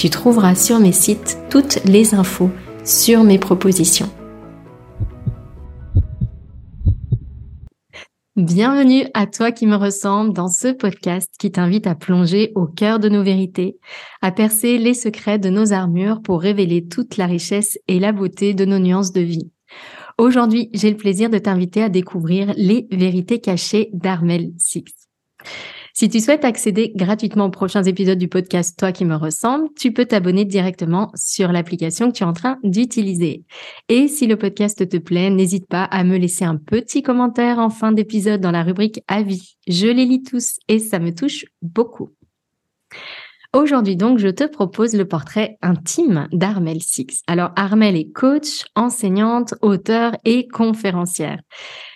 tu 0.00 0.08
trouveras 0.08 0.54
sur 0.54 0.80
mes 0.80 0.92
sites 0.92 1.36
toutes 1.50 1.84
les 1.84 2.14
infos 2.14 2.50
sur 2.86 3.22
mes 3.22 3.38
propositions. 3.38 4.08
Bienvenue 8.34 9.04
à 9.12 9.26
toi 9.26 9.52
qui 9.52 9.66
me 9.66 9.76
ressemble 9.76 10.32
dans 10.32 10.48
ce 10.48 10.68
podcast 10.68 11.30
qui 11.38 11.52
t'invite 11.52 11.86
à 11.86 11.94
plonger 11.94 12.50
au 12.54 12.64
cœur 12.64 12.98
de 12.98 13.10
nos 13.10 13.22
vérités, 13.22 13.76
à 14.22 14.32
percer 14.32 14.78
les 14.78 14.94
secrets 14.94 15.38
de 15.38 15.50
nos 15.50 15.74
armures 15.74 16.22
pour 16.22 16.40
révéler 16.40 16.88
toute 16.88 17.18
la 17.18 17.26
richesse 17.26 17.76
et 17.86 18.00
la 18.00 18.12
beauté 18.12 18.54
de 18.54 18.64
nos 18.64 18.78
nuances 18.78 19.12
de 19.12 19.20
vie. 19.20 19.50
Aujourd'hui, 20.16 20.70
j'ai 20.72 20.88
le 20.88 20.96
plaisir 20.96 21.28
de 21.28 21.36
t'inviter 21.36 21.82
à 21.82 21.90
découvrir 21.90 22.54
les 22.56 22.86
vérités 22.90 23.42
cachées 23.42 23.90
d'Armel 23.92 24.52
Six. 24.56 24.86
Si 25.92 26.08
tu 26.08 26.20
souhaites 26.20 26.44
accéder 26.44 26.92
gratuitement 26.94 27.46
aux 27.46 27.50
prochains 27.50 27.82
épisodes 27.82 28.18
du 28.18 28.28
podcast 28.28 28.78
Toi 28.78 28.92
qui 28.92 29.04
me 29.04 29.16
ressemble, 29.16 29.68
tu 29.76 29.92
peux 29.92 30.06
t'abonner 30.06 30.44
directement 30.44 31.10
sur 31.14 31.52
l'application 31.52 32.10
que 32.10 32.16
tu 32.16 32.22
es 32.22 32.26
en 32.26 32.32
train 32.32 32.58
d'utiliser. 32.62 33.44
Et 33.88 34.08
si 34.08 34.26
le 34.26 34.36
podcast 34.36 34.88
te 34.88 34.96
plaît, 34.96 35.30
n'hésite 35.30 35.66
pas 35.66 35.84
à 35.84 36.04
me 36.04 36.16
laisser 36.16 36.44
un 36.44 36.56
petit 36.56 37.02
commentaire 37.02 37.58
en 37.58 37.70
fin 37.70 37.92
d'épisode 37.92 38.40
dans 38.40 38.52
la 38.52 38.62
rubrique 38.62 39.00
Avis. 39.08 39.56
Je 39.66 39.88
les 39.88 40.04
lis 40.04 40.22
tous 40.22 40.58
et 40.68 40.78
ça 40.78 40.98
me 40.98 41.14
touche 41.14 41.44
beaucoup. 41.60 42.10
Aujourd'hui 43.52 43.96
donc, 43.96 44.18
je 44.18 44.28
te 44.28 44.44
propose 44.44 44.94
le 44.94 45.08
portrait 45.08 45.58
intime 45.60 46.28
d'Armel 46.32 46.80
Six. 46.82 47.22
Alors 47.26 47.50
Armel 47.56 47.96
est 47.96 48.12
coach, 48.12 48.64
enseignante, 48.76 49.54
auteur 49.60 50.12
et 50.24 50.46
conférencière 50.46 51.40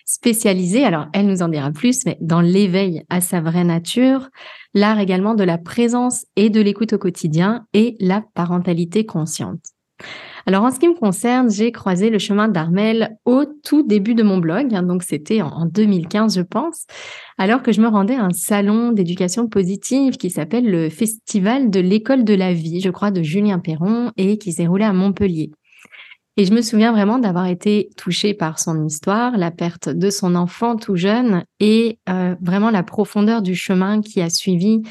spécialisée, 0.04 0.84
alors 0.84 1.06
elle 1.12 1.26
nous 1.26 1.42
en 1.42 1.48
dira 1.48 1.70
plus, 1.70 2.04
mais 2.06 2.18
dans 2.20 2.40
l'éveil 2.40 3.04
à 3.08 3.20
sa 3.20 3.40
vraie 3.40 3.64
nature, 3.64 4.28
l'art 4.74 5.00
également 5.00 5.34
de 5.34 5.44
la 5.44 5.58
présence 5.58 6.26
et 6.36 6.50
de 6.50 6.60
l'écoute 6.60 6.92
au 6.92 6.98
quotidien 6.98 7.66
et 7.72 7.96
la 8.00 8.22
parentalité 8.34 9.06
consciente. 9.06 9.60
Alors 10.46 10.64
en 10.64 10.70
ce 10.70 10.78
qui 10.78 10.88
me 10.88 10.94
concerne, 10.94 11.50
j'ai 11.50 11.72
croisé 11.72 12.10
le 12.10 12.18
chemin 12.18 12.48
d'Armel 12.48 13.16
au 13.24 13.44
tout 13.64 13.82
début 13.82 14.14
de 14.14 14.22
mon 14.22 14.38
blog, 14.38 14.74
hein, 14.74 14.82
donc 14.82 15.02
c'était 15.02 15.40
en 15.40 15.64
2015 15.64 16.36
je 16.36 16.42
pense, 16.42 16.84
alors 17.38 17.62
que 17.62 17.72
je 17.72 17.80
me 17.80 17.88
rendais 17.88 18.16
à 18.16 18.24
un 18.24 18.32
salon 18.32 18.92
d'éducation 18.92 19.48
positive 19.48 20.18
qui 20.18 20.30
s'appelle 20.30 20.70
le 20.70 20.90
Festival 20.90 21.70
de 21.70 21.80
l'école 21.80 22.24
de 22.24 22.34
la 22.34 22.52
vie, 22.52 22.80
je 22.80 22.90
crois, 22.90 23.10
de 23.10 23.22
Julien 23.22 23.58
Perron 23.58 24.12
et 24.18 24.36
qui 24.36 24.52
s'est 24.52 24.66
roulé 24.66 24.84
à 24.84 24.92
Montpellier. 24.92 25.50
Et 26.36 26.46
je 26.46 26.52
me 26.52 26.62
souviens 26.62 26.90
vraiment 26.90 27.20
d'avoir 27.20 27.46
été 27.46 27.90
touchée 27.96 28.34
par 28.34 28.58
son 28.58 28.84
histoire, 28.84 29.38
la 29.38 29.52
perte 29.52 29.88
de 29.88 30.10
son 30.10 30.34
enfant 30.34 30.74
tout 30.76 30.96
jeune 30.96 31.44
et 31.60 32.00
euh, 32.08 32.34
vraiment 32.40 32.70
la 32.70 32.82
profondeur 32.82 33.40
du 33.40 33.54
chemin 33.54 34.00
qui 34.00 34.20
a 34.20 34.28
suivi 34.28 34.82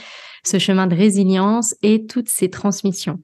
ce 0.46 0.58
chemin 0.58 0.88
de 0.88 0.96
résilience 0.96 1.76
et 1.82 2.06
toutes 2.06 2.30
ces 2.30 2.50
transmissions. 2.50 3.20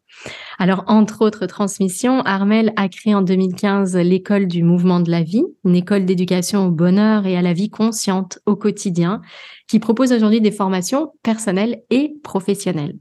Alors, 0.57 0.84
entre 0.88 1.22
autres 1.24 1.46
transmissions, 1.46 2.22
Armel 2.22 2.74
a 2.75 2.90
créé 2.90 3.16
en 3.16 3.22
2015 3.22 3.96
l'école 3.97 4.47
du 4.47 4.63
mouvement 4.63 5.00
de 5.00 5.12
la 5.12 5.24
vie, 5.24 5.44
une 5.66 5.75
école 5.75 6.06
d'éducation 6.06 6.68
au 6.68 6.72
bonheur 6.72 7.25
et 7.25 7.38
à 7.38 7.41
la 7.41 7.53
vie 7.53 7.69
consciente 7.69 8.40
au 8.46 8.56
quotidien, 8.56 9.22
qui 9.68 9.80
propose 9.80 10.12
aujourd'hui 10.12 10.41
des 10.41 10.51
formations 10.51 11.13
personnelles 11.24 11.84
et 11.90 12.13
professionnelles. 12.24 12.97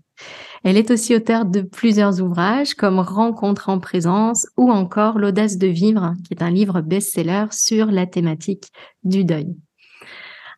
Elle 0.64 0.76
est 0.76 0.90
aussi 0.90 1.14
auteure 1.14 1.44
de 1.44 1.60
plusieurs 1.60 2.20
ouvrages 2.20 2.74
comme 2.74 2.98
Rencontre 2.98 3.68
en 3.68 3.78
présence 3.78 4.46
ou 4.56 4.70
encore 4.70 5.18
L'audace 5.18 5.58
de 5.58 5.66
vivre, 5.66 6.14
qui 6.26 6.34
est 6.34 6.42
un 6.42 6.50
livre 6.50 6.80
best-seller 6.80 7.46
sur 7.52 7.86
la 7.86 8.06
thématique 8.06 8.66
du 9.04 9.24
deuil. 9.24 9.56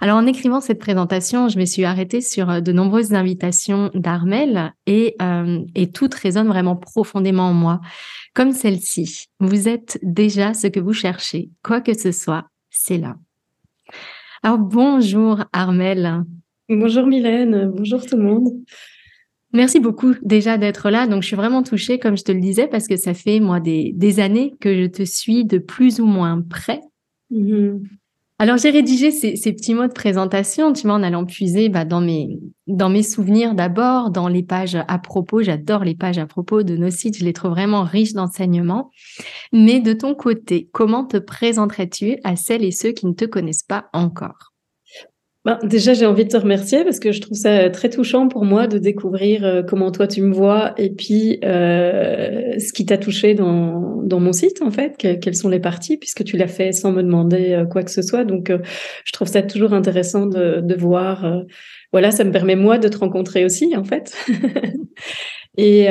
Alors 0.03 0.17
en 0.17 0.27
écrivant 0.27 0.63
cette 0.63 0.79
présentation, 0.79 1.49
je 1.49 1.59
me 1.59 1.67
suis 1.67 1.85
arrêtée 1.85 2.23
sur 2.23 2.49
euh, 2.49 2.61
de 2.61 2.73
nombreuses 2.73 3.13
invitations 3.13 3.91
d'Armel 3.93 4.73
et, 4.87 5.15
euh, 5.21 5.61
et 5.75 5.91
toutes 5.91 6.15
résonnent 6.15 6.49
vraiment 6.49 6.75
profondément 6.75 7.51
en 7.51 7.53
moi, 7.53 7.81
comme 8.35 8.53
celle-ci. 8.53 9.27
Vous 9.41 9.69
êtes 9.69 9.99
déjà 10.03 10.55
ce 10.55 10.69
que 10.69 10.81
vous 10.81 10.95
cherchez, 10.95 11.51
quoi 11.63 11.83
que 11.83 11.93
ce 11.93 12.13
soit, 12.13 12.47
c'est 12.71 12.97
là. 12.97 13.17
Alors 14.43 14.59
bonjour 14.59 15.45
Armel. 15.53 16.25
Bonjour 16.71 17.07
Mylène, 17.07 17.71
bonjour 17.71 18.07
tout 18.07 18.17
le 18.17 18.23
monde. 18.23 18.49
Merci 19.53 19.81
beaucoup 19.81 20.15
déjà 20.23 20.59
d'être 20.59 20.91
là. 20.91 21.07
Donc, 21.07 21.23
je 21.23 21.29
suis 21.29 21.37
vraiment 21.37 21.63
touchée, 21.63 21.99
comme 21.99 22.17
je 22.17 22.23
te 22.23 22.33
le 22.33 22.41
disais, 22.41 22.69
parce 22.69 22.87
que 22.87 22.97
ça 22.97 23.15
fait, 23.15 23.41
moi, 23.41 23.59
des, 23.59 23.93
des 23.97 24.21
années 24.21 24.55
que 24.61 24.75
je 24.77 24.87
te 24.87 25.03
suis 25.03 25.45
de 25.45 25.59
plus 25.59 26.01
ou 26.01 26.07
moins 26.07 26.41
près. 26.41 26.81
Mm-hmm. 27.33 27.81
Alors, 28.39 28.57
j'ai 28.57 28.71
rédigé 28.71 29.11
ces, 29.11 29.37
ces, 29.37 29.53
petits 29.53 29.75
mots 29.75 29.87
de 29.87 29.93
présentation, 29.93 30.73
tu 30.73 30.87
vois, 30.87 30.95
en 30.95 31.03
allant 31.03 31.27
puiser 31.27 31.69
bah, 31.69 31.85
dans, 31.85 32.01
mes, 32.01 32.39
dans 32.69 32.89
mes 32.89 33.03
souvenirs 33.03 33.55
d'abord, 33.55 34.11
dans 34.11 34.29
les 34.29 34.43
pages 34.43 34.79
à 34.89 34.99
propos. 34.99 35.43
J'adore 35.43 35.85
les 35.85 35.95
pages 35.95 36.17
à 36.17 36.25
propos 36.27 36.63
de 36.63 36.75
nos 36.75 36.89
sites. 36.89 37.19
Je 37.19 37.25
les 37.27 37.35
trouve 37.35 37.51
vraiment 37.51 37.83
riches 37.83 38.15
d'enseignements. 38.15 38.91
Mais 39.53 39.81
de 39.81 39.93
ton 39.93 40.15
côté, 40.15 40.71
comment 40.73 41.05
te 41.05 41.19
présenterais-tu 41.19 42.17
à 42.25 42.35
celles 42.35 42.65
et 42.65 42.71
ceux 42.71 42.93
qui 42.93 43.07
ne 43.07 43.13
te 43.13 43.27
connaissent 43.27 43.63
pas 43.63 43.91
encore? 43.93 44.50
Ben, 45.47 45.59
déjà, 45.63 45.95
j'ai 45.95 46.05
envie 46.05 46.25
de 46.27 46.29
te 46.29 46.37
remercier 46.37 46.85
parce 46.85 47.01
que 47.01 47.13
je 47.13 47.21
trouve 47.23 47.37
ça 47.37 47.71
très 47.71 47.89
touchant 47.89 48.29
pour 48.29 48.45
moi 48.45 48.67
de 48.67 48.77
découvrir 48.77 49.43
euh, 49.43 49.63
comment 49.63 49.91
toi 49.91 50.07
tu 50.07 50.21
me 50.21 50.35
vois 50.35 50.75
et 50.77 50.91
puis 50.91 51.39
euh, 51.45 52.59
ce 52.59 52.75
qui 52.75 52.85
t'a 52.85 52.99
touché 52.99 53.33
dans, 53.33 54.03
dans 54.03 54.21
mon 54.21 54.35
site 54.35 54.61
en 54.61 54.71
fait, 54.71 54.99
quelles 54.99 55.35
sont 55.35 55.49
les 55.49 55.59
parties 55.59 55.97
puisque 55.97 56.25
tu 56.25 56.37
l'as 56.37 56.47
fait 56.47 56.73
sans 56.73 56.93
me 56.93 57.03
demander 57.03 57.53
euh, 57.53 57.65
quoi 57.65 57.83
que 57.83 57.91
ce 57.91 58.03
soit. 58.03 58.25
Donc, 58.25 58.53
je 59.05 59.13
trouve 59.13 59.29
ça 59.29 59.41
toujours 59.41 59.73
intéressant 59.73 60.27
de, 60.27 60.61
de 60.61 60.75
voir. 60.75 61.45
voilà, 61.91 62.11
ça 62.11 62.25
me 62.25 62.33
permet 62.33 62.57
moi 62.57 62.77
de 62.77 62.89
te 62.89 62.99
rencontrer 62.99 63.47
aussi 63.47 63.75
en 63.75 63.85
fait. 63.85 64.15
et 65.57 65.87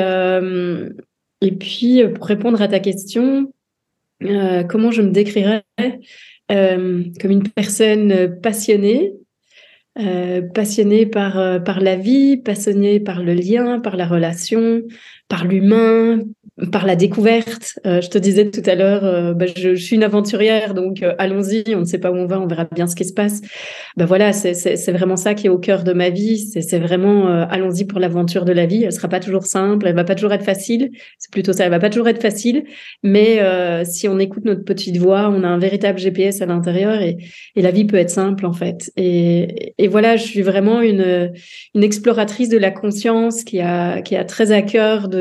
et 1.42 1.52
puis 1.52 2.06
pour 2.14 2.26
répondre 2.26 2.62
à 2.62 2.68
ta 2.68 2.78
question, 2.78 3.52
comment 4.20 4.92
je 4.92 5.02
me 5.02 5.10
décrirais 5.10 5.64
comme 6.48 7.30
une 7.30 7.48
personne 7.48 8.40
passionnée, 8.40 9.14
euh, 9.98 10.40
passionné 10.40 11.04
par, 11.04 11.38
euh, 11.38 11.58
par 11.58 11.80
la 11.80 11.96
vie, 11.96 12.36
passionné 12.36 13.00
par 13.00 13.22
le 13.22 13.34
lien, 13.34 13.80
par 13.80 13.96
la 13.96 14.06
relation, 14.06 14.82
par 15.30 15.46
l'humain, 15.46 16.18
par 16.72 16.86
la 16.86 16.96
découverte. 16.96 17.78
Euh, 17.86 18.00
je 18.00 18.10
te 18.10 18.18
disais 18.18 18.50
tout 18.50 18.62
à 18.66 18.74
l'heure, 18.74 19.04
euh, 19.04 19.32
bah, 19.32 19.46
je, 19.56 19.74
suis 19.76 19.96
une 19.96 20.02
aventurière, 20.02 20.74
donc 20.74 21.02
euh, 21.02 21.14
allons-y, 21.18 21.64
on 21.74 21.80
ne 21.80 21.84
sait 21.84 21.98
pas 21.98 22.10
où 22.10 22.16
on 22.16 22.26
va, 22.26 22.40
on 22.40 22.46
verra 22.46 22.66
bien 22.70 22.86
ce 22.86 22.96
qui 22.96 23.04
se 23.04 23.14
passe. 23.14 23.40
Ben 23.96 24.04
voilà, 24.04 24.32
c'est 24.32 24.92
vraiment 24.92 25.16
ça 25.16 25.34
qui 25.34 25.46
est 25.46 25.50
au 25.50 25.58
cœur 25.58 25.84
de 25.84 25.92
ma 25.92 26.10
vie. 26.10 26.38
C'est 26.38 26.78
vraiment 26.78 27.26
allons-y 27.26 27.84
pour 27.84 28.00
l'aventure 28.00 28.44
de 28.44 28.52
la 28.52 28.66
vie. 28.66 28.84
Elle 28.84 28.92
sera 28.92 29.08
pas 29.08 29.20
toujours 29.20 29.44
simple, 29.46 29.86
elle 29.86 29.94
va 29.94 30.04
pas 30.04 30.14
toujours 30.14 30.32
être 30.32 30.44
facile. 30.44 30.90
C'est 31.18 31.30
plutôt 31.30 31.52
ça, 31.52 31.64
elle 31.64 31.70
va 31.70 31.78
pas 31.78 31.90
toujours 31.90 32.08
être 32.08 32.20
facile. 32.20 32.64
Mais 33.02 33.40
si 33.84 34.08
on 34.08 34.18
écoute 34.18 34.44
notre 34.44 34.64
petite 34.64 34.96
voix, 34.96 35.30
on 35.30 35.42
a 35.44 35.48
un 35.48 35.58
véritable 35.58 35.98
GPS 35.98 36.42
à 36.42 36.46
l'intérieur 36.46 37.00
et, 37.00 37.18
et, 37.56 37.62
la 37.62 37.70
vie 37.70 37.84
peut 37.84 37.96
être 37.96 38.10
simple 38.10 38.46
en 38.46 38.52
fait. 38.52 38.90
Et, 38.96 39.74
et 39.78 39.88
voilà, 39.88 40.16
je 40.16 40.24
suis 40.24 40.42
vraiment 40.42 40.80
une, 40.80 41.32
une 41.74 41.82
exploratrice 41.82 42.48
de 42.48 42.58
la 42.58 42.70
conscience 42.70 43.44
qui 43.44 43.60
a, 43.60 44.02
qui 44.02 44.16
a 44.16 44.24
très 44.24 44.52
à 44.52 44.62
cœur 44.62 45.08
de 45.08 45.19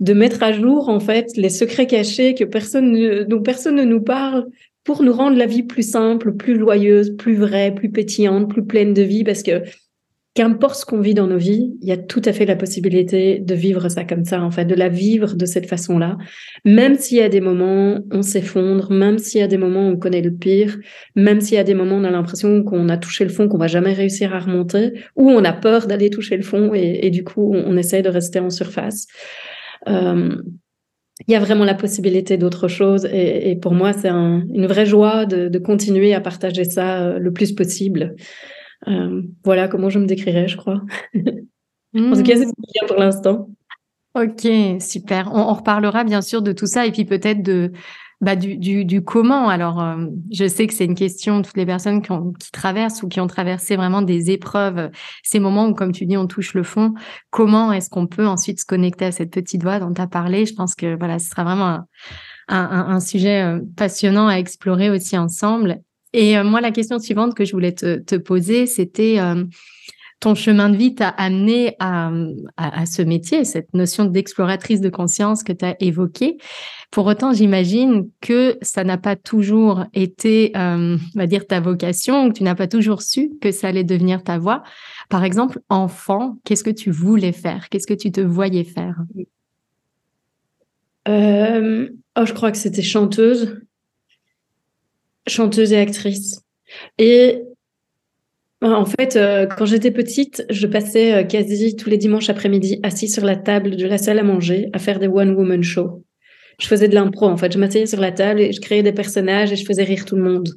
de 0.00 0.12
mettre 0.12 0.42
à 0.42 0.52
jour 0.52 0.88
en 0.88 1.00
fait 1.00 1.36
les 1.36 1.50
secrets 1.50 1.86
cachés 1.86 2.34
que 2.34 2.44
personne 2.44 3.24
dont 3.24 3.42
personne 3.42 3.76
ne 3.76 3.84
nous 3.84 4.02
parle 4.02 4.46
pour 4.84 5.02
nous 5.02 5.12
rendre 5.12 5.36
la 5.36 5.46
vie 5.46 5.64
plus 5.64 5.88
simple, 5.88 6.34
plus 6.34 6.58
joyeuse, 6.58 7.14
plus 7.16 7.36
vraie, 7.36 7.74
plus 7.74 7.90
pétillante, 7.90 8.48
plus 8.48 8.64
pleine 8.64 8.94
de 8.94 9.02
vie 9.02 9.24
parce 9.24 9.42
que 9.42 9.62
qu'importe 10.34 10.76
ce 10.76 10.86
qu'on 10.86 11.00
vit 11.00 11.14
dans 11.14 11.26
nos 11.26 11.38
vies, 11.38 11.76
il 11.80 11.88
y 11.88 11.92
a 11.92 11.96
tout 11.96 12.22
à 12.24 12.32
fait 12.32 12.46
la 12.46 12.54
possibilité 12.54 13.38
de 13.40 13.54
vivre 13.54 13.88
ça 13.88 14.04
comme 14.04 14.24
ça, 14.24 14.40
en 14.40 14.50
fait, 14.50 14.64
de 14.64 14.74
la 14.74 14.88
vivre 14.88 15.34
de 15.34 15.46
cette 15.46 15.66
façon-là. 15.66 16.16
Même 16.64 16.96
s'il 16.96 17.18
y 17.18 17.22
a 17.22 17.28
des 17.28 17.40
moments, 17.40 17.98
on 18.12 18.22
s'effondre, 18.22 18.92
même 18.92 19.18
s'il 19.18 19.40
y 19.40 19.44
a 19.44 19.48
des 19.48 19.58
moments 19.58 19.88
on 19.88 19.96
connaît 19.96 20.22
le 20.22 20.32
pire, 20.32 20.78
même 21.16 21.40
s'il 21.40 21.54
y 21.54 21.58
a 21.58 21.64
des 21.64 21.74
moments 21.74 21.96
on 21.96 22.04
a 22.04 22.10
l'impression 22.10 22.62
qu'on 22.62 22.88
a 22.88 22.96
touché 22.96 23.24
le 23.24 23.30
fond, 23.30 23.48
qu'on 23.48 23.58
va 23.58 23.66
jamais 23.66 23.92
réussir 23.92 24.34
à 24.34 24.38
remonter, 24.38 24.92
ou 25.16 25.30
on 25.30 25.44
a 25.44 25.52
peur 25.52 25.86
d'aller 25.86 26.10
toucher 26.10 26.36
le 26.36 26.44
fond 26.44 26.72
et, 26.74 27.10
du 27.10 27.24
coup, 27.24 27.52
on, 27.54 27.72
on 27.72 27.76
essaie 27.76 28.02
de 28.02 28.08
rester 28.08 28.38
en 28.38 28.50
surface. 28.50 29.06
Euh, 29.88 30.36
il 31.26 31.32
y 31.32 31.36
a 31.36 31.40
vraiment 31.40 31.64
la 31.64 31.74
possibilité 31.74 32.36
d'autre 32.36 32.68
chose. 32.68 33.08
Et, 33.12 33.56
pour 33.60 33.74
moi, 33.74 33.92
c'est 33.92 34.08
une 34.08 34.66
vraie 34.66 34.86
joie 34.86 35.26
de, 35.26 35.58
continuer 35.58 36.14
à 36.14 36.20
partager 36.20 36.64
ça 36.64 37.02
euh, 37.02 37.18
le 37.18 37.32
plus 37.32 37.52
possible. 37.52 38.14
Euh, 38.88 39.22
voilà 39.44 39.68
comment 39.68 39.90
je 39.90 39.98
me 39.98 40.06
décrirais, 40.06 40.48
je 40.48 40.56
crois. 40.56 40.82
en 41.14 42.12
tout 42.12 42.22
cas, 42.22 42.36
c'est 42.36 42.44
bien 42.44 42.86
pour 42.86 42.96
l'instant. 42.96 43.48
Ok, 44.14 44.48
super. 44.80 45.30
On, 45.32 45.40
on, 45.40 45.54
reparlera 45.54 46.02
bien 46.04 46.22
sûr 46.22 46.42
de 46.42 46.52
tout 46.52 46.66
ça 46.66 46.86
et 46.86 46.92
puis 46.92 47.04
peut-être 47.04 47.42
de 47.42 47.72
bah, 48.20 48.34
du, 48.34 48.56
du, 48.56 48.84
du, 48.84 49.02
comment. 49.04 49.48
Alors, 49.48 49.80
euh, 49.80 50.06
je 50.32 50.48
sais 50.48 50.66
que 50.66 50.74
c'est 50.74 50.84
une 50.84 50.96
question, 50.96 51.40
toutes 51.42 51.56
les 51.56 51.66
personnes 51.66 52.02
qui, 52.02 52.10
ont, 52.10 52.32
qui, 52.32 52.50
traversent 52.50 53.02
ou 53.02 53.08
qui 53.08 53.20
ont 53.20 53.28
traversé 53.28 53.76
vraiment 53.76 54.02
des 54.02 54.30
épreuves, 54.32 54.90
ces 55.22 55.38
moments 55.38 55.68
où, 55.68 55.74
comme 55.74 55.92
tu 55.92 56.04
dis, 56.04 56.16
on 56.16 56.26
touche 56.26 56.54
le 56.54 56.64
fond. 56.64 56.94
Comment 57.30 57.72
est-ce 57.72 57.90
qu'on 57.90 58.06
peut 58.08 58.26
ensuite 58.26 58.60
se 58.60 58.66
connecter 58.66 59.04
à 59.04 59.12
cette 59.12 59.30
petite 59.30 59.62
voix 59.62 59.78
dont 59.78 59.92
tu 59.92 60.00
as 60.00 60.08
parlé? 60.08 60.46
Je 60.46 60.54
pense 60.54 60.74
que 60.74 60.96
voilà, 60.98 61.20
ce 61.20 61.28
sera 61.28 61.44
vraiment 61.44 61.66
un, 61.68 61.86
un, 62.48 62.88
un 62.88 63.00
sujet 63.00 63.42
euh, 63.42 63.60
passionnant 63.76 64.26
à 64.26 64.34
explorer 64.34 64.90
aussi 64.90 65.16
ensemble. 65.16 65.80
Et 66.12 66.38
euh, 66.38 66.44
moi, 66.44 66.60
la 66.60 66.70
question 66.70 66.98
suivante 66.98 67.34
que 67.34 67.44
je 67.44 67.52
voulais 67.52 67.72
te, 67.72 68.16
poser, 68.16 68.66
c'était 68.66 69.18
ton 70.20 70.34
chemin 70.34 70.68
de 70.68 70.76
vie 70.76 70.94
t'a 70.94 71.08
amené 71.08 71.76
à, 71.78 72.10
ce 72.86 73.02
métier, 73.02 73.44
cette 73.44 73.72
notion 73.74 74.04
d'exploratrice 74.04 74.80
de 74.80 74.88
conscience 74.88 75.42
que 75.44 75.52
tu 75.52 75.64
as 75.64 75.76
évoquée. 75.80 76.38
Pour 76.90 77.06
autant, 77.06 77.32
j'imagine 77.32 78.08
que 78.20 78.58
ça 78.62 78.82
n'a 78.82 78.98
pas 78.98 79.14
toujours 79.14 79.84
été, 79.94 80.52
euh, 80.56 80.96
on 81.14 81.18
va 81.18 81.26
dire, 81.26 81.46
ta 81.46 81.60
vocation, 81.60 82.30
que 82.30 82.38
tu 82.38 82.42
n'as 82.42 82.54
pas 82.54 82.66
toujours 82.66 83.02
su 83.02 83.30
que 83.40 83.52
ça 83.52 83.68
allait 83.68 83.84
devenir 83.84 84.24
ta 84.24 84.38
voie. 84.38 84.62
Par 85.08 85.22
exemple, 85.22 85.60
enfant, 85.68 86.38
qu'est-ce 86.44 86.64
que 86.64 86.70
tu 86.70 86.90
voulais 86.90 87.32
faire? 87.32 87.68
Qu'est-ce 87.68 87.86
que 87.86 87.94
tu 87.94 88.10
te 88.10 88.20
voyais 88.20 88.64
faire? 88.64 88.96
Euh, 91.06 91.90
oh, 92.18 92.24
Je 92.24 92.32
crois 92.32 92.50
que 92.50 92.58
c'était 92.58 92.82
chanteuse, 92.82 93.60
chanteuse 95.28 95.72
et 95.72 95.78
actrice. 95.78 96.40
Et 96.98 97.42
en 98.60 98.84
fait, 98.84 99.16
euh, 99.16 99.46
quand 99.46 99.66
j'étais 99.66 99.92
petite, 99.92 100.44
je 100.50 100.66
passais 100.66 101.14
euh, 101.14 101.24
quasi 101.24 101.76
tous 101.76 101.88
les 101.88 101.96
dimanches 101.96 102.28
après-midi 102.28 102.80
assis 102.82 103.08
sur 103.08 103.24
la 103.24 103.36
table 103.36 103.76
de 103.76 103.86
la 103.86 103.98
salle 103.98 104.18
à 104.18 104.24
manger 104.24 104.68
à 104.72 104.78
faire 104.78 104.98
des 104.98 105.06
one-woman 105.06 105.62
shows. 105.62 106.02
Je 106.58 106.66
faisais 106.66 106.88
de 106.88 106.94
l'impro, 106.94 107.26
en 107.26 107.36
fait. 107.36 107.52
Je 107.52 107.58
m'asseyais 107.58 107.86
sur 107.86 108.00
la 108.00 108.10
table 108.10 108.40
et 108.40 108.52
je 108.52 108.60
créais 108.60 108.82
des 108.82 108.92
personnages 108.92 109.52
et 109.52 109.56
je 109.56 109.64
faisais 109.64 109.84
rire 109.84 110.04
tout 110.04 110.16
le 110.16 110.22
monde. 110.22 110.48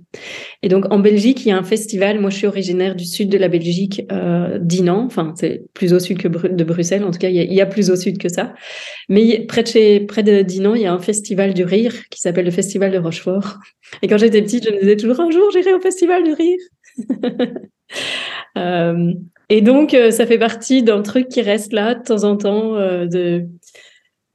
Et 0.63 0.67
donc, 0.67 0.91
en 0.91 0.97
Belgique, 0.97 1.45
il 1.45 1.49
y 1.49 1.51
a 1.51 1.57
un 1.57 1.63
festival. 1.63 2.19
Moi, 2.19 2.31
je 2.31 2.37
suis 2.37 2.47
originaire 2.47 2.95
du 2.95 3.05
sud 3.05 3.29
de 3.29 3.37
la 3.37 3.49
Belgique, 3.49 4.01
euh, 4.11 4.57
d'Inan. 4.59 5.05
Enfin, 5.05 5.33
c'est 5.35 5.61
plus 5.75 5.93
au 5.93 5.99
sud 5.99 6.17
que 6.17 6.27
de 6.27 6.63
Bruxelles. 6.63 7.03
En 7.03 7.11
tout 7.11 7.19
cas, 7.19 7.29
il 7.29 7.53
y, 7.53 7.61
a, 7.61 7.65
plus 7.67 7.91
au 7.91 7.95
sud 7.95 8.17
que 8.17 8.29
ça. 8.29 8.53
Mais 9.09 9.45
près 9.45 9.61
de 9.61 9.67
chez, 9.67 9.99
près 9.99 10.23
de 10.23 10.41
Dinan, 10.41 10.73
il 10.73 10.81
y 10.81 10.87
a 10.87 10.93
un 10.93 10.99
festival 10.99 11.53
du 11.53 11.63
rire 11.63 11.93
qui 12.09 12.19
s'appelle 12.19 12.45
le 12.45 12.51
Festival 12.51 12.91
de 12.91 12.97
Rochefort. 12.97 13.59
Et 14.01 14.07
quand 14.07 14.17
j'étais 14.17 14.41
petite, 14.41 14.65
je 14.65 14.73
me 14.73 14.79
disais 14.79 14.97
toujours 14.97 15.19
un 15.19 15.29
jour, 15.29 15.51
j'irai 15.51 15.73
au 15.73 15.81
Festival 15.81 16.23
du 16.23 16.33
rire. 16.33 16.59
Euh, 18.57 19.13
et 19.49 19.61
donc, 19.61 19.93
euh, 19.93 20.11
ça 20.11 20.25
fait 20.25 20.37
partie 20.37 20.83
d'un 20.83 21.01
truc 21.01 21.27
qui 21.27 21.41
reste 21.41 21.73
là 21.73 21.95
de 21.95 22.03
temps 22.03 22.23
en 22.23 22.37
temps, 22.37 22.75
euh, 22.75 23.05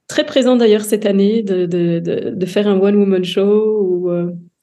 très 0.09 0.25
présent 0.25 0.57
d'ailleurs 0.57 0.85
cette 0.85 1.07
année, 1.07 1.43
de, 1.43 1.67
de, 1.67 1.99
de, 1.99 2.31
de 2.31 2.47
faire 2.47 2.69
un 2.69 2.79
one-woman 2.79 3.25
show 3.25 3.81
ou 3.81 4.11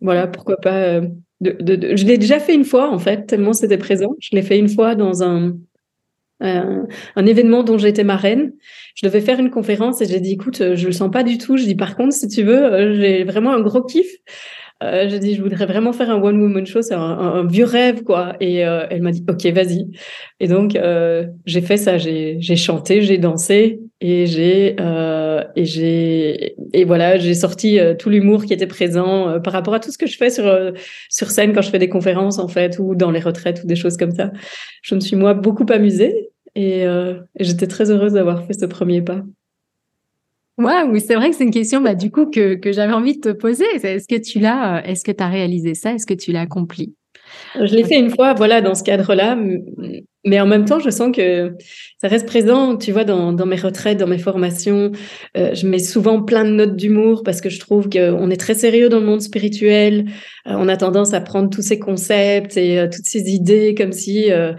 voilà, 0.02 0.28
pourquoi 0.28 0.58
pas. 0.58 1.02
De, 1.42 1.96
je 1.96 2.06
l'ai 2.06 2.18
déjà 2.18 2.40
fait 2.40 2.56
une 2.56 2.64
fois 2.64 2.90
en 2.90 3.00
fait, 3.00 3.26
tellement 3.26 3.54
c'était 3.54 3.78
présent. 3.78 4.16
Je 4.20 4.36
l'ai 4.36 4.42
fait 4.42 4.58
une 4.58 4.70
fois 4.70 4.96
dans 4.96 5.24
un, 5.24 5.58
un, 6.40 6.88
un, 7.16 7.26
événement 7.26 7.64
dont 7.64 7.78
j'étais 7.78 8.04
marraine. 8.04 8.54
Je 8.96 9.06
devais 9.06 9.22
faire 9.22 9.40
une 9.40 9.50
conférence 9.50 10.02
et 10.02 10.06
j'ai 10.06 10.20
dit 10.20 10.34
écoute, 10.34 10.76
je 10.76 10.86
le 10.86 10.94
sens 10.94 11.12
pas 11.12 11.24
du 11.24 11.38
tout. 11.38 11.58
Je 11.58 11.64
dis 11.64 11.76
par 11.76 11.96
contre, 11.96 12.14
si 12.14 12.28
tu 12.28 12.44
veux, 12.44 12.94
j'ai 12.96 13.24
vraiment 13.24 13.54
un 13.54 13.62
gros 13.62 13.84
kiff. 13.84 14.08
Euh, 14.84 15.08
je 15.08 15.16
dis, 15.16 15.36
je 15.36 15.42
voudrais 15.42 15.66
vraiment 15.66 15.94
faire 15.94 16.10
un 16.10 16.22
one 16.22 16.42
woman 16.42 16.66
show, 16.66 16.82
c'est 16.82 16.94
un, 16.96 17.46
vieux 17.46 17.66
rêve, 17.66 18.04
quoi. 18.04 18.36
Et 18.40 18.66
euh, 18.66 18.86
elle 18.90 19.02
m'a 19.02 19.12
dit, 19.12 19.24
ok, 19.30 19.46
vas-y. 19.48 19.88
Et 20.40 20.48
donc 20.48 20.76
euh, 20.76 21.26
j'ai 21.46 21.62
fait 21.62 21.78
ça, 21.78 21.98
j'ai 21.98 22.56
chanté, 22.56 23.02
j'ai 23.02 23.18
dansé 23.18 23.80
et 24.06 24.26
j'ai 24.28 24.76
et 25.56 25.66
j'ai 25.66 26.56
et 26.74 26.84
voilà, 26.84 27.18
j'ai 27.18 27.34
sorti 27.34 27.80
tout 27.98 28.10
l'humour 28.10 28.46
qui 28.46 28.54
était 28.54 28.68
présent 28.68 29.40
par 29.42 29.54
rapport 29.54 29.74
à 29.74 29.80
tout 29.80 29.92
ce 29.92 29.98
que 29.98 30.08
je 30.08 30.18
fais 30.18 30.30
sur 30.30 30.46
sur 31.10 31.32
scène 31.32 31.54
quand 31.54 31.62
je 31.62 31.70
fais 31.70 31.80
des 31.80 31.90
conférences 31.90 32.38
en 32.38 32.48
fait 32.48 32.78
ou 32.80 32.96
dans 32.96 33.12
les 33.12 33.22
retraites 33.22 33.62
ou 33.64 33.68
des 33.68 33.78
choses 33.78 33.98
comme 33.98 34.12
ça. 34.12 34.32
Je 34.82 34.96
me 34.96 35.00
suis 35.00 35.16
moi 35.16 35.34
beaucoup 35.34 35.66
amusée 35.70 36.32
et, 36.56 36.82
et 36.82 37.44
j'étais 37.48 37.68
très 37.68 37.90
heureuse 37.90 38.14
d'avoir 38.14 38.46
fait 38.46 38.54
ce 38.54 38.66
premier 38.66 39.02
pas. 39.02 39.24
Oui, 40.60 41.02
c'est 41.02 41.16
vrai 41.16 41.32
que 41.32 41.36
c'est 41.36 41.46
une 41.46 41.52
question, 41.52 41.82
bah, 41.82 41.96
du 41.96 42.12
coup, 42.12 42.28
que, 42.30 42.54
que 42.54 42.72
j'avais 42.72 42.94
envie 42.94 43.16
de 43.16 43.22
te 43.22 43.36
poser. 43.36 43.66
Est-ce 43.74 44.08
que 44.08 44.22
tu 44.22 44.38
l'as, 44.38 44.78
euh, 44.78 44.82
est-ce 44.84 45.04
que 45.04 45.12
tu 45.12 45.24
as 45.24 45.28
réalisé 45.28 45.74
ça? 45.74 45.94
Est-ce 45.94 46.06
que 46.06 46.14
tu 46.14 46.32
l'as 46.32 46.42
accompli? 46.42 46.94
Je 47.56 47.76
l'ai 47.76 47.84
fait 47.84 47.98
une 47.98 48.12
fois, 48.12 48.36
voilà, 48.36 48.62
dans 48.62 48.76
ce 48.76 48.84
cadre-là. 48.84 49.36
Mais 50.26 50.40
en 50.40 50.46
même 50.46 50.64
temps, 50.64 50.80
je 50.80 50.90
sens 50.90 51.14
que 51.14 51.56
ça 52.02 52.08
reste 52.08 52.26
présent, 52.26 52.78
tu 52.78 52.92
vois, 52.92 53.04
dans, 53.04 53.34
dans 53.34 53.46
mes 53.46 53.58
retraites, 53.58 53.98
dans 53.98 54.08
mes 54.08 54.18
formations. 54.18 54.92
Euh, 55.36 55.54
je 55.54 55.68
mets 55.68 55.80
souvent 55.80 56.22
plein 56.22 56.46
de 56.46 56.52
notes 56.52 56.76
d'humour 56.78 57.24
parce 57.24 57.42
que 57.42 57.50
je 57.50 57.60
trouve 57.60 57.90
qu'on 57.90 58.30
est 58.30 58.40
très 58.40 58.56
sérieux 58.56 58.88
dans 58.88 59.00
le 59.00 59.06
monde 59.06 59.22
spirituel. 59.22 60.06
Euh, 60.48 60.54
on 60.56 60.70
a 60.70 60.78
tendance 60.78 61.14
à 61.14 61.20
prendre 61.20 61.50
tous 61.50 61.62
ces 61.62 61.78
concepts 61.78 62.56
et 62.56 62.80
euh, 62.80 62.88
toutes 62.88 63.06
ces 63.06 63.32
idées 63.32 63.76
comme 63.76 63.92
si 63.92 64.32
euh, 64.32 64.54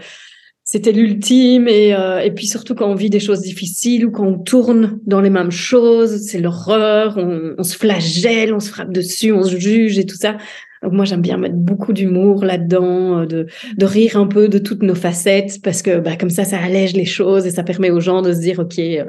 c'était 0.65 0.91
l'ultime 0.91 1.67
et, 1.67 1.93
euh, 1.93 2.19
et 2.19 2.31
puis 2.31 2.47
surtout 2.47 2.73
quand 2.73 2.89
on 2.89 2.95
vit 2.95 3.11
des 3.11 3.19
choses 3.19 3.41
difficiles 3.41 4.05
ou 4.05 4.11
quand 4.11 4.25
on 4.25 4.39
tourne 4.39 4.99
dans 5.05 5.21
les 5.21 5.29
mêmes 5.29 5.51
choses, 5.51 6.23
c'est 6.25 6.39
l'horreur, 6.39 7.17
on, 7.17 7.53
on, 7.57 7.63
se 7.63 7.77
flagelle, 7.77 8.53
on 8.53 8.59
se 8.59 8.69
frappe 8.69 8.91
dessus, 8.91 9.31
on 9.31 9.43
se 9.43 9.57
juge 9.57 9.99
et 9.99 10.05
tout 10.05 10.15
ça. 10.15 10.37
Donc 10.85 10.93
moi 10.93 11.05
j'aime 11.05 11.21
bien 11.21 11.37
mettre 11.37 11.55
beaucoup 11.55 11.93
d'humour 11.93 12.45
là-dedans, 12.45 13.21
euh, 13.21 13.25
de, 13.25 13.85
rire 13.85 14.17
un 14.17 14.27
peu 14.27 14.47
de 14.47 14.59
toutes 14.59 14.83
nos 14.83 14.93
facettes 14.93 15.59
parce 15.63 15.81
que 15.81 15.97
bah, 15.99 16.15
comme 16.15 16.29
ça 16.29 16.43
ça 16.43 16.59
allège 16.59 16.93
les 16.93 17.05
choses 17.05 17.47
et 17.47 17.49
ça 17.49 17.63
permet 17.63 17.89
aux 17.89 17.99
gens 17.99 18.21
de 18.21 18.31
se 18.31 18.39
dire 18.39 18.59
ok 18.59 18.77
euh, 18.77 19.05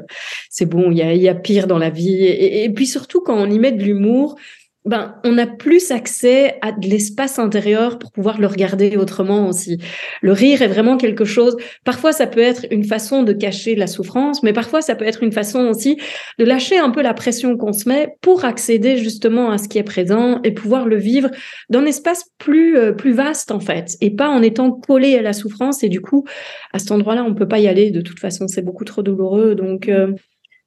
c'est 0.49 0.65
bon 0.65 0.89
il 0.89 0.97
y 0.97 1.29
a, 1.29 1.35
pire 1.35 1.67
dans 1.67 1.77
la 1.77 1.91
vie. 1.91 2.25
Et 2.25 2.67
puis 2.73 2.87
surtout 2.87 3.21
quand 3.21 3.37
on 3.37 3.47
y 3.47 3.59
met 3.59 3.71
de 3.71 3.83
l'humour 3.83 4.37
ben, 4.87 5.15
on 5.23 5.37
a 5.37 5.47
plus 5.47 5.91
accès 5.91 6.57
à 6.61 6.71
de 6.71 6.87
l'espace 6.87 7.39
intérieur 7.39 7.99
pour 7.99 8.11
pouvoir 8.11 8.39
le 8.39 8.47
regarder 8.47 8.97
autrement 8.97 9.47
aussi. 9.47 9.77
Le 10.21 10.31
rire 10.31 10.61
est 10.61 10.67
vraiment 10.67 10.97
quelque 10.97 11.25
chose, 11.25 11.57
parfois 11.85 12.11
ça 12.11 12.27
peut 12.27 12.41
être 12.41 12.65
une 12.71 12.83
façon 12.83 13.23
de 13.23 13.33
cacher 13.33 13.75
la 13.75 13.87
souffrance, 13.87 14.43
mais 14.43 14.53
parfois 14.53 14.81
ça 14.81 14.95
peut 14.95 15.05
être 15.05 15.23
une 15.23 15.31
façon 15.31 15.67
aussi 15.67 15.97
de 16.39 16.45
lâcher 16.45 16.77
un 16.77 16.89
peu 16.89 17.01
la 17.01 17.13
pression 17.13 17.57
qu'on 17.57 17.73
se 17.73 17.87
met 17.87 18.15
pour 18.21 18.45
accéder 18.45 18.97
justement 18.97 19.51
à 19.51 19.57
ce 19.57 19.69
qui 19.69 19.77
est 19.77 19.83
présent 19.83 20.41
et 20.43 20.51
pouvoir 20.51 20.85
le 20.85 20.97
vivre 20.97 21.29
dans 21.69 21.77
un 21.79 21.85
espace 21.85 22.25
plus, 22.37 22.77
euh, 22.77 22.91
plus 22.91 23.11
vaste 23.11 23.51
en 23.51 23.59
fait, 23.59 23.97
et 24.01 24.11
pas 24.11 24.29
en 24.29 24.41
étant 24.41 24.71
collé 24.71 25.15
à 25.15 25.21
la 25.21 25.33
souffrance. 25.33 25.83
Et 25.83 25.89
du 25.89 26.01
coup, 26.01 26.25
à 26.73 26.79
cet 26.79 26.91
endroit-là, 26.91 27.23
on 27.23 27.35
peut 27.35 27.47
pas 27.47 27.59
y 27.59 27.67
aller. 27.67 27.91
De 27.91 28.01
toute 28.01 28.19
façon, 28.19 28.47
c'est 28.47 28.63
beaucoup 28.63 28.85
trop 28.85 29.03
douloureux. 29.03 29.55
Donc, 29.55 29.89
euh, 29.89 30.13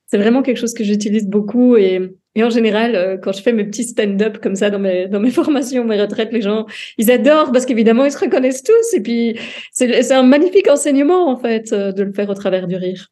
c'est 0.06 0.18
vraiment 0.18 0.42
quelque 0.42 0.58
chose 0.58 0.74
que 0.74 0.84
j'utilise 0.84 1.26
beaucoup 1.26 1.76
et 1.76 2.00
Et 2.37 2.44
en 2.44 2.50
général, 2.50 2.94
euh, 2.94 3.16
quand 3.16 3.32
je 3.32 3.42
fais 3.42 3.52
mes 3.52 3.64
petits 3.64 3.84
stand-up 3.84 4.38
comme 4.38 4.54
ça 4.54 4.70
dans 4.70 4.78
mes, 4.78 5.08
dans 5.08 5.20
mes 5.20 5.30
formations, 5.30 5.84
mes 5.84 6.00
retraites, 6.00 6.32
les 6.32 6.42
gens, 6.42 6.66
ils 6.99 7.10
adorent 7.10 7.52
parce 7.52 7.66
qu'évidemment, 7.66 8.04
ils 8.04 8.12
se 8.12 8.18
reconnaissent 8.18 8.62
tous. 8.62 8.94
Et 8.94 9.00
puis, 9.00 9.38
c'est 9.72 10.12
un 10.12 10.22
magnifique 10.22 10.68
enseignement, 10.68 11.28
en 11.28 11.37
fait, 11.37 11.72
euh, 11.72 11.92
de 11.92 12.02
le 12.02 12.12
faire 12.12 12.30
au 12.30 12.34
travers 12.34 12.66
du 12.66 12.76
rire. 12.76 13.08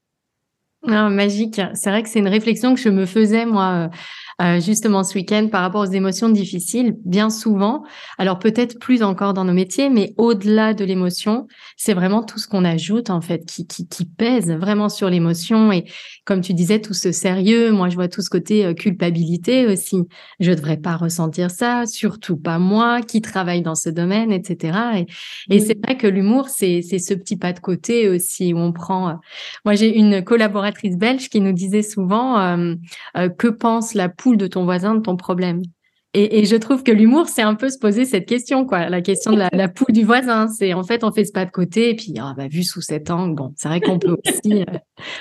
Ah, 0.87 1.09
magique. 1.09 1.61
C'est 1.75 1.91
vrai 1.91 2.05
que 2.05 2.09
c'est 2.09 2.21
une 2.21 2.29
réflexion 2.29 2.75
que 2.75 2.81
je 2.81 2.89
me 2.89 3.05
faisais, 3.05 3.45
moi, 3.45 3.91
euh, 4.41 4.61
justement 4.61 5.03
ce 5.03 5.15
week-end 5.17 5.49
par 5.51 5.63
rapport 5.63 5.81
aux 5.81 5.93
émotions 5.93 6.29
difficiles, 6.29 6.97
bien 7.05 7.29
souvent. 7.29 7.83
Alors 8.19 8.39
peut-être 8.39 8.79
plus 8.79 9.03
encore 9.03 9.35
dans 9.35 9.45
nos 9.45 9.53
métiers, 9.53 9.91
mais 9.91 10.15
au-delà 10.17 10.75
de 10.75 10.85
l'émotion, 10.85 11.49
c'est 11.77 11.93
vraiment 11.93 12.23
tout 12.23 12.39
ce 12.39 12.47
qu'on 12.47 12.65
ajoute 12.65 13.11
en 13.11 13.21
fait 13.21 13.45
qui, 13.45 13.67
qui, 13.67 13.89
qui 13.89 14.05
pèse 14.05 14.53
vraiment 14.53 14.89
sur 14.89 15.11
l'émotion. 15.11 15.73
Et 15.73 15.87
comme 16.29 16.43
tu 16.43 16.53
disais, 16.53 16.79
tout 16.79 16.93
ce 16.93 17.11
sérieux, 17.11 17.73
moi 17.73 17.89
je 17.89 17.95
vois 17.95 18.07
tout 18.07 18.21
ce 18.21 18.29
côté 18.29 18.67
euh, 18.67 18.75
culpabilité 18.75 19.67
aussi. 19.67 19.97
Je 20.41 20.53
devrais 20.53 20.77
pas 20.77 20.95
ressentir 20.95 21.51
ça, 21.51 21.87
surtout 21.87 22.37
pas 22.37 22.59
moi 22.59 23.01
qui 23.01 23.23
travaille 23.23 23.63
dans 23.63 23.75
ce 23.75 23.89
domaine, 23.89 24.31
etc. 24.31 24.79
Et, 24.99 25.07
et 25.49 25.59
c'est 25.59 25.79
vrai 25.83 25.97
que 25.97 26.07
l'humour, 26.07 26.51
c'est 26.51 26.83
ce 26.83 27.15
petit 27.15 27.39
pas 27.39 27.55
de 27.55 27.61
côté 27.61 28.11
aussi 28.11 28.53
où 28.53 28.59
on 28.59 28.73
prend. 28.73 29.09
Euh, 29.09 29.15
moi 29.65 29.75
j'ai 29.75 29.97
une 29.97 30.23
collaboratrice 30.23 30.99
belge 30.99 31.31
qui 31.31 31.41
nous 31.41 31.53
disait 31.53 31.83
souvent 31.83 32.39
euh, 32.39 32.75
que 33.39 33.49
pense 33.49 33.95
la 33.95 34.11
poule 34.11 34.37
de 34.37 34.47
ton 34.47 34.65
voisin 34.65 34.97
de 34.97 35.01
ton 35.01 35.17
problème? 35.17 35.63
Et, 36.21 36.45
je 36.47 36.57
trouve 36.57 36.83
que 36.83 36.91
l'humour, 36.91 37.29
c'est 37.29 37.43
un 37.43 37.55
peu 37.55 37.69
se 37.69 37.79
poser 37.79 38.05
cette 38.05 38.27
question, 38.27 38.65
quoi. 38.65 38.89
La 38.89 39.01
question 39.01 39.33
de 39.33 39.43
la, 39.53 39.69
poule 39.69 39.93
du 39.93 40.05
voisin. 40.05 40.49
C'est 40.49 40.75
en 40.75 40.83
fait, 40.83 41.05
on 41.05 41.13
fait 41.13 41.25
ce 41.25 41.33
pas 41.33 41.45
de 41.45 41.51
côté, 41.51 41.91
et 41.91 41.95
puis, 41.95 42.15
ah, 42.19 42.35
bah, 42.37 42.49
vu 42.49 42.65
sous 42.65 42.81
cet 42.81 43.11
angle, 43.11 43.35
bon, 43.35 43.53
c'est 43.57 43.69
vrai 43.69 43.81
qu'on 43.81 43.99
peut 43.99 44.17
aussi, 44.27 44.63
euh, 44.63 44.79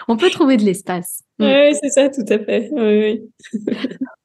on 0.08 0.18
peut 0.18 0.30
trouver 0.30 0.58
de 0.58 0.63
l'espace. 0.63 1.24
Mm. 1.39 1.46
Oui, 1.46 1.75
c'est 1.82 1.89
ça, 1.89 2.10
tout 2.10 2.25
à 2.27 2.39
fait. 2.39 2.70
Oui, 2.72 3.22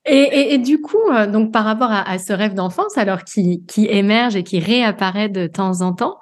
et, 0.05 0.55
et, 0.55 0.59
du 0.59 0.81
coup, 0.81 1.11
euh, 1.13 1.27
donc 1.27 1.53
par 1.53 1.65
rapport 1.65 1.91
à, 1.93 2.19
ce 2.19 2.33
rêve 2.33 2.55
d'enfance, 2.55 2.99
alors 2.99 3.23
qui, 3.23 3.65
qui 3.67 3.87
émerge 3.87 4.35
et 4.35 4.43
qui 4.43 4.59
réapparaît 4.59 5.29
de 5.29 5.47
temps 5.47 5.81
en 5.81 5.93
temps, 5.93 6.19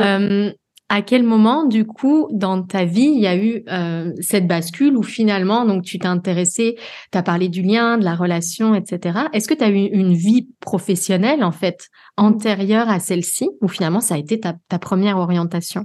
euh, 0.00 0.50
à 0.92 1.02
quel 1.02 1.22
moment, 1.22 1.66
du 1.66 1.86
coup, 1.86 2.26
dans 2.32 2.64
ta 2.64 2.84
vie, 2.84 3.12
il 3.14 3.20
y 3.20 3.28
a 3.28 3.36
eu 3.36 3.62
euh, 3.70 4.12
cette 4.20 4.48
bascule 4.48 4.96
où 4.96 5.04
finalement, 5.04 5.64
donc 5.64 5.84
tu 5.84 6.00
t'es 6.00 6.08
intéressé, 6.08 6.74
tu 7.12 7.16
as 7.16 7.22
parlé 7.22 7.48
du 7.48 7.62
lien, 7.62 7.96
de 7.96 8.04
la 8.04 8.16
relation, 8.16 8.74
etc. 8.74 9.20
Est-ce 9.32 9.46
que 9.46 9.54
tu 9.54 9.62
as 9.62 9.70
eu 9.70 9.86
une 9.86 10.14
vie 10.14 10.48
professionnelle, 10.58 11.44
en 11.44 11.52
fait, 11.52 11.86
antérieure 12.16 12.90
à 12.90 12.98
celle-ci, 12.98 13.48
ou 13.60 13.68
finalement, 13.68 14.00
ça 14.00 14.16
a 14.16 14.18
été 14.18 14.40
ta, 14.40 14.78
première 14.80 15.18
orientation? 15.18 15.84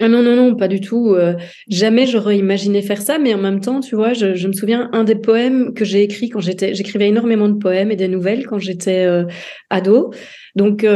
Ah 0.00 0.06
non, 0.08 0.22
non, 0.22 0.36
non, 0.36 0.54
pas 0.54 0.68
du 0.68 0.80
tout. 0.80 1.14
Euh, 1.14 1.34
jamais 1.66 2.06
j'aurais 2.06 2.38
imaginé 2.38 2.82
faire 2.82 3.02
ça, 3.02 3.18
mais 3.18 3.34
en 3.34 3.38
même 3.38 3.58
temps, 3.58 3.80
tu 3.80 3.96
vois, 3.96 4.12
je, 4.12 4.46
me 4.46 4.52
souviens 4.52 4.90
un 4.92 5.02
des 5.02 5.16
poèmes 5.16 5.74
que 5.74 5.84
j'ai 5.84 6.04
écrit 6.04 6.28
quand 6.28 6.40
j'étais, 6.40 6.72
j'écrivais 6.72 7.08
énormément 7.08 7.48
de 7.48 7.58
poèmes 7.58 7.90
et 7.90 7.96
des 7.96 8.06
nouvelles 8.06 8.46
quand 8.46 8.60
j'étais 8.60 9.06
euh, 9.06 9.24
ado. 9.70 10.12
Donc, 10.54 10.86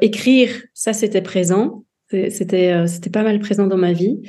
écrire, 0.00 0.50
ça, 0.74 0.92
c'était 0.92 1.22
présent. 1.22 1.82
C'était 2.10 2.72
euh, 2.72 2.86
c'était 2.86 3.10
pas 3.10 3.22
mal 3.22 3.38
présent 3.38 3.66
dans 3.66 3.76
ma 3.76 3.92
vie. 3.92 4.20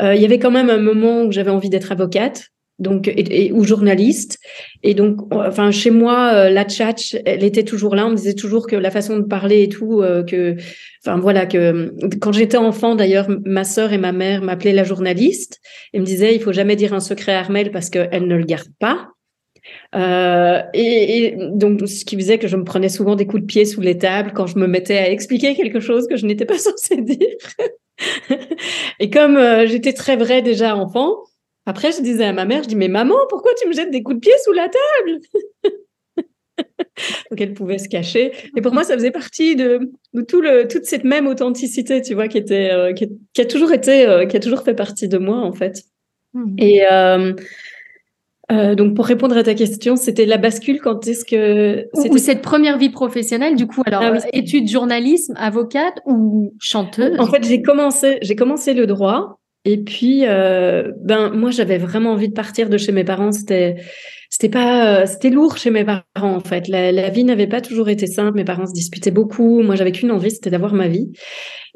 Euh, 0.00 0.14
il 0.14 0.22
y 0.22 0.24
avait 0.24 0.38
quand 0.38 0.52
même 0.52 0.70
un 0.70 0.78
moment 0.78 1.22
où 1.22 1.32
j'avais 1.32 1.50
envie 1.50 1.68
d'être 1.68 1.90
avocate, 1.90 2.50
donc 2.78 3.08
et, 3.08 3.50
ou 3.52 3.64
journaliste. 3.64 4.38
Et 4.84 4.94
donc, 4.94 5.18
enfin 5.32 5.72
chez 5.72 5.90
moi, 5.90 6.32
euh, 6.32 6.50
la 6.50 6.64
tchatch, 6.64 7.16
elle 7.24 7.42
était 7.42 7.64
toujours 7.64 7.96
là. 7.96 8.06
On 8.06 8.10
me 8.10 8.16
disait 8.16 8.34
toujours 8.34 8.68
que 8.68 8.76
la 8.76 8.92
façon 8.92 9.18
de 9.18 9.24
parler 9.24 9.64
et 9.64 9.68
tout, 9.68 10.02
que, 10.28 10.54
enfin 11.04 11.18
voilà, 11.18 11.46
que 11.46 11.92
quand 12.20 12.32
j'étais 12.32 12.56
enfant, 12.56 12.94
d'ailleurs, 12.94 13.26
ma 13.44 13.64
sœur 13.64 13.92
et 13.92 13.98
ma 13.98 14.12
mère 14.12 14.40
m'appelaient 14.40 14.72
la 14.72 14.84
journaliste 14.84 15.60
et 15.92 15.98
me 15.98 16.04
disaient 16.04 16.36
il 16.36 16.40
faut 16.40 16.52
jamais 16.52 16.76
dire 16.76 16.94
un 16.94 17.00
secret 17.00 17.32
à 17.32 17.40
Armel 17.40 17.72
parce 17.72 17.90
qu'elle 17.90 18.28
ne 18.28 18.36
le 18.36 18.44
garde 18.44 18.70
pas. 18.78 19.08
Euh, 19.94 20.62
et, 20.74 21.34
donc, 21.52 21.86
ce 21.88 22.04
qui 22.04 22.16
faisait 22.16 22.38
que 22.38 22.48
je 22.48 22.56
me 22.56 22.64
prenais 22.64 22.88
souvent 22.88 23.16
des 23.16 23.26
coups 23.26 23.42
de 23.42 23.46
pied 23.46 23.64
sous 23.64 23.80
les 23.80 23.98
tables 23.98 24.32
quand 24.34 24.46
je 24.46 24.58
me 24.58 24.66
mettais 24.66 24.98
à 24.98 25.10
expliquer 25.10 25.54
quelque 25.54 25.80
chose 25.80 26.06
que 26.06 26.16
je 26.16 26.26
n'étais 26.26 26.44
pas 26.44 26.58
censée 26.58 27.00
dire. 27.00 27.18
et 29.00 29.10
comme 29.10 29.36
euh, 29.36 29.66
j'étais 29.66 29.92
très 29.92 30.16
vraie 30.16 30.42
déjà 30.42 30.76
enfant, 30.76 31.18
après, 31.66 31.92
je 31.92 32.02
disais 32.02 32.24
à 32.24 32.32
ma 32.32 32.44
mère, 32.44 32.62
je 32.62 32.68
dis, 32.68 32.76
mais 32.76 32.88
maman, 32.88 33.16
pourquoi 33.28 33.52
tu 33.60 33.68
me 33.68 33.72
jettes 33.72 33.90
des 33.90 34.02
coups 34.02 34.16
de 34.16 34.20
pied 34.20 34.32
sous 34.44 34.52
la 34.52 34.68
table 34.68 35.20
Donc 37.30 37.40
elle 37.40 37.54
pouvait 37.54 37.78
se 37.78 37.88
cacher. 37.88 38.32
Et 38.56 38.60
pour 38.60 38.72
moi, 38.72 38.84
ça 38.84 38.94
faisait 38.94 39.10
partie 39.10 39.56
de, 39.56 39.90
tout 40.28 40.40
le, 40.40 40.68
toute 40.68 40.84
cette 40.84 41.04
même 41.04 41.26
authenticité, 41.26 42.02
tu 42.02 42.14
vois, 42.14 42.28
qui 42.28 42.38
était, 42.38 42.70
euh, 42.70 42.92
qui, 42.92 43.40
a 43.40 43.44
toujours 43.44 43.72
été, 43.72 44.26
qui 44.28 44.36
a 44.36 44.40
toujours 44.40 44.62
fait 44.62 44.74
partie 44.74 45.08
de 45.08 45.18
moi 45.18 45.38
en 45.38 45.52
fait. 45.52 45.82
Mmh. 46.34 46.56
Et 46.58 46.86
euh, 46.90 47.32
donc 48.50 48.94
pour 48.94 49.06
répondre 49.06 49.36
à 49.36 49.42
ta 49.42 49.54
question, 49.54 49.96
c'était 49.96 50.26
la 50.26 50.36
bascule 50.36 50.80
quand 50.80 51.06
est-ce 51.06 51.24
que 51.24 51.88
ou 51.94 52.18
cette 52.18 52.42
première 52.42 52.78
vie 52.78 52.90
professionnelle 52.90 53.56
du 53.56 53.66
coup 53.66 53.82
alors 53.86 54.02
ah 54.02 54.26
études 54.32 54.68
journalisme, 54.68 55.34
avocate 55.36 56.00
ou 56.06 56.52
chanteuse? 56.60 57.18
En 57.18 57.26
fait, 57.26 57.44
j'ai 57.46 57.62
commencé 57.62 58.18
j'ai 58.22 58.36
commencé 58.36 58.74
le 58.74 58.86
droit 58.86 59.40
et 59.64 59.78
puis 59.78 60.26
euh, 60.26 60.92
ben 61.02 61.30
moi 61.30 61.50
j'avais 61.50 61.78
vraiment 61.78 62.12
envie 62.12 62.28
de 62.28 62.34
partir 62.34 62.68
de 62.68 62.76
chez 62.76 62.92
mes 62.92 63.04
parents, 63.04 63.32
c'était 63.32 63.76
c'était 64.34 64.48
pas 64.48 65.02
euh, 65.02 65.06
c'était 65.06 65.30
lourd 65.30 65.58
chez 65.58 65.70
mes 65.70 65.84
parents 65.84 66.02
en 66.16 66.40
fait. 66.40 66.66
La, 66.66 67.08
vie 67.08 67.22
n'avait 67.22 67.46
pas 67.46 67.60
toujours 67.60 67.88
été 67.88 68.08
simple, 68.08 68.36
mes 68.36 68.44
parents 68.44 68.66
se 68.66 68.72
disputaient 68.72 69.12
beaucoup, 69.12 69.62
moi 69.62 69.76
j'avais 69.76 69.92
qu'une 69.92 70.10
envie, 70.10 70.32
c'était 70.32 70.50
d'avoir 70.50 70.74
ma 70.74 70.88
vie. 70.88 71.12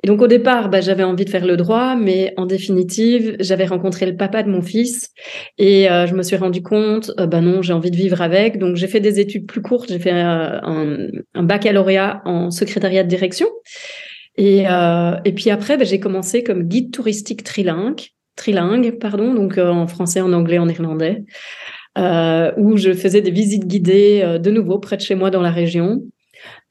Et 0.03 0.09
donc 0.09 0.21
au 0.21 0.27
départ, 0.27 0.69
bah, 0.69 0.81
j'avais 0.81 1.05
envie 1.05 1.25
de 1.25 1.31
faire 1.31 1.47
le 1.47 1.57
droit, 1.57 1.95
mais 1.95 2.35
en 2.37 2.47
définitive, 2.47 3.37
j'avais 3.39 3.65
rencontré 3.65 4.07
le 4.07 4.17
papa 4.17 4.43
de 4.43 4.51
mon 4.51 4.61
fils 4.61 5.11
et 5.57 5.89
euh, 5.89 6.09
je 6.09 6.17
me 6.17 6.25
suis 6.25 6.35
rendu 6.35 6.61
compte, 6.61 7.13
euh, 7.21 7.29
bah 7.29 7.41
non, 7.41 7.63
j'ai 7.63 7.75
envie 7.75 7.93
de 7.93 7.97
vivre 7.97 8.21
avec. 8.23 8.59
Donc 8.59 8.75
j'ai 8.75 8.89
fait 8.89 8.99
des 8.99 9.21
études 9.21 9.47
plus 9.47 9.63
courtes, 9.63 9.91
j'ai 9.91 10.01
fait 10.01 10.13
euh, 10.13 10.61
un, 10.61 10.97
un, 11.35 11.43
baccalauréat 11.45 12.23
en 12.25 12.51
secrétariat 12.51 13.05
de 13.05 13.09
direction. 13.09 13.47
Et, 14.37 14.65
et 15.25 15.33
puis 15.33 15.51
après, 15.51 15.77
bah, 15.77 15.85
j'ai 15.85 16.01
commencé 16.01 16.43
comme 16.43 16.65
guide 16.65 16.93
touristique 16.93 17.45
trilingue, 17.45 18.01
trilingue, 18.35 18.99
pardon, 18.99 19.33
donc 19.33 19.59
en 19.59 19.87
français, 19.87 20.21
en 20.21 20.33
anglais, 20.33 20.59
en 20.59 20.69
néerlandais, 21.99 22.55
où 22.59 22.77
je 22.77 22.93
faisais 22.95 23.21
des 23.21 23.31
visites 23.31 23.67
guidées 23.67 24.39
de 24.41 24.51
nouveau 24.51 24.79
près 24.79 24.97
de 24.97 25.03
chez 25.03 25.15
moi 25.15 25.31
dans 25.31 25.43
la 25.43 25.51
région. 25.51 26.03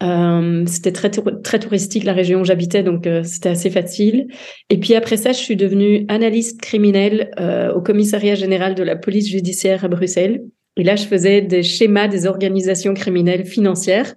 Euh, 0.03 0.63
c'était 0.67 0.91
très, 0.91 1.09
très 1.09 1.59
touristique 1.59 2.03
la 2.03 2.13
région 2.13 2.41
où 2.41 2.45
j'habitais, 2.45 2.83
donc 2.83 3.07
euh, 3.07 3.23
c'était 3.23 3.49
assez 3.49 3.69
facile. 3.69 4.27
Et 4.69 4.79
puis 4.79 4.95
après 4.95 5.17
ça, 5.17 5.31
je 5.31 5.39
suis 5.39 5.55
devenue 5.55 6.05
analyste 6.07 6.61
criminelle 6.61 7.31
euh, 7.39 7.73
au 7.73 7.81
commissariat 7.81 8.35
général 8.35 8.75
de 8.75 8.83
la 8.83 8.95
police 8.95 9.29
judiciaire 9.29 9.83
à 9.83 9.87
Bruxelles. 9.87 10.43
Et 10.77 10.83
là, 10.83 10.95
je 10.95 11.05
faisais 11.05 11.41
des 11.41 11.63
schémas 11.63 12.07
des 12.07 12.27
organisations 12.27 12.93
criminelles 12.93 13.45
financières. 13.45 14.13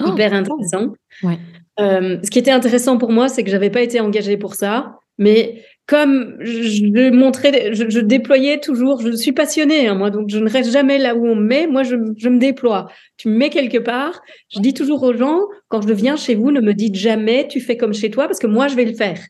Oh, 0.00 0.12
hyper 0.12 0.32
intéressant. 0.32 0.92
Ouais. 1.22 1.38
ce 1.78 2.30
qui 2.30 2.38
était 2.38 2.50
intéressant 2.50 2.98
pour 2.98 3.10
moi, 3.10 3.28
c'est 3.28 3.42
que 3.42 3.50
j'avais 3.50 3.70
pas 3.70 3.82
été 3.82 3.98
engagée 3.98 4.36
pour 4.36 4.54
ça, 4.54 4.98
mais 5.18 5.64
comme 5.86 6.36
je 6.40 7.10
montrais, 7.10 7.72
je, 7.72 8.00
déployais 8.00 8.58
toujours, 8.58 9.00
je 9.00 9.12
suis 9.12 9.30
passionnée, 9.32 9.86
hein, 9.86 9.94
moi, 9.94 10.10
donc 10.10 10.28
je 10.30 10.38
ne 10.38 10.50
reste 10.50 10.72
jamais 10.72 10.98
là 10.98 11.14
où 11.14 11.24
on 11.26 11.36
me 11.36 11.44
met, 11.44 11.68
moi 11.68 11.84
je, 11.84 11.94
me 11.94 12.38
déploie. 12.38 12.88
Tu 13.16 13.28
me 13.28 13.36
mets 13.36 13.50
quelque 13.50 13.78
part, 13.78 14.20
je 14.52 14.58
dis 14.58 14.74
toujours 14.74 15.04
aux 15.04 15.16
gens, 15.16 15.42
quand 15.68 15.86
je 15.86 15.92
viens 15.92 16.16
chez 16.16 16.34
vous, 16.34 16.50
ne 16.50 16.60
me 16.60 16.74
dites 16.74 16.96
jamais 16.96 17.46
tu 17.46 17.60
fais 17.60 17.76
comme 17.76 17.94
chez 17.94 18.10
toi, 18.10 18.26
parce 18.26 18.40
que 18.40 18.48
moi 18.48 18.66
je 18.66 18.74
vais 18.74 18.84
le 18.84 18.94
faire. 18.94 19.20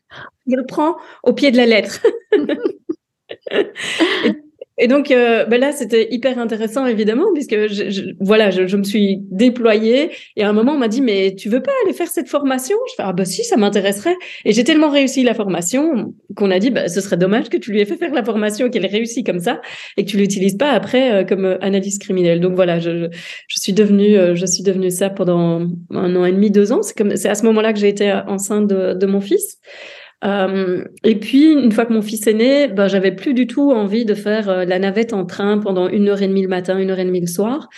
Je 0.47 0.55
le 0.55 0.65
prends 0.65 0.95
au 1.23 1.33
pied 1.33 1.51
de 1.51 1.57
la 1.57 1.67
lettre. 1.67 2.01
Et 3.51 4.33
donc 4.85 5.09
euh, 5.09 5.45
ben 5.45 5.59
là, 5.59 5.71
c'était 5.71 6.07
hyper 6.11 6.37
intéressant 6.37 6.85
évidemment 6.85 7.25
puisque 7.33 7.67
je, 7.67 8.13
voilà, 8.19 8.51
je, 8.51 8.77
me 8.77 8.83
suis 8.83 9.17
déployée 9.31 10.11
et 10.35 10.43
à 10.43 10.49
un 10.49 10.53
moment 10.53 10.73
on 10.73 10.77
m'a 10.77 10.87
dit 10.87 11.01
mais 11.01 11.33
tu 11.35 11.49
veux 11.49 11.63
pas 11.63 11.71
aller 11.83 11.93
faire 11.93 12.07
cette 12.07 12.29
formation? 12.29 12.77
Je 12.89 12.93
fais 12.95 13.03
ah 13.03 13.11
bah 13.11 13.25
si, 13.25 13.43
ça 13.43 13.57
m'intéresserait. 13.57 14.15
Et 14.45 14.53
j'ai 14.53 14.63
tellement 14.63 14.91
réussi 14.91 15.23
la 15.23 15.33
formation 15.33 16.13
qu'on 16.35 16.51
a 16.51 16.59
dit 16.59 16.69
bah 16.69 16.89
ce 16.89 17.01
serait 17.01 17.17
dommage 17.17 17.49
que 17.49 17.57
tu 17.57 17.71
lui 17.71 17.81
aies 17.81 17.85
fait 17.85 17.97
faire 17.97 18.13
la 18.13 18.23
formation 18.23 18.69
qu'elle 18.69 18.85
réussit 18.85 19.25
comme 19.25 19.39
ça 19.39 19.61
et 19.97 20.05
que 20.05 20.11
tu 20.11 20.17
l'utilises 20.17 20.57
pas 20.57 20.69
après 20.69 21.11
euh, 21.11 21.23
comme 21.23 21.45
euh, 21.45 21.57
analyse 21.61 21.97
criminelle. 21.97 22.39
Donc 22.39 22.53
voilà, 22.53 22.79
je, 22.79 23.09
je 23.47 23.59
suis 23.59 23.73
devenue 23.73 24.35
je 24.35 24.45
suis 24.45 24.61
devenue 24.61 24.91
ça 24.91 25.09
pendant 25.09 25.67
un 25.89 26.15
an 26.15 26.25
et 26.25 26.31
demi, 26.31 26.51
deux 26.51 26.71
ans. 26.71 26.81
C'est 26.83 27.29
à 27.29 27.35
ce 27.35 27.43
moment-là 27.45 27.73
que 27.73 27.79
j'ai 27.79 27.89
été 27.89 28.11
enceinte 28.27 28.67
de, 28.67 28.93
de 28.93 29.05
mon 29.07 29.21
fils. 29.21 29.57
Euh, 30.23 30.83
et 31.03 31.15
puis, 31.15 31.51
une 31.51 31.71
fois 31.71 31.85
que 31.85 31.93
mon 31.93 32.01
fils 32.01 32.25
est 32.25 32.33
né, 32.33 32.67
ben, 32.67 32.87
j'avais 32.87 33.11
plus 33.11 33.33
du 33.33 33.45
tout 33.45 33.71
envie 33.71 34.03
de 34.03 34.15
faire 34.15 34.49
euh, 34.49 34.65
la 34.65 34.79
navette 34.79 35.13
en 35.13 35.25
train 35.25 35.59
pendant 35.59 35.87
une 35.87 36.09
heure 36.09 36.21
et 36.21 36.27
demie 36.27 36.41
le 36.41 36.47
matin, 36.47 36.77
une 36.79 36.89
heure 36.89 36.99
et 36.99 37.05
demie 37.05 37.21
le 37.21 37.27
soir. 37.27 37.69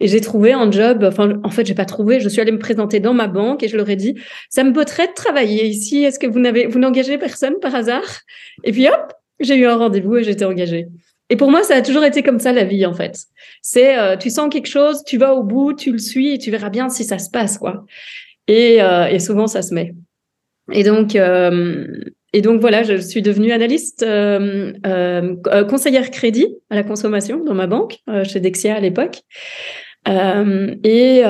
Et 0.00 0.08
j'ai 0.08 0.20
trouvé 0.20 0.52
un 0.52 0.70
job, 0.70 1.04
enfin, 1.04 1.40
en 1.42 1.50
fait, 1.50 1.64
j'ai 1.64 1.74
pas 1.74 1.86
trouvé, 1.86 2.20
je 2.20 2.28
suis 2.28 2.40
allée 2.40 2.52
me 2.52 2.58
présenter 2.58 3.00
dans 3.00 3.14
ma 3.14 3.28
banque 3.28 3.62
et 3.62 3.68
je 3.68 3.76
leur 3.76 3.88
ai 3.88 3.96
dit, 3.96 4.14
ça 4.50 4.62
me 4.62 4.72
botterait 4.72 5.06
de 5.06 5.14
travailler 5.14 5.64
ici. 5.66 6.04
Est-ce 6.04 6.18
que 6.18 6.26
vous 6.26 6.38
n'avez, 6.38 6.66
vous 6.66 6.78
n'engagez 6.78 7.16
personne 7.16 7.54
par 7.60 7.74
hasard? 7.74 8.20
Et 8.64 8.72
puis, 8.72 8.88
hop, 8.88 9.12
j'ai 9.40 9.56
eu 9.56 9.66
un 9.66 9.76
rendez-vous 9.76 10.18
et 10.18 10.24
j'étais 10.24 10.44
engagée. 10.44 10.88
Et 11.30 11.36
pour 11.36 11.50
moi, 11.50 11.62
ça 11.62 11.76
a 11.76 11.82
toujours 11.82 12.04
été 12.04 12.22
comme 12.22 12.38
ça 12.38 12.52
la 12.52 12.64
vie 12.64 12.86
en 12.86 12.94
fait. 12.94 13.18
C'est 13.60 13.98
euh, 13.98 14.16
tu 14.16 14.30
sens 14.30 14.48
quelque 14.48 14.68
chose, 14.68 15.02
tu 15.04 15.18
vas 15.18 15.34
au 15.34 15.42
bout, 15.42 15.72
tu 15.72 15.90
le 15.90 15.98
suis 15.98 16.34
et 16.34 16.38
tu 16.38 16.52
verras 16.52 16.70
bien 16.70 16.88
si 16.88 17.02
ça 17.02 17.18
se 17.18 17.30
passe 17.30 17.58
quoi. 17.58 17.84
Et, 18.46 18.76
et 18.76 19.18
souvent 19.18 19.48
ça 19.48 19.60
se 19.60 19.74
met. 19.74 19.92
Et 20.72 20.82
donc, 20.82 21.14
euh, 21.16 21.86
et 22.32 22.42
donc 22.42 22.60
voilà, 22.60 22.82
je 22.82 22.96
suis 22.96 23.22
devenue 23.22 23.52
analyste, 23.52 24.02
euh, 24.02 24.72
euh, 24.86 25.64
conseillère 25.64 26.10
crédit 26.10 26.48
à 26.70 26.74
la 26.74 26.82
consommation 26.82 27.42
dans 27.44 27.54
ma 27.54 27.66
banque 27.66 27.98
chez 28.24 28.40
Dexia 28.40 28.74
à 28.74 28.80
l'époque. 28.80 29.22
et 30.06 31.22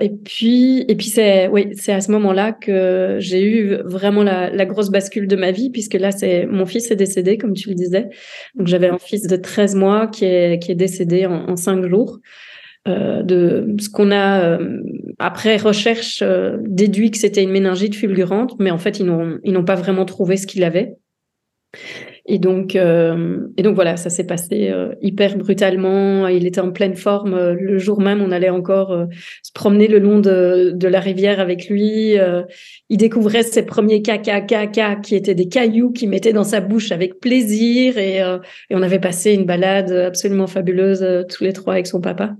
et 0.00 0.10
puis 0.24 0.84
et 0.86 0.96
puis 0.96 1.06
c'est 1.06 1.48
oui 1.48 1.70
c'est 1.72 1.92
à 1.92 2.00
ce 2.00 2.10
moment-là 2.12 2.52
que 2.52 3.16
j'ai 3.20 3.42
eu 3.42 3.76
vraiment 3.84 4.22
la, 4.22 4.50
la, 4.50 4.66
grosse 4.66 4.90
bascule 4.90 5.26
de 5.26 5.36
ma 5.36 5.50
vie 5.50 5.70
puisque 5.70 5.94
là 5.94 6.10
c'est 6.10 6.44
mon 6.44 6.66
fils 6.66 6.90
est 6.90 6.96
décédé 6.96 7.38
comme 7.38 7.54
tu 7.54 7.70
le 7.70 7.74
disais 7.74 8.08
donc 8.54 8.66
j'avais 8.66 8.88
un 8.88 8.98
fils 8.98 9.22
de 9.22 9.36
13 9.36 9.76
mois 9.76 10.08
qui 10.08 10.26
est 10.26 10.62
qui 10.62 10.72
est 10.72 10.74
décédé 10.74 11.24
en, 11.24 11.48
en 11.48 11.56
5 11.56 11.86
jours 11.88 12.20
euh, 12.88 13.22
de 13.22 13.76
ce 13.80 13.90
qu'on 13.90 14.10
a 14.10 14.40
euh, 14.40 14.80
après 15.18 15.56
recherche 15.56 16.22
euh, 16.22 16.56
déduit 16.60 17.10
que 17.10 17.18
c'était 17.18 17.42
une 17.42 17.50
méningite 17.50 17.94
fulgurante, 17.94 18.54
mais 18.58 18.70
en 18.70 18.78
fait 18.78 19.00
ils 19.00 19.06
n'ont 19.06 19.38
ils 19.44 19.52
n'ont 19.52 19.64
pas 19.64 19.74
vraiment 19.74 20.04
trouvé 20.04 20.36
ce 20.36 20.46
qu'il 20.46 20.64
avait. 20.64 20.94
Et 22.30 22.38
donc, 22.38 22.74
et 22.76 23.62
donc 23.62 23.74
voilà, 23.74 23.96
ça 23.96 24.10
s'est 24.10 24.26
passé 24.26 24.70
hyper 25.00 25.38
brutalement. 25.38 26.28
Il 26.28 26.46
était 26.46 26.60
en 26.60 26.72
pleine 26.72 26.94
forme. 26.94 27.52
Le 27.52 27.78
jour 27.78 28.02
même, 28.02 28.20
on 28.20 28.30
allait 28.30 28.50
encore 28.50 29.06
se 29.42 29.50
promener 29.52 29.86
le 29.86 29.98
long 29.98 30.18
de, 30.18 30.72
de 30.74 30.88
la 30.88 31.00
rivière 31.00 31.40
avec 31.40 31.70
lui. 31.70 32.16
il 32.90 32.96
découvrait 32.98 33.44
ses 33.44 33.64
premiers 33.64 34.02
caca 34.02 34.42
caca 34.42 34.96
qui 34.96 35.14
étaient 35.14 35.34
des 35.34 35.48
cailloux 35.48 35.90
qu'il 35.90 36.10
mettait 36.10 36.34
dans 36.34 36.44
sa 36.44 36.60
bouche 36.60 36.92
avec 36.92 37.18
plaisir. 37.18 37.96
Et, 37.96 38.16
et 38.16 38.74
on 38.74 38.82
avait 38.82 39.00
passé 39.00 39.32
une 39.32 39.46
balade 39.46 39.90
absolument 39.90 40.46
fabuleuse 40.46 41.26
tous 41.30 41.44
les 41.44 41.54
trois 41.54 41.74
avec 41.74 41.86
son 41.86 42.02
papa. 42.02 42.34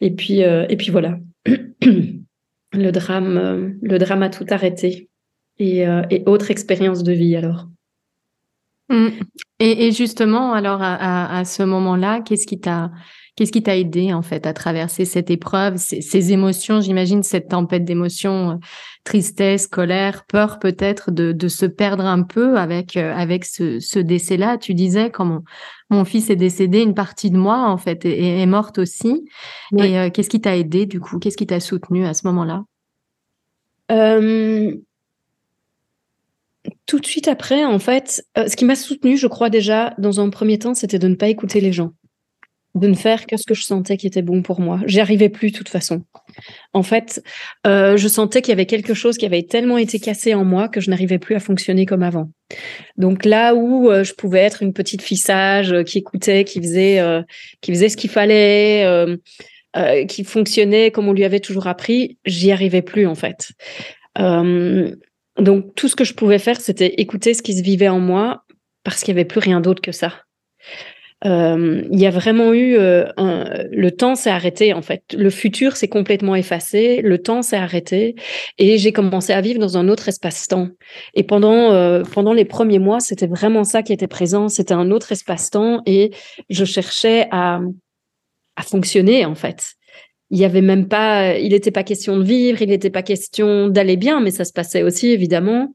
Et 0.00 0.10
puis, 0.12 0.44
euh, 0.44 0.66
et 0.68 0.76
puis 0.76 0.90
voilà, 0.90 1.18
le 2.72 2.90
drame, 2.90 3.36
euh, 3.36 3.70
le 3.82 3.98
drame 3.98 4.22
a 4.22 4.30
tout 4.30 4.46
arrêté. 4.50 5.08
Et, 5.58 5.86
euh, 5.88 6.02
et 6.10 6.22
autre 6.26 6.50
expérience 6.50 7.02
de 7.02 7.12
vie 7.12 7.34
alors. 7.34 7.66
Mmh. 8.90 9.08
Et, 9.58 9.90
justement, 9.90 10.52
alors 10.52 10.78
à, 10.80 11.44
ce 11.44 11.62
moment-là, 11.64 12.20
qu'est-ce 12.20 12.46
qui 12.46 12.60
t'a 12.60 12.92
qu'est-ce 13.38 13.52
qui 13.52 13.62
t'a 13.62 13.76
aidé 13.76 14.12
en 14.12 14.22
fait 14.22 14.46
à 14.46 14.52
traverser 14.52 15.04
cette 15.04 15.30
épreuve, 15.30 15.76
ces, 15.76 16.32
émotions, 16.32 16.80
j'imagine 16.80 17.22
cette 17.22 17.46
tempête 17.48 17.84
d'émotions, 17.84 18.58
tristesse, 19.04 19.68
colère, 19.68 20.24
peur 20.26 20.58
peut-être 20.58 21.12
de, 21.12 21.48
se 21.48 21.64
perdre 21.64 22.04
un 22.04 22.24
peu 22.24 22.58
avec 22.58 22.96
avec 22.96 23.44
ce, 23.44 23.98
décès-là? 24.00 24.58
Tu 24.58 24.74
disais 24.74 25.10
quand 25.10 25.42
mon, 25.88 26.04
fils 26.04 26.30
est 26.30 26.36
décédé, 26.36 26.82
une 26.82 26.94
partie 26.94 27.30
de 27.30 27.38
moi 27.38 27.68
en 27.68 27.78
fait 27.78 28.04
est, 28.04 28.44
morte 28.46 28.78
aussi. 28.78 29.24
Et 29.78 30.10
qu'est-ce 30.10 30.28
qui 30.28 30.40
t'a 30.40 30.56
aidé 30.56 30.86
du 30.86 30.98
coup? 30.98 31.20
Qu'est-ce 31.20 31.36
qui 31.36 31.46
t'a 31.46 31.60
soutenu 31.60 32.06
à 32.06 32.14
ce 32.14 32.26
moment-là? 32.26 32.64
Tout 36.86 36.98
de 36.98 37.06
suite 37.06 37.28
après, 37.28 37.64
en 37.64 37.78
fait, 37.78 38.24
euh, 38.36 38.46
ce 38.48 38.56
qui 38.56 38.64
m'a 38.64 38.74
soutenu, 38.74 39.16
je 39.16 39.26
crois 39.26 39.48
déjà, 39.48 39.94
dans 39.98 40.20
un 40.20 40.28
premier 40.28 40.58
temps, 40.58 40.74
c'était 40.74 40.98
de 40.98 41.08
ne 41.08 41.14
pas 41.14 41.28
écouter 41.28 41.60
les 41.60 41.72
gens, 41.72 41.92
de 42.78 42.88
ne 42.88 42.94
faire 42.94 43.26
que 43.26 43.36
ce 43.36 43.44
que 43.44 43.54
je 43.54 43.62
sentais 43.62 43.96
qui 43.96 44.06
était 44.06 44.22
bon 44.22 44.42
pour 44.42 44.60
moi. 44.60 44.80
J'y 44.86 45.00
arrivais 45.00 45.28
plus, 45.28 45.50
de 45.50 45.56
toute 45.56 45.68
façon. 45.68 46.04
En 46.72 46.82
fait, 46.82 47.22
euh, 47.66 47.96
je 47.96 48.08
sentais 48.08 48.42
qu'il 48.42 48.50
y 48.50 48.52
avait 48.52 48.66
quelque 48.66 48.94
chose 48.94 49.18
qui 49.18 49.26
avait 49.26 49.42
tellement 49.42 49.78
été 49.78 49.98
cassé 49.98 50.34
en 50.34 50.44
moi 50.44 50.68
que 50.68 50.80
je 50.80 50.90
n'arrivais 50.90 51.18
plus 51.18 51.34
à 51.34 51.40
fonctionner 51.40 51.86
comme 51.86 52.02
avant. 52.02 52.30
Donc 52.96 53.24
là 53.24 53.54
où 53.54 53.90
euh, 53.90 54.04
je 54.04 54.14
pouvais 54.14 54.40
être 54.40 54.62
une 54.62 54.72
petite 54.72 55.02
fille 55.02 55.16
sage 55.16 55.74
qui 55.84 55.98
écoutait, 55.98 56.44
qui 56.44 56.60
faisait, 56.60 57.00
qui 57.60 57.72
faisait 57.72 57.88
ce 57.88 57.96
qu'il 57.96 58.10
fallait. 58.10 58.86
qui 60.08 60.24
fonctionnait 60.24 60.90
comme 60.90 61.08
on 61.08 61.12
lui 61.12 61.24
avait 61.24 61.40
toujours 61.40 61.66
appris, 61.66 62.18
j'y 62.24 62.50
arrivais 62.50 62.82
plus 62.82 63.06
en 63.06 63.14
fait. 63.14 63.52
Donc 65.38 65.74
tout 65.76 65.88
ce 65.88 65.96
que 65.96 66.04
je 66.04 66.14
pouvais 66.14 66.38
faire, 66.38 66.60
c'était 66.60 66.94
écouter 67.00 67.32
ce 67.34 67.42
qui 67.42 67.56
se 67.56 67.62
vivait 67.62 67.88
en 67.88 68.00
moi 68.00 68.44
parce 68.82 69.02
qu'il 69.02 69.14
n'y 69.14 69.20
avait 69.20 69.28
plus 69.28 69.40
rien 69.40 69.60
d'autre 69.60 69.82
que 69.82 69.92
ça. 69.92 70.14
Euh, 71.24 71.82
il 71.90 71.98
y 71.98 72.06
a 72.06 72.10
vraiment 72.10 72.52
eu 72.52 72.76
euh, 72.76 73.04
le 73.16 73.90
temps 73.90 74.14
s'est 74.14 74.30
arrêté 74.30 74.72
en 74.72 74.82
fait. 74.82 75.02
Le 75.16 75.30
futur 75.30 75.76
s'est 75.76 75.88
complètement 75.88 76.36
effacé, 76.36 77.00
le 77.02 77.18
temps 77.18 77.42
s'est 77.42 77.56
arrêté 77.56 78.14
et 78.58 78.78
j'ai 78.78 78.92
commencé 78.92 79.32
à 79.32 79.40
vivre 79.40 79.58
dans 79.58 79.76
un 79.76 79.88
autre 79.88 80.08
espace-temps. 80.08 80.68
Et 81.14 81.24
pendant 81.24 81.72
euh, 81.72 82.02
pendant 82.12 82.32
les 82.32 82.44
premiers 82.44 82.78
mois, 82.78 83.00
c'était 83.00 83.26
vraiment 83.26 83.64
ça 83.64 83.82
qui 83.82 83.92
était 83.92 84.06
présent. 84.06 84.48
C'était 84.48 84.74
un 84.74 84.92
autre 84.92 85.10
espace-temps 85.10 85.82
et 85.86 86.12
je 86.50 86.64
cherchais 86.64 87.26
à 87.32 87.60
à 88.56 88.62
fonctionner 88.62 89.24
en 89.24 89.34
fait 89.34 89.74
il 90.30 90.38
y 90.38 90.44
avait 90.44 90.60
même 90.60 90.88
pas, 90.88 91.38
il 91.38 91.50
n'était 91.50 91.70
pas 91.70 91.84
question 91.84 92.18
de 92.18 92.22
vivre, 92.22 92.60
il 92.60 92.68
n'était 92.68 92.90
pas 92.90 93.02
question 93.02 93.68
d'aller 93.68 93.96
bien, 93.96 94.20
mais 94.20 94.30
ça 94.30 94.44
se 94.44 94.52
passait 94.52 94.82
aussi 94.82 95.08
évidemment. 95.08 95.74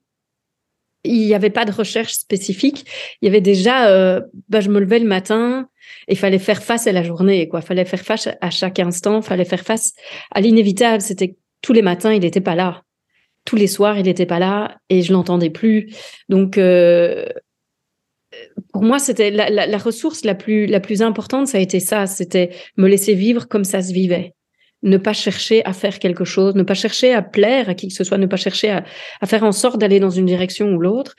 Il 1.04 1.26
n'y 1.26 1.34
avait 1.34 1.50
pas 1.50 1.66
de 1.66 1.72
recherche 1.72 2.14
spécifique. 2.14 2.86
Il 3.22 3.26
y 3.26 3.28
avait 3.28 3.42
déjà, 3.42 3.90
euh, 3.90 4.22
bah, 4.50 4.62
je 4.62 4.70
me 4.70 4.80
levais 4.80 5.00
le 5.00 5.08
matin 5.08 5.68
il 6.08 6.18
fallait 6.18 6.40
faire 6.40 6.64
face 6.64 6.88
à 6.88 6.92
la 6.92 7.04
journée, 7.04 7.48
quoi. 7.48 7.62
Fallait 7.62 7.86
faire 7.86 8.02
face 8.02 8.30
à 8.42 8.50
chaque 8.50 8.80
instant, 8.80 9.22
fallait 9.22 9.46
faire 9.46 9.62
face 9.62 9.94
à 10.32 10.42
l'inévitable. 10.42 11.02
C'était 11.02 11.36
tous 11.62 11.74
les 11.74 11.82
matins, 11.82 12.14
il 12.14 12.22
n'était 12.22 12.42
pas 12.42 12.56
là. 12.56 12.84
Tous 13.46 13.56
les 13.56 13.68
soirs, 13.68 13.98
il 13.98 14.04
n'était 14.04 14.26
pas 14.26 14.40
là 14.40 14.78
et 14.90 15.02
je 15.02 15.12
l'entendais 15.12 15.50
plus. 15.50 15.94
Donc, 16.30 16.58
euh, 16.58 17.26
pour 18.72 18.84
moi, 18.84 19.00
c'était 19.00 19.32
la, 19.32 19.50
la, 19.50 19.78
ressource 19.78 20.24
la 20.26 20.36
plus, 20.36 20.66
la 20.66 20.80
plus 20.80 21.02
importante, 21.02 21.48
ça 21.48 21.58
a 21.58 21.62
été 21.62 21.80
ça. 21.80 22.08
C'était 22.08 22.50
me 22.78 22.88
laisser 22.88 23.14
vivre 23.14 23.48
comme 23.48 23.64
ça 23.64 23.82
se 23.82 23.94
vivait 23.94 24.34
ne 24.84 24.98
pas 24.98 25.14
chercher 25.14 25.66
à 25.66 25.74
faire 25.74 25.98
quelque 26.00 26.26
chose, 26.26 26.56
ne 26.56 26.64
pas 26.64 26.74
chercher 26.74 27.14
à 27.14 27.22
plaire 27.22 27.70
à 27.70 27.74
qui 27.74 27.88
que 27.88 27.94
ce 27.94 28.04
soit, 28.04 28.18
ne 28.18 28.26
pas 28.26 28.38
chercher 28.38 28.70
à, 28.70 28.84
faire 29.26 29.44
en 29.44 29.52
sorte 29.52 29.80
d'aller 29.80 30.00
dans 30.00 30.10
une 30.10 30.26
direction 30.26 30.74
ou 30.74 30.80
l'autre. 30.80 31.16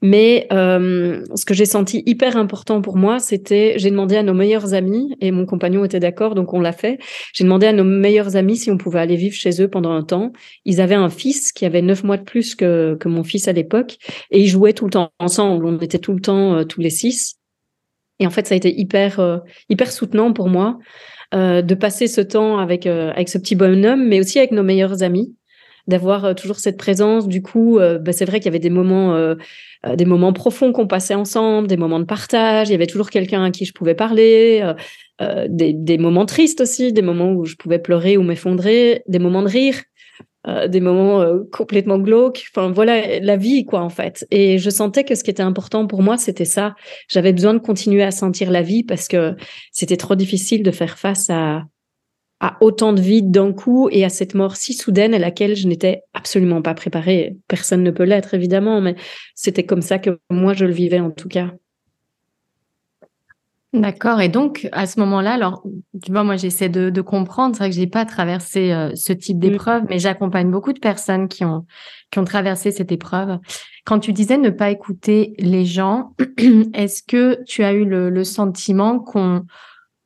Mais 0.00 0.46
euh, 0.52 1.22
ce 1.34 1.44
que 1.44 1.54
j'ai 1.54 1.66
senti 1.66 2.02
hyper 2.06 2.36
important 2.36 2.80
pour 2.80 2.96
moi, 2.96 3.18
c'était, 3.18 3.74
j'ai 3.76 3.90
demandé 3.90 4.16
à 4.16 4.22
nos 4.22 4.34
meilleurs 4.34 4.72
amis, 4.74 5.14
et 5.20 5.30
mon 5.30 5.46
compagnon 5.46 5.84
était 5.84 6.00
d'accord, 6.00 6.34
donc 6.34 6.54
on 6.54 6.60
l'a 6.60 6.72
fait, 6.72 6.98
j'ai 7.34 7.44
demandé 7.44 7.66
à 7.66 7.72
nos 7.72 7.84
meilleurs 7.84 8.36
amis 8.36 8.56
si 8.56 8.70
on 8.70 8.78
pouvait 8.78 9.00
aller 9.00 9.16
vivre 9.16 9.34
chez 9.34 9.60
eux 9.60 9.68
pendant 9.68 9.90
un 9.90 10.02
temps. 10.02 10.32
Ils 10.64 10.80
avaient 10.80 10.94
un 10.94 11.10
fils 11.10 11.52
qui 11.52 11.66
avait 11.66 11.82
neuf 11.82 12.04
mois 12.04 12.16
de 12.16 12.24
plus 12.24 12.54
que, 12.54 12.96
que 12.98 13.08
mon 13.08 13.24
fils 13.24 13.48
à 13.48 13.52
l'époque, 13.52 13.96
et 14.30 14.40
ils 14.40 14.48
jouaient 14.48 14.72
tout 14.72 14.84
le 14.84 14.92
temps 14.92 15.10
ensemble, 15.18 15.66
on 15.66 15.78
était 15.78 15.98
tout 15.98 16.12
le 16.12 16.20
temps 16.20 16.54
euh, 16.54 16.64
tous 16.64 16.80
les 16.80 16.90
six. 16.90 17.38
Et 18.20 18.26
en 18.26 18.30
fait, 18.30 18.46
ça 18.46 18.54
a 18.54 18.56
été 18.56 18.78
hyper, 18.78 19.20
euh, 19.20 19.38
hyper 19.68 19.92
soutenant 19.92 20.32
pour 20.32 20.48
moi. 20.48 20.78
Euh, 21.34 21.60
de 21.60 21.74
passer 21.74 22.06
ce 22.06 22.22
temps 22.22 22.58
avec 22.58 22.86
euh, 22.86 23.10
avec 23.10 23.28
ce 23.28 23.36
petit 23.36 23.54
bonhomme, 23.54 24.08
mais 24.08 24.18
aussi 24.18 24.38
avec 24.38 24.50
nos 24.50 24.62
meilleurs 24.62 25.02
amis, 25.02 25.36
d'avoir 25.86 26.24
euh, 26.24 26.32
toujours 26.32 26.58
cette 26.58 26.78
présence. 26.78 27.28
Du 27.28 27.42
coup, 27.42 27.78
bah, 27.78 28.12
c'est 28.12 28.24
vrai 28.24 28.40
qu'il 28.40 28.46
y 28.46 28.48
avait 28.48 28.58
des 28.58 28.70
moments 28.70 29.34
des 29.94 30.04
moments 30.06 30.32
profonds 30.32 30.72
qu'on 30.72 30.86
passait 30.86 31.14
ensemble, 31.14 31.68
des 31.68 31.76
moments 31.76 32.00
de 32.00 32.06
partage. 32.06 32.70
Il 32.70 32.72
y 32.72 32.74
avait 32.74 32.86
toujours 32.86 33.10
quelqu'un 33.10 33.44
à 33.44 33.50
qui 33.50 33.66
je 33.66 33.74
pouvais 33.74 33.94
parler, 33.94 34.72
des, 35.20 35.72
des, 35.74 35.98
moments 35.98 36.26
tristes 36.26 36.62
aussi, 36.62 36.92
des 36.92 37.02
moments 37.02 37.32
où 37.32 37.44
je 37.44 37.56
pouvais 37.56 37.78
pleurer 37.78 38.16
ou 38.16 38.22
m'effondrer, 38.22 39.02
des 39.06 39.18
moments 39.18 39.42
de 39.42 39.48
rire. 39.48 39.74
Euh, 40.46 40.68
des 40.68 40.80
moments 40.80 41.20
euh, 41.20 41.40
complètement 41.50 41.98
glauques. 41.98 42.46
Enfin 42.50 42.70
voilà 42.70 43.18
la 43.18 43.36
vie 43.36 43.64
quoi 43.64 43.80
en 43.80 43.88
fait. 43.88 44.24
Et 44.30 44.58
je 44.58 44.70
sentais 44.70 45.02
que 45.02 45.16
ce 45.16 45.24
qui 45.24 45.30
était 45.30 45.42
important 45.42 45.88
pour 45.88 46.00
moi 46.00 46.16
c'était 46.16 46.44
ça. 46.44 46.76
J'avais 47.08 47.32
besoin 47.32 47.54
de 47.54 47.58
continuer 47.58 48.04
à 48.04 48.12
sentir 48.12 48.52
la 48.52 48.62
vie 48.62 48.84
parce 48.84 49.08
que 49.08 49.34
c'était 49.72 49.96
trop 49.96 50.14
difficile 50.14 50.62
de 50.62 50.70
faire 50.70 50.96
face 50.96 51.28
à 51.28 51.64
à 52.40 52.56
autant 52.60 52.92
de 52.92 53.00
vie 53.00 53.24
d'un 53.24 53.52
coup 53.52 53.88
et 53.90 54.04
à 54.04 54.08
cette 54.08 54.34
mort 54.34 54.54
si 54.54 54.74
soudaine 54.74 55.12
à 55.12 55.18
laquelle 55.18 55.56
je 55.56 55.66
n'étais 55.66 56.02
absolument 56.14 56.62
pas 56.62 56.74
préparée. 56.74 57.36
Personne 57.48 57.82
ne 57.82 57.90
peut 57.90 58.04
l'être 58.04 58.32
évidemment, 58.32 58.80
mais 58.80 58.94
c'était 59.34 59.66
comme 59.66 59.82
ça 59.82 59.98
que 59.98 60.20
moi 60.30 60.54
je 60.54 60.66
le 60.66 60.72
vivais 60.72 61.00
en 61.00 61.10
tout 61.10 61.28
cas. 61.28 61.50
D'accord. 63.74 64.22
Et 64.22 64.30
donc, 64.30 64.66
à 64.72 64.86
ce 64.86 64.98
moment-là, 65.00 65.34
alors, 65.34 65.62
tu 66.02 66.10
vois, 66.10 66.24
moi, 66.24 66.36
j'essaie 66.36 66.70
de, 66.70 67.00
comprendre. 67.02 67.54
C'est 67.54 67.64
vrai 67.64 67.70
que 67.70 67.76
j'ai 67.76 67.86
pas 67.86 68.06
traversé 68.06 68.72
euh, 68.72 68.92
ce 68.94 69.12
type 69.12 69.36
mmh. 69.36 69.40
d'épreuve, 69.40 69.82
mais 69.90 69.98
j'accompagne 69.98 70.50
beaucoup 70.50 70.72
de 70.72 70.78
personnes 70.78 71.28
qui 71.28 71.44
ont, 71.44 71.66
qui 72.10 72.18
ont 72.18 72.24
traversé 72.24 72.70
cette 72.70 72.92
épreuve. 72.92 73.38
Quand 73.84 73.98
tu 73.98 74.14
disais 74.14 74.38
ne 74.38 74.48
pas 74.48 74.70
écouter 74.70 75.34
les 75.38 75.66
gens, 75.66 76.14
est-ce 76.74 77.02
que 77.02 77.42
tu 77.44 77.62
as 77.62 77.74
eu 77.74 77.84
le, 77.84 78.24
sentiment 78.24 79.00
qu'on 79.00 79.44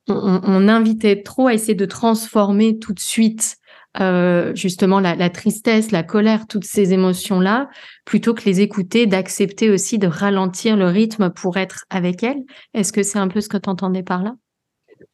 on, 0.08 0.68
invitait 0.68 1.22
trop 1.22 1.46
à 1.46 1.54
essayer 1.54 1.76
de 1.76 1.86
transformer 1.86 2.78
tout 2.80 2.92
de 2.92 3.00
suite 3.00 3.58
euh, 4.00 4.54
justement 4.54 5.00
la, 5.00 5.30
tristesse, 5.30 5.90
la 5.90 6.02
colère, 6.02 6.46
toutes 6.46 6.64
ces 6.64 6.92
émotions-là, 6.92 7.68
plutôt 8.04 8.34
que 8.34 8.44
les 8.44 8.60
écouter, 8.60 9.06
d'accepter 9.06 9.70
aussi 9.70 9.98
de 9.98 10.06
ralentir 10.06 10.76
le 10.76 10.86
rythme 10.86 11.30
pour 11.30 11.56
être 11.56 11.84
avec 11.90 12.22
elles. 12.22 12.42
Est-ce 12.74 12.92
que 12.92 13.02
c'est 13.02 13.18
un 13.18 13.28
peu 13.28 13.40
ce 13.40 13.48
que 13.48 13.58
tu 13.58 13.68
entendais 13.68 14.02
par 14.02 14.22
là? 14.22 14.34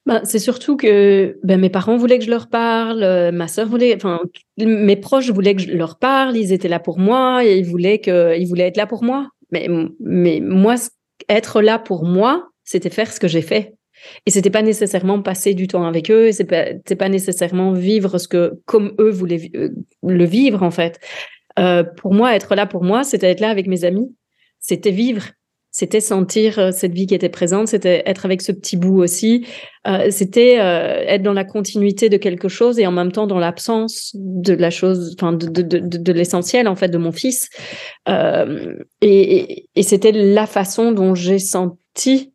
Ben, 0.07 0.21
c'est 0.25 0.39
surtout 0.39 0.77
que 0.77 1.39
ben, 1.43 1.61
mes 1.61 1.71
parents 1.71 1.97
voulaient 1.97 2.19
que 2.19 2.25
je 2.25 2.31
leur 2.31 2.49
parle, 2.49 3.03
euh, 3.03 3.33
ma 3.33 3.49
sœur 3.49 3.67
voulait, 3.67 3.95
enfin 3.97 4.21
mes 4.57 4.97
proches 4.97 5.31
voulaient 5.31 5.55
que 5.55 5.63
je 5.63 5.73
leur 5.73 5.99
parle, 5.99 6.37
ils 6.37 6.53
étaient 6.53 6.69
là 6.69 6.79
pour 6.79 6.99
moi, 6.99 7.45
et 7.45 7.59
ils 7.59 7.67
voulaient 7.67 7.99
que, 7.99 8.39
ils 8.39 8.47
voulaient 8.47 8.69
être 8.69 8.77
là 8.77 8.87
pour 8.87 9.03
moi. 9.03 9.29
Mais, 9.51 9.69
mais 10.01 10.41
moi, 10.41 10.77
être 11.29 11.63
là 11.63 11.79
pour 11.79 12.05
moi, 12.05 12.49
c'était 12.65 12.91
faire 12.91 13.13
ce 13.13 13.21
que 13.21 13.29
j'ai 13.29 13.43
fait. 13.43 13.75
Et 14.27 14.31
c'était 14.31 14.51
pas 14.51 14.63
nécessairement 14.63 15.23
passer 15.23 15.55
du 15.55 15.67
temps 15.67 15.87
avec 15.87 16.11
eux, 16.11 16.33
c'est 16.33 16.45
pas, 16.45 16.67
pas 16.97 17.09
nécessairement 17.09 17.73
vivre 17.73 18.19
ce 18.19 18.29
que, 18.29 18.61
comme 18.67 18.95
eux 18.99 19.11
voulaient 19.11 19.51
euh, 19.55 19.71
le 20.03 20.25
vivre, 20.25 20.63
en 20.63 20.71
fait. 20.71 21.01
Euh, 21.59 21.83
pour 21.83 22.15
moi, 22.15 22.35
être 22.37 22.55
là 22.55 22.67
pour 22.67 22.85
moi, 22.85 23.05
c'était 23.05 23.31
être 23.31 23.41
là 23.41 23.51
avec 23.51 23.67
mes 23.67 23.85
amis, 23.85 24.15
c'était 24.61 24.91
vivre 24.91 25.25
c'était 25.71 26.01
sentir 26.01 26.59
euh, 26.59 26.71
cette 26.73 26.93
vie 26.93 27.07
qui 27.07 27.15
était 27.15 27.29
présente, 27.29 27.69
c'était 27.69 28.03
être 28.07 28.25
avec 28.25 28.41
ce 28.43 28.53
petit 28.53 28.77
bout 28.77 29.01
aussi, 29.01 29.47
c'était 30.11 30.55
être 30.57 31.23
dans 31.23 31.33
la 31.33 31.45
continuité 31.45 32.09
de 32.11 32.17
quelque 32.17 32.49
chose 32.49 32.79
et 32.79 32.87
en 32.87 32.91
même 32.91 33.13
temps 33.13 33.27
dans 33.27 33.39
l'absence 33.39 34.13
de 34.15 34.53
la 34.53 34.71
chose, 34.71 35.15
enfin 35.19 35.33
de, 35.33 35.47
de, 35.47 35.79
de, 35.79 36.13
l'essentiel 36.13 36.69
en 36.69 36.75
fait 36.75 36.89
de 36.89 36.99
mon 36.99 37.13
fils. 37.13 37.49
Et, 39.01 39.69
c'était 39.83 40.13
la 40.13 40.47
façon 40.47 40.93
dont 40.93 41.15
j'ai 41.15 41.39
senti 41.39 42.33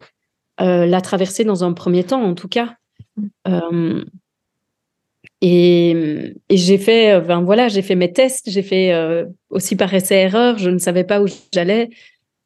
euh, 0.62 0.86
la 0.86 1.02
traverser 1.02 1.44
dans 1.44 1.63
un 1.63 1.74
premier 1.74 2.04
temps, 2.04 2.24
en 2.24 2.34
tout 2.36 2.48
cas. 2.48 2.76
Euh, 3.48 4.04
et, 5.42 6.36
et 6.50 6.58
j'ai 6.58 6.78
fait, 6.78 7.20
ben 7.22 7.42
voilà, 7.42 7.68
j'ai 7.68 7.82
fait 7.82 7.96
mes 7.96 8.12
tests, 8.12 8.50
j'ai 8.50 8.63
fait 8.63 8.94
aussi 9.50 9.76
par 9.76 9.94
essai-erreur, 9.94 10.58
je 10.58 10.70
ne 10.70 10.78
savais 10.78 11.04
pas 11.04 11.22
où 11.22 11.26
j'allais. 11.54 11.89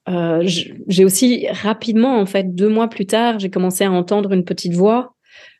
Euh, 0.10 0.42
j'ai 0.88 1.04
aussi 1.04 1.48
rapidement, 1.50 2.20
en 2.20 2.26
fait, 2.26 2.56
deux 2.56 2.70
mois 2.70 2.88
plus 2.88 3.06
tard, 3.06 3.40
j'ai 3.40 3.50
commencé 3.50 3.84
à 3.84 3.92
entendre 3.92 4.32
une 4.32 4.46
petite 4.46 4.74
voix 4.74 5.16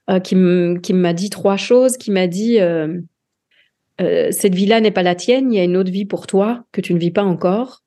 euh, 0.10 0.20
qui 0.20 0.36
m'a 0.36 1.14
dit 1.14 1.30
trois 1.30 1.58
choses, 1.58 1.98
qui 1.98 2.12
m'a 2.12 2.28
dit 2.28 2.60
euh, 2.60 3.00
euh, 4.00 4.32
cette 4.32 4.56
vie-là 4.56 4.80
n'est 4.80 4.92
pas 4.92 5.04
la 5.04 5.16
tienne, 5.16 5.52
il 5.52 5.58
y 5.58 5.60
a 5.60 5.66
une 5.66 5.76
autre 5.76 5.92
vie 5.92 6.06
pour 6.06 6.28
toi 6.28 6.64
que 6.72 6.80
tu 6.80 6.94
ne 6.94 7.00
vis 7.00 7.12
pas 7.12 7.24
encore. 7.24 7.84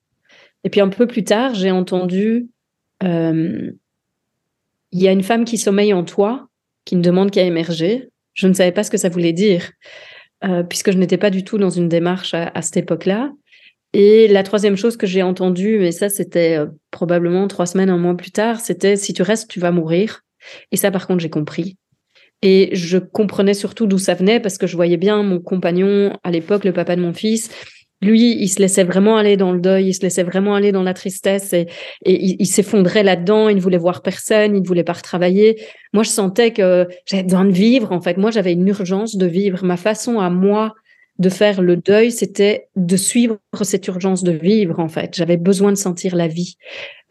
Et 0.63 0.69
puis 0.69 0.81
un 0.81 0.89
peu 0.89 1.07
plus 1.07 1.23
tard, 1.23 1.55
j'ai 1.55 1.71
entendu 1.71 2.47
euh, 3.03 3.71
il 4.91 5.01
y 5.01 5.07
a 5.07 5.11
une 5.11 5.23
femme 5.23 5.45
qui 5.45 5.57
sommeille 5.57 5.93
en 5.93 6.03
toi, 6.03 6.47
qui 6.85 6.95
ne 6.95 7.01
demande 7.01 7.31
qu'à 7.31 7.43
émerger. 7.43 8.09
Je 8.33 8.47
ne 8.47 8.53
savais 8.53 8.71
pas 8.71 8.83
ce 8.83 8.91
que 8.91 8.97
ça 8.97 9.09
voulait 9.09 9.33
dire, 9.33 9.71
euh, 10.43 10.63
puisque 10.63 10.91
je 10.91 10.97
n'étais 10.97 11.17
pas 11.17 11.29
du 11.29 11.43
tout 11.43 11.57
dans 11.57 11.69
une 11.69 11.89
démarche 11.89 12.33
à, 12.33 12.61
cette 12.61 12.77
époque-là. 12.77 13.31
Et 13.93 14.27
la 14.27 14.43
troisième 14.43 14.77
chose 14.77 14.95
que 14.95 15.05
j'ai 15.05 15.21
entendue, 15.21 15.77
mais 15.79 15.91
ça 15.91 16.09
c'était 16.09 16.57
euh, 16.57 16.67
probablement 16.91 17.47
trois 17.47 17.65
semaines, 17.65 17.89
un 17.89 17.97
mois 17.97 18.15
plus 18.15 18.31
tard, 18.31 18.61
c'était 18.61 18.95
si 18.95 19.13
tu 19.13 19.21
restes, 19.21 19.49
tu 19.49 19.59
vas 19.59 19.71
mourir. 19.71 20.21
Et 20.71 20.77
ça 20.77 20.91
par 20.91 21.07
contre 21.07 21.19
j'ai 21.19 21.29
compris. 21.29 21.77
Et 22.41 22.69
je 22.73 22.97
comprenais 22.97 23.53
surtout 23.53 23.85
d'où 23.85 23.99
ça 23.99 24.13
venait 24.13 24.39
parce 24.39 24.57
que 24.57 24.65
je 24.65 24.75
voyais 24.75 24.97
bien 24.97 25.21
mon 25.23 25.39
compagnon 25.39 26.17
à 26.23 26.31
l'époque, 26.31 26.63
le 26.63 26.73
papa 26.73 26.95
de 26.95 27.01
mon 27.01 27.13
fils, 27.13 27.51
lui, 28.01 28.35
il 28.41 28.47
se 28.47 28.59
laissait 28.59 28.83
vraiment 28.83 29.17
aller 29.17 29.37
dans 29.37 29.51
le 29.51 29.59
deuil, 29.59 29.89
il 29.89 29.93
se 29.93 30.01
laissait 30.01 30.23
vraiment 30.23 30.55
aller 30.55 30.71
dans 30.71 30.83
la 30.83 30.93
tristesse 30.93 31.53
et, 31.53 31.67
et 32.05 32.23
il, 32.23 32.35
il 32.39 32.47
s'effondrait 32.47 33.03
là-dedans. 33.03 33.47
Il 33.49 33.57
ne 33.57 33.61
voulait 33.61 33.77
voir 33.77 34.01
personne, 34.01 34.55
il 34.55 34.61
ne 34.61 34.67
voulait 34.67 34.83
pas 34.83 34.93
retravailler. 34.93 35.61
Moi, 35.93 36.03
je 36.03 36.09
sentais 36.09 36.51
que 36.51 36.87
j'avais 37.05 37.23
besoin 37.23 37.45
de 37.45 37.51
vivre. 37.51 37.91
En 37.91 38.01
fait, 38.01 38.17
moi, 38.17 38.31
j'avais 38.31 38.53
une 38.53 38.67
urgence 38.67 39.15
de 39.15 39.25
vivre. 39.27 39.63
Ma 39.63 39.77
façon 39.77 40.19
à 40.19 40.29
moi 40.29 40.73
de 41.19 41.29
faire 41.29 41.61
le 41.61 41.77
deuil, 41.77 42.11
c'était 42.11 42.67
de 42.75 42.97
suivre 42.97 43.37
cette 43.61 43.87
urgence 43.87 44.23
de 44.23 44.31
vivre, 44.31 44.79
en 44.79 44.87
fait. 44.87 45.15
J'avais 45.15 45.37
besoin 45.37 45.71
de 45.71 45.77
sentir 45.77 46.15
la 46.15 46.27
vie, 46.27 46.55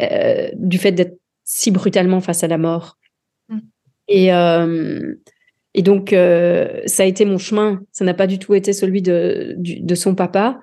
euh, 0.02 0.50
du 0.54 0.78
fait 0.78 0.90
d'être 0.90 1.16
si 1.44 1.70
brutalement 1.70 2.20
face 2.20 2.42
à 2.42 2.48
la 2.48 2.58
mort. 2.58 2.98
Mm. 3.48 3.58
Et, 4.08 4.34
euh, 4.34 5.14
et 5.74 5.82
donc, 5.82 6.12
euh, 6.12 6.80
ça 6.86 7.04
a 7.04 7.06
été 7.06 7.24
mon 7.24 7.38
chemin. 7.38 7.80
Ça 7.92 8.04
n'a 8.04 8.14
pas 8.14 8.26
du 8.26 8.38
tout 8.38 8.54
été 8.54 8.72
celui 8.72 9.02
de, 9.02 9.54
de 9.58 9.94
son 9.94 10.14
papa. 10.14 10.58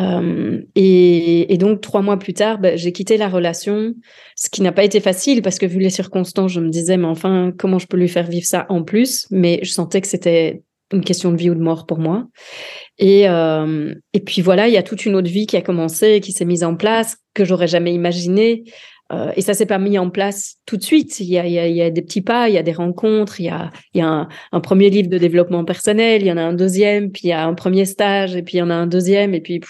Euh, 0.00 0.60
et, 0.74 1.52
et, 1.52 1.56
donc, 1.56 1.80
trois 1.80 2.02
mois 2.02 2.18
plus 2.18 2.34
tard, 2.34 2.58
ben, 2.58 2.76
j'ai 2.76 2.92
quitté 2.92 3.16
la 3.16 3.28
relation, 3.28 3.94
ce 4.36 4.50
qui 4.50 4.62
n'a 4.62 4.72
pas 4.72 4.84
été 4.84 5.00
facile 5.00 5.40
parce 5.42 5.58
que 5.58 5.66
vu 5.66 5.78
les 5.78 5.90
circonstances, 5.90 6.52
je 6.52 6.60
me 6.60 6.68
disais, 6.68 6.96
mais 6.96 7.06
enfin, 7.06 7.52
comment 7.56 7.78
je 7.78 7.86
peux 7.86 7.96
lui 7.96 8.08
faire 8.08 8.28
vivre 8.28 8.46
ça 8.46 8.66
en 8.68 8.82
plus? 8.82 9.26
Mais 9.30 9.58
je 9.62 9.70
sentais 9.70 10.00
que 10.00 10.06
c'était 10.06 10.62
une 10.92 11.02
question 11.02 11.32
de 11.32 11.36
vie 11.36 11.50
ou 11.50 11.54
de 11.54 11.60
mort 11.60 11.86
pour 11.86 11.98
moi. 11.98 12.26
Et, 12.98 13.28
euh, 13.28 13.94
et 14.12 14.20
puis 14.20 14.42
voilà, 14.42 14.68
il 14.68 14.74
y 14.74 14.76
a 14.76 14.82
toute 14.82 15.06
une 15.06 15.16
autre 15.16 15.30
vie 15.30 15.46
qui 15.46 15.56
a 15.56 15.62
commencé, 15.62 16.20
qui 16.20 16.32
s'est 16.32 16.44
mise 16.44 16.62
en 16.62 16.76
place, 16.76 17.16
que 17.34 17.44
j'aurais 17.44 17.66
jamais 17.66 17.92
imaginé. 17.92 18.64
Euh, 19.12 19.30
et 19.36 19.40
ça 19.40 19.54
s'est 19.54 19.66
pas 19.66 19.78
mis 19.78 19.98
en 19.98 20.10
place 20.10 20.56
tout 20.66 20.76
de 20.76 20.82
suite. 20.82 21.20
Il 21.20 21.26
y, 21.26 21.38
a, 21.38 21.46
il, 21.46 21.52
y 21.52 21.58
a, 21.58 21.68
il 21.68 21.76
y 21.76 21.82
a 21.82 21.90
des 21.90 22.02
petits 22.02 22.22
pas, 22.22 22.48
il 22.48 22.54
y 22.54 22.58
a 22.58 22.62
des 22.62 22.72
rencontres, 22.72 23.40
il 23.40 23.46
y 23.94 24.00
a, 24.00 24.28
un, 24.52 24.60
premier 24.60 24.90
livre 24.90 25.08
de 25.08 25.18
développement 25.18 25.64
personnel, 25.64 26.22
il 26.22 26.26
y 26.26 26.32
en 26.32 26.36
a 26.36 26.42
un 26.42 26.52
deuxième, 26.52 27.12
puis 27.12 27.22
il 27.24 27.30
y 27.30 27.32
a 27.32 27.46
un 27.46 27.54
premier 27.54 27.84
stage, 27.84 28.34
et 28.34 28.42
puis 28.42 28.56
il 28.56 28.58
y 28.58 28.62
en 28.62 28.70
a 28.70 28.74
un 28.74 28.88
deuxième, 28.88 29.34
et 29.34 29.40
puis 29.40 29.60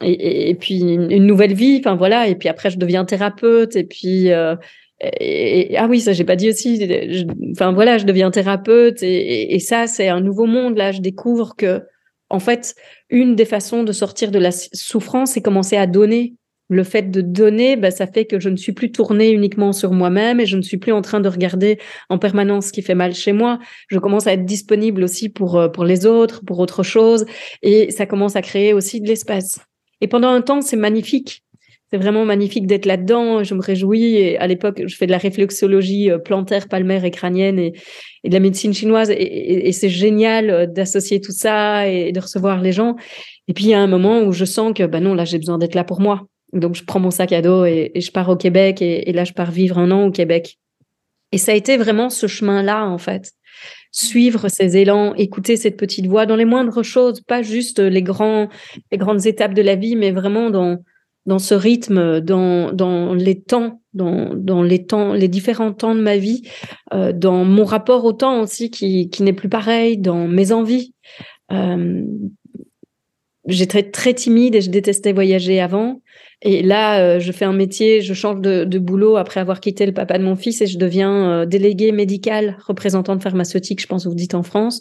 et, 0.00 0.56
puis 0.56 0.80
une, 0.80 1.24
nouvelle 1.24 1.54
vie. 1.54 1.78
Enfin 1.78 1.94
voilà. 1.94 2.26
Et 2.26 2.34
puis 2.34 2.48
après, 2.48 2.70
je 2.70 2.78
deviens 2.78 3.04
thérapeute, 3.04 3.76
et 3.76 3.84
puis 3.84 4.32
euh, 4.32 4.56
ah 5.76 5.86
oui, 5.88 6.00
ça 6.00 6.12
j'ai 6.12 6.24
pas 6.24 6.36
dit 6.36 6.50
aussi. 6.50 6.84
Enfin 7.52 7.72
voilà, 7.72 7.98
je 7.98 8.04
deviens 8.04 8.30
thérapeute 8.32 9.02
et, 9.02 9.54
et 9.54 9.58
ça 9.60 9.86
c'est 9.86 10.08
un 10.08 10.20
nouveau 10.20 10.46
monde. 10.46 10.76
Là, 10.76 10.90
je 10.90 11.00
découvre 11.00 11.54
que 11.56 11.82
en 12.32 12.40
fait, 12.40 12.74
une 13.10 13.36
des 13.36 13.44
façons 13.44 13.84
de 13.84 13.92
sortir 13.92 14.30
de 14.30 14.38
la 14.38 14.50
souffrance, 14.50 15.32
c'est 15.32 15.42
commencer 15.42 15.76
à 15.76 15.86
donner. 15.86 16.34
Le 16.72 16.84
fait 16.84 17.10
de 17.10 17.20
donner, 17.20 17.76
bah, 17.76 17.90
ça 17.90 18.06
fait 18.06 18.24
que 18.24 18.40
je 18.40 18.48
ne 18.48 18.56
suis 18.56 18.72
plus 18.72 18.90
tournée 18.90 19.30
uniquement 19.30 19.72
sur 19.72 19.92
moi-même 19.92 20.40
et 20.40 20.46
je 20.46 20.56
ne 20.56 20.62
suis 20.62 20.78
plus 20.78 20.92
en 20.92 21.02
train 21.02 21.20
de 21.20 21.28
regarder 21.28 21.78
en 22.08 22.18
permanence 22.18 22.68
ce 22.68 22.72
qui 22.72 22.80
fait 22.80 22.94
mal 22.94 23.14
chez 23.14 23.32
moi. 23.32 23.58
Je 23.88 23.98
commence 23.98 24.26
à 24.26 24.32
être 24.32 24.46
disponible 24.46 25.02
aussi 25.02 25.28
pour, 25.28 25.58
euh, 25.58 25.68
pour 25.68 25.84
les 25.84 26.06
autres, 26.06 26.42
pour 26.46 26.58
autre 26.60 26.82
chose 26.82 27.26
et 27.60 27.90
ça 27.90 28.06
commence 28.06 28.36
à 28.36 28.42
créer 28.42 28.72
aussi 28.72 29.02
de 29.02 29.08
l'espace. 29.08 29.60
Et 30.00 30.08
pendant 30.08 30.30
un 30.30 30.40
temps, 30.40 30.62
c'est 30.62 30.76
magnifique 30.76 31.42
c'est 31.92 31.98
vraiment 31.98 32.24
magnifique 32.24 32.66
d'être 32.66 32.86
là-dedans. 32.86 33.44
Je 33.44 33.52
me 33.54 33.60
réjouis. 33.60 34.34
À 34.38 34.46
l'époque, 34.46 34.82
je 34.86 34.96
fais 34.96 35.04
de 35.04 35.10
la 35.10 35.18
réflexologie 35.18 36.10
euh, 36.10 36.16
plantaire, 36.16 36.66
palmaire 36.68 37.04
et 37.04 37.10
crânienne 37.10 37.58
et, 37.58 37.74
et 38.24 38.30
de 38.30 38.32
la 38.32 38.40
médecine 38.40 38.72
chinoise. 38.72 39.10
Et, 39.10 39.14
et, 39.14 39.68
et 39.68 39.72
c'est 39.72 39.90
génial 39.90 40.48
euh, 40.48 40.66
d'associer 40.66 41.20
tout 41.20 41.32
ça 41.32 41.86
et 41.86 42.12
de 42.12 42.18
recevoir 42.18 42.62
les 42.62 42.72
gens. 42.72 42.96
Et 43.46 43.52
puis, 43.52 43.64
il 43.64 43.70
y 43.70 43.74
a 43.74 43.80
un 43.80 43.88
moment 43.88 44.22
où 44.22 44.32
je 44.32 44.46
sens 44.46 44.72
que, 44.74 44.84
ben 44.84 45.02
non, 45.02 45.14
là, 45.14 45.26
j'ai 45.26 45.38
besoin 45.38 45.58
d'être 45.58 45.74
là 45.74 45.84
pour 45.84 46.00
moi. 46.00 46.26
Donc, 46.52 46.74
je 46.74 46.84
prends 46.84 47.00
mon 47.00 47.10
sac 47.10 47.32
à 47.32 47.42
dos 47.42 47.64
et, 47.64 47.92
je 47.94 48.10
pars 48.10 48.28
au 48.28 48.36
Québec. 48.36 48.82
Et, 48.82 49.12
là, 49.12 49.24
je 49.24 49.32
pars 49.32 49.50
vivre 49.50 49.78
un 49.78 49.90
an 49.90 50.06
au 50.06 50.10
Québec. 50.10 50.58
Et 51.32 51.38
ça 51.38 51.52
a 51.52 51.54
été 51.54 51.76
vraiment 51.76 52.10
ce 52.10 52.26
chemin-là, 52.26 52.86
en 52.86 52.98
fait 52.98 53.32
suivre 53.94 54.48
ces 54.48 54.78
élans, 54.78 55.14
écouter 55.14 55.58
cette 55.58 55.76
petite 55.76 56.06
voix 56.06 56.24
dans 56.24 56.34
les 56.34 56.46
moindres 56.46 56.82
choses, 56.82 57.20
pas 57.20 57.42
juste 57.42 57.78
les 57.78 58.02
grands, 58.02 58.48
les 58.90 58.96
grandes 58.96 59.26
étapes 59.26 59.52
de 59.52 59.60
la 59.60 59.74
vie, 59.76 59.96
mais 59.96 60.12
vraiment 60.12 60.48
dans, 60.48 60.78
dans 61.26 61.38
ce 61.38 61.54
rythme, 61.54 62.20
dans, 62.20 62.72
dans 62.72 63.14
les 63.14 63.40
temps, 63.40 63.82
dans, 63.94 64.34
dans 64.34 64.62
les 64.62 64.86
temps, 64.86 65.12
les 65.12 65.28
différents 65.28 65.72
temps 65.72 65.94
de 65.94 66.00
ma 66.00 66.16
vie, 66.16 66.42
euh, 66.92 67.12
dans 67.12 67.44
mon 67.44 67.64
rapport 67.64 68.04
au 68.04 68.12
temps 68.12 68.40
aussi 68.40 68.70
qui, 68.70 69.08
qui 69.10 69.22
n'est 69.22 69.32
plus 69.32 69.48
pareil, 69.48 69.98
dans 69.98 70.26
mes 70.26 70.52
envies. 70.52 70.94
Euh, 71.52 72.02
J'étais 73.52 73.82
très 73.82 74.14
timide 74.14 74.54
et 74.54 74.60
je 74.60 74.70
détestais 74.70 75.12
voyager 75.12 75.60
avant. 75.60 76.00
Et 76.44 76.62
là, 76.62 77.00
euh, 77.00 77.20
je 77.20 77.30
fais 77.30 77.44
un 77.44 77.52
métier, 77.52 78.00
je 78.00 78.14
change 78.14 78.40
de, 78.40 78.78
boulot 78.78 79.16
après 79.16 79.38
avoir 79.38 79.60
quitté 79.60 79.86
le 79.86 79.92
papa 79.92 80.18
de 80.18 80.24
mon 80.24 80.34
fils 80.34 80.60
et 80.60 80.66
je 80.66 80.76
deviens 80.76 81.30
euh, 81.30 81.46
déléguée 81.46 81.92
médicale, 81.92 82.56
représentante 82.66 83.22
pharmaceutique, 83.22 83.80
je 83.80 83.86
pense 83.86 84.06
vous 84.06 84.14
dites 84.14 84.34
en 84.34 84.42
France. 84.42 84.80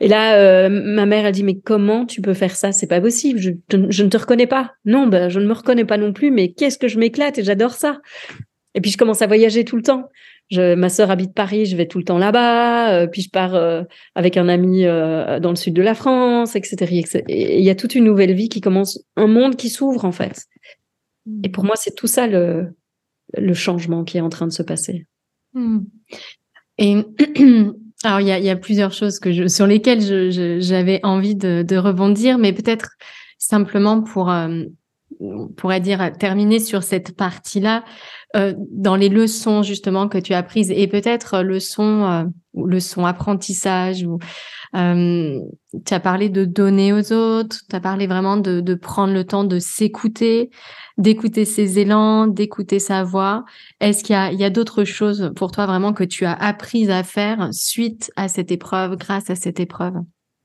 Et 0.00 0.08
là, 0.08 0.36
euh, 0.36 0.68
ma 0.68 1.06
mère 1.06 1.24
a 1.24 1.32
dit 1.32 1.42
mais 1.42 1.58
comment 1.58 2.04
tu 2.04 2.20
peux 2.20 2.34
faire 2.34 2.54
ça? 2.54 2.72
C'est 2.72 2.86
pas 2.86 3.00
possible. 3.00 3.38
Je, 3.38 3.52
je, 3.70 4.02
ne 4.02 4.08
te 4.08 4.18
reconnais 4.18 4.46
pas. 4.46 4.72
Non, 4.84 5.06
ben 5.06 5.30
je 5.30 5.40
ne 5.40 5.46
me 5.46 5.54
reconnais 5.54 5.86
pas 5.86 5.96
non 5.96 6.12
plus. 6.12 6.30
Mais 6.30 6.52
qu'est-ce 6.52 6.78
que 6.78 6.88
je 6.88 6.98
m'éclate 6.98 7.38
et 7.38 7.44
j'adore 7.44 7.72
ça. 7.72 8.00
Et 8.74 8.80
puis 8.80 8.90
je 8.90 8.98
commence 8.98 9.22
à 9.22 9.26
voyager 9.26 9.64
tout 9.64 9.76
le 9.76 9.82
temps. 9.82 10.04
Je, 10.50 10.74
ma 10.74 10.88
sœur 10.88 11.10
habite 11.10 11.32
Paris, 11.32 11.66
je 11.66 11.76
vais 11.76 11.86
tout 11.86 11.98
le 11.98 12.04
temps 12.04 12.18
là-bas. 12.18 12.92
Euh, 12.92 13.06
puis 13.06 13.22
je 13.22 13.30
pars 13.30 13.54
euh, 13.54 13.82
avec 14.14 14.36
un 14.36 14.48
ami 14.48 14.84
euh, 14.84 15.38
dans 15.38 15.50
le 15.50 15.56
sud 15.56 15.74
de 15.74 15.82
la 15.82 15.94
France, 15.94 16.56
etc. 16.56 17.22
Et 17.28 17.58
il 17.58 17.64
y 17.64 17.70
a 17.70 17.74
toute 17.74 17.94
une 17.94 18.04
nouvelle 18.04 18.34
vie 18.34 18.48
qui 18.48 18.60
commence, 18.60 19.00
un 19.16 19.26
monde 19.26 19.56
qui 19.56 19.70
s'ouvre 19.70 20.04
en 20.04 20.12
fait. 20.12 20.46
Et 21.44 21.48
pour 21.48 21.64
moi, 21.64 21.74
c'est 21.76 21.94
tout 21.94 22.06
ça 22.06 22.26
le, 22.26 22.74
le 23.36 23.54
changement 23.54 24.04
qui 24.04 24.18
est 24.18 24.22
en 24.22 24.28
train 24.28 24.46
de 24.46 24.52
se 24.52 24.62
passer. 24.62 25.06
Hmm. 25.54 25.80
Et 26.78 26.94
alors, 28.04 28.20
il 28.20 28.26
y 28.26 28.32
a, 28.32 28.38
y 28.38 28.50
a, 28.50 28.56
plusieurs 28.56 28.92
choses 28.92 29.18
que 29.18 29.32
je, 29.32 29.46
sur 29.46 29.66
lesquelles 29.66 30.30
j'avais 30.60 31.00
envie 31.02 31.36
de, 31.36 31.62
de, 31.62 31.76
rebondir, 31.76 32.38
mais 32.38 32.52
peut-être 32.52 32.90
simplement 33.38 34.02
pour, 34.02 34.30
euh, 34.30 34.64
on 35.20 35.48
pourrait 35.48 35.80
dire, 35.80 36.12
terminer 36.18 36.58
sur 36.58 36.82
cette 36.82 37.16
partie-là, 37.16 37.84
euh, 38.36 38.54
dans 38.70 38.94
les 38.94 39.08
leçons 39.08 39.62
justement 39.62 40.08
que 40.08 40.18
tu 40.18 40.34
as 40.34 40.42
prises 40.42 40.70
et 40.70 40.86
peut-être 40.86 41.42
leçons, 41.42 42.04
euh, 42.04 42.24
leçons 42.54 43.04
apprentissage 43.04 44.04
ou 44.04 44.18
euh, 44.76 45.40
tu 45.84 45.94
as 45.94 46.00
parlé 46.00 46.28
de 46.28 46.44
donner 46.44 46.92
aux 46.92 47.12
autres, 47.12 47.56
tu 47.68 47.74
as 47.74 47.80
parlé 47.80 48.06
vraiment 48.06 48.36
de, 48.36 48.60
de 48.60 48.74
prendre 48.74 49.12
le 49.12 49.24
temps 49.24 49.42
de 49.42 49.58
s'écouter, 49.58 50.50
d'écouter 50.96 51.44
ses 51.44 51.80
élans, 51.80 52.28
d'écouter 52.28 52.78
sa 52.78 53.02
voix. 53.02 53.44
Est-ce 53.80 54.04
qu'il 54.04 54.14
y 54.14 54.16
a, 54.44 54.46
a 54.46 54.50
d'autres 54.50 54.84
choses 54.84 55.32
pour 55.34 55.50
toi 55.50 55.66
vraiment 55.66 55.92
que 55.92 56.04
tu 56.04 56.24
as 56.24 56.34
appris 56.34 56.88
à 56.88 57.02
faire 57.02 57.48
suite 57.52 58.12
à 58.14 58.28
cette 58.28 58.52
épreuve, 58.52 58.96
grâce 58.96 59.28
à 59.30 59.34
cette 59.34 59.58
épreuve? 59.58 59.94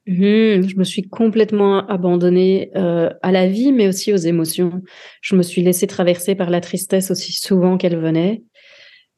Mmh, 0.08 0.68
Je 0.68 0.76
me 0.78 0.84
suis 0.84 1.04
complètement 1.04 1.86
abandonnée 1.88 2.72
euh, 2.76 3.10
à 3.22 3.32
la 3.32 3.48
vie, 3.48 3.72
mais 3.72 3.88
aussi 3.88 4.14
aux 4.14 4.18
émotions. 4.18 4.82
Je 5.22 5.36
me 5.36 5.44
suis 5.44 5.62
laissée 5.62 5.88
traverser 5.88 6.36
par 6.36 6.50
la 6.50 6.62
tristesse 6.62 7.12
aussi 7.12 7.34
souvent 7.34 7.78
qu'elle 7.78 7.98
venait. 7.98 8.44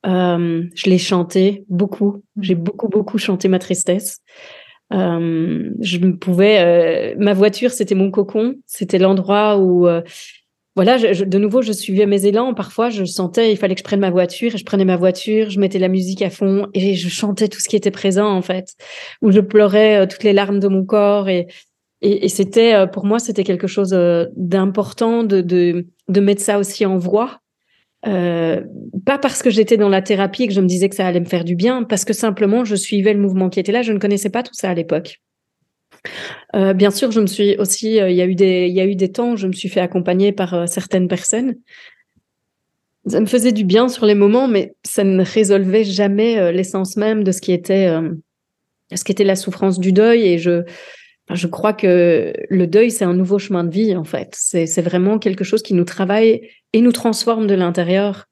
Euh, 0.05 0.63
je 0.75 0.89
l'ai 0.89 0.97
chanté 0.97 1.65
beaucoup. 1.69 2.23
J'ai 2.39 2.55
beaucoup, 2.55 2.87
beaucoup 2.87 3.17
chanté 3.17 3.47
ma 3.47 3.59
tristesse. 3.59 4.19
Euh, 4.93 5.69
je 5.81 5.97
pouvais, 5.97 6.59
euh, 6.59 7.15
ma 7.17 7.33
voiture, 7.33 7.71
c'était 7.71 7.95
mon 7.95 8.09
cocon, 8.09 8.55
c'était 8.65 8.99
l'endroit 8.99 9.57
où 9.57 9.85
voilà, 10.77 10.99
de 10.99 11.37
nouveau, 11.39 11.63
je 11.63 11.71
suivais 11.71 12.05
mes 12.05 12.27
élans. 12.27 12.53
Parfois, 12.53 12.91
je 12.91 13.03
sentais, 13.03 13.51
il 13.51 13.57
fallait 13.57 13.73
que 13.73 13.79
je 13.79 13.83
prenne 13.83 13.99
ma 13.99 14.11
voiture 14.11 14.53
et 14.53 14.59
je 14.59 14.63
prenais 14.63 14.85
ma 14.85 14.95
voiture, 14.95 15.49
je 15.49 15.59
mettais 15.59 15.79
la 15.79 15.87
musique 15.87 16.21
à 16.21 16.29
fond 16.29 16.67
et 16.75 16.93
je 16.93 17.09
chantais 17.09 17.47
tout 17.47 17.59
ce 17.59 17.67
qui 17.67 17.75
était 17.75 17.89
présent, 17.89 18.27
en 18.27 18.43
fait, 18.43 18.75
où 19.23 19.31
je 19.31 19.39
pleurais 19.39 20.03
euh, 20.03 20.05
toutes 20.05 20.23
les 20.23 20.33
larmes 20.33 20.59
de 20.59 20.67
mon 20.67 20.85
corps 20.85 21.29
et, 21.29 21.47
et, 22.01 22.29
c'était, 22.29 22.75
euh, 22.75 22.85
pour 22.85 23.05
moi, 23.05 23.17
c'était 23.17 23.43
quelque 23.43 23.65
chose 23.65 23.91
euh, 23.91 24.25
d'important 24.35 25.23
de, 25.23 25.41
de, 25.41 25.87
de, 26.09 26.19
mettre 26.21 26.43
ça 26.43 26.59
aussi 26.59 26.85
en 26.85 26.99
voix. 26.99 27.39
Pas 28.03 29.17
parce 29.19 29.41
que 29.41 29.49
j'étais 29.49 29.77
dans 29.77 29.89
la 29.89 30.03
thérapie 30.03 30.43
et 30.43 30.47
que 30.47 30.53
je 30.53 30.61
me 30.61 30.67
disais 30.67 30.89
que 30.89 30.95
ça 30.95 31.07
allait 31.07 31.19
me 31.19 31.25
faire 31.25 31.43
du 31.43 31.55
bien, 31.55 31.85
parce 31.85 32.05
que 32.05 32.13
simplement 32.13 32.65
je 32.65 32.75
suivais 32.75 33.13
le 33.13 33.19
mouvement 33.19 33.49
qui 33.49 33.59
était 33.59 33.71
là. 33.71 33.81
Je 33.81 33.93
ne 33.93 33.97
connaissais 33.97 34.29
pas 34.29 34.43
tout 34.43 34.53
ça 34.53 34.69
à 34.69 34.75
l'époque. 34.75 35.21
Euh, 36.55 36.73
bien 36.73 36.91
sûr, 36.91 37.11
je 37.11 37.19
me 37.19 37.27
suis 37.27 37.55
aussi, 37.57 37.99
euh, 37.99 38.09
il 38.09 38.15
y 38.15 38.21
a 38.21 38.25
eu 38.25 38.35
des, 38.35 38.67
il 38.67 38.73
y 38.73 38.79
a 38.79 38.85
eu 38.85 38.95
des 38.95 39.11
temps 39.11 39.33
où 39.33 39.37
je 39.37 39.47
me 39.47 39.53
suis 39.53 39.69
fait 39.69 39.79
accompagner 39.79 40.31
par 40.31 40.53
euh, 40.53 40.65
certaines 40.65 41.07
personnes. 41.07 41.55
Ça 43.05 43.19
me 43.19 43.25
faisait 43.25 43.51
du 43.51 43.63
bien 43.63 43.87
sur 43.87 44.05
les 44.05 44.15
moments, 44.15 44.47
mais 44.47 44.75
ça 44.83 45.03
ne 45.03 45.23
résolvait 45.23 45.83
jamais 45.83 46.51
l'essence 46.51 46.97
même 46.97 47.23
de 47.23 47.31
ce 47.31 47.39
qui 47.39 47.53
était, 47.53 47.89
ce 48.93 49.01
qui 49.05 49.13
était 49.13 49.23
la 49.23 49.37
souffrance 49.37 49.79
du 49.79 49.93
deuil. 49.93 50.27
Et 50.27 50.37
je, 50.37 50.63
je 51.31 51.47
crois 51.47 51.71
que 51.71 52.33
le 52.49 52.67
deuil, 52.67 52.91
c'est 52.91 53.05
un 53.05 53.13
nouveau 53.13 53.39
chemin 53.39 53.63
de 53.63 53.69
vie, 53.69 53.95
en 53.95 54.03
fait. 54.03 54.33
C'est 54.33 54.81
vraiment 54.81 55.19
quelque 55.19 55.45
chose 55.45 55.63
qui 55.63 55.73
nous 55.73 55.85
travaille 55.85 56.49
et 56.73 56.81
nous 56.81 56.91
transforme 56.91 57.47
de 57.47 57.55
l'intérieur. 57.55 58.25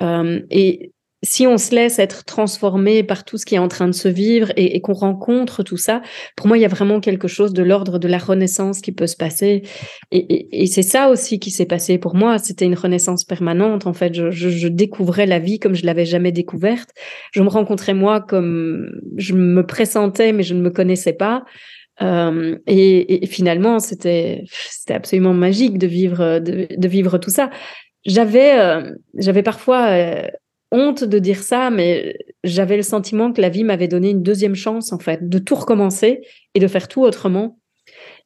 et 0.00 0.93
si 1.24 1.46
on 1.46 1.58
se 1.58 1.74
laisse 1.74 1.98
être 1.98 2.24
transformé 2.24 3.02
par 3.02 3.24
tout 3.24 3.38
ce 3.38 3.46
qui 3.46 3.54
est 3.54 3.58
en 3.58 3.68
train 3.68 3.88
de 3.88 3.92
se 3.92 4.08
vivre 4.08 4.52
et, 4.56 4.80
qu'on 4.80 4.92
rencontre 4.92 5.62
tout 5.62 5.76
ça, 5.76 6.02
pour 6.36 6.46
moi, 6.46 6.58
il 6.58 6.60
y 6.60 6.64
a 6.64 6.68
vraiment 6.68 7.00
quelque 7.00 7.28
chose 7.28 7.52
de 7.52 7.62
l'ordre 7.62 7.98
de 7.98 8.06
la 8.06 8.18
renaissance 8.18 8.80
qui 8.80 8.92
peut 8.92 9.06
se 9.06 9.16
passer. 9.16 9.62
Et, 10.12 10.66
c'est 10.66 10.82
ça 10.82 11.08
aussi 11.08 11.38
qui 11.38 11.50
s'est 11.50 11.66
passé 11.66 11.98
pour 11.98 12.14
moi. 12.14 12.38
C'était 12.38 12.66
une 12.66 12.74
renaissance 12.74 13.24
permanente. 13.24 13.86
En 13.86 13.94
fait, 13.94 14.14
je, 14.14 14.68
découvrais 14.68 15.26
la 15.26 15.38
vie 15.38 15.58
comme 15.58 15.74
je 15.74 15.86
l'avais 15.86 16.04
jamais 16.04 16.32
découverte. 16.32 16.90
Je 17.32 17.42
me 17.42 17.48
rencontrais 17.48 17.94
moi 17.94 18.20
comme 18.20 18.90
je 19.16 19.34
me 19.34 19.64
pressentais, 19.64 20.32
mais 20.32 20.42
je 20.42 20.54
ne 20.54 20.60
me 20.60 20.70
connaissais 20.70 21.12
pas. 21.14 21.44
Euh, 22.02 22.58
et, 22.66 23.26
finalement, 23.26 23.78
c'était 23.78 24.42
c'était 24.50 24.94
absolument 24.94 25.32
magique 25.32 25.78
de 25.78 25.86
vivre 25.86 26.38
de, 26.40 26.88
vivre 26.88 27.18
tout 27.18 27.30
ça. 27.30 27.50
J'avais 28.04 28.58
euh, 28.58 28.92
j'avais 29.16 29.42
parfois 29.42 29.86
euh, 29.90 30.28
honte 30.74 31.04
de 31.04 31.18
dire 31.18 31.38
ça, 31.38 31.70
mais 31.70 32.18
j'avais 32.42 32.76
le 32.76 32.82
sentiment 32.82 33.32
que 33.32 33.40
la 33.40 33.48
vie 33.48 33.64
m'avait 33.64 33.88
donné 33.88 34.10
une 34.10 34.22
deuxième 34.22 34.56
chance, 34.56 34.92
en 34.92 34.98
fait, 34.98 35.28
de 35.28 35.38
tout 35.38 35.54
recommencer 35.54 36.20
et 36.54 36.60
de 36.60 36.66
faire 36.66 36.88
tout 36.88 37.02
autrement. 37.02 37.58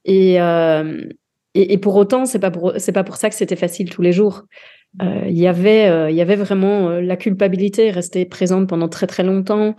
Et, 0.05 0.41
euh, 0.41 1.05
et, 1.55 1.79
pour 1.79 1.95
autant, 1.97 2.25
c'est 2.25 2.39
pas 2.39 2.51
pour 2.51 2.73
pas 2.73 3.05
pour 3.05 3.17
ça 3.17 3.29
que 3.29 3.35
c'était 3.35 3.57
facile 3.57 3.91
tous 3.91 4.03
les 4.03 4.13
jours. 4.13 4.45
Euh, 5.03 5.05
euh, 5.05 5.29
il 5.29 5.39
y 5.39 5.47
avait 5.47 6.37
vraiment 6.37 6.91
la 6.91 7.17
culpabilité 7.17 7.91
restée 7.91 8.25
présente 8.25 8.69
pendant 8.69 8.89
très 8.89 9.07
très 9.07 9.23
longtemps, 9.23 9.77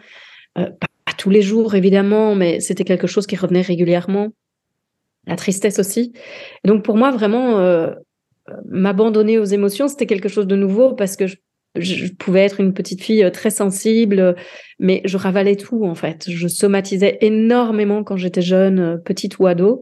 pas, 0.55 0.87
tous 1.17 1.31
les 1.31 1.41
jours 1.41 1.75
évidemment, 1.75 2.35
mais 2.35 2.59
c'était 2.59 2.83
quelque 2.83 3.07
chose 3.07 3.25
qui 3.25 3.35
revenait 3.35 3.61
régulièrement. 3.61 4.29
La 5.25 5.35
tristesse 5.35 5.79
aussi. 5.79 6.13
donc 6.63 6.83
pour 6.83 6.95
moi 6.95 7.11
vraiment 7.11 7.59
m'abandonner 8.65 9.37
aux 9.37 9.45
émotions, 9.45 9.87
c'était 9.87 10.05
quelque 10.05 10.29
chose 10.29 10.47
de 10.47 10.55
nouveau 10.55 10.93
parce 10.93 11.15
que 11.15 11.27
je 11.27 11.35
je 11.75 12.11
pouvais 12.11 12.41
être 12.41 12.59
une 12.59 12.73
petite 12.73 13.03
fille 13.03 13.23
euh, 13.23 13.29
très 13.29 13.49
sensible, 13.49 14.35
mais 14.79 15.01
je 15.05 15.17
ravalais 15.17 15.55
tout 15.55 15.85
en 15.85 15.95
fait. 15.95 16.25
Je 16.29 16.47
somatisais 16.47 17.17
énormément 17.21 18.03
quand 18.03 18.17
j'étais 18.17 18.41
jeune, 18.41 18.79
euh, 18.79 18.97
petite 18.97 19.39
ou 19.39 19.47
ado, 19.47 19.81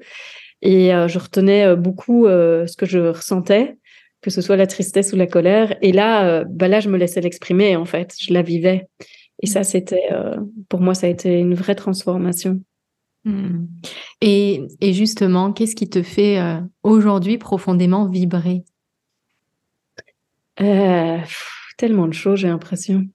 et 0.62 0.94
euh, 0.94 1.08
je 1.08 1.20
retenais 1.20 1.76
beaucoup 1.76 2.26
ce 2.26 2.76
que 2.76 2.86
je 2.86 3.00
ressentais, 3.00 3.78
que 4.22 4.30
ce 4.30 4.42
soit 4.42 4.58
la 4.58 4.68
tristesse 4.68 5.14
ou 5.14 5.16
la 5.16 5.28
colère. 5.28 5.78
Et 5.82 5.92
là, 5.92 6.44
bah 6.46 6.68
là, 6.68 6.80
je 6.80 6.90
me 6.90 6.98
laissais 6.98 7.22
l'exprimer 7.22 7.76
en 7.76 7.86
fait. 7.86 8.16
Je 8.20 8.34
la 8.34 8.42
vivais. 8.42 8.88
Et 9.44 9.48
ça, 9.48 9.64
c'était 9.64 10.10
pour 10.68 10.82
moi, 10.82 10.96
ça 10.96 11.06
a 11.06 11.12
été 11.12 11.40
une 11.40 11.54
vraie 11.54 11.76
transformation. 11.76 12.60
Hmm. 13.24 13.68
Et, 14.22 14.64
et, 14.82 14.94
justement, 14.94 15.54
qu'est-ce 15.54 15.76
qui 15.76 15.88
te 15.88 16.02
fait 16.02 16.40
aujourd'hui 16.82 17.38
profondément 17.38 18.08
vibrer? 18.08 18.64
Tellement 21.78 22.08
de 22.08 22.14
choses, 22.14 22.40
j'ai 22.40 22.48
l'impression. 22.48 23.08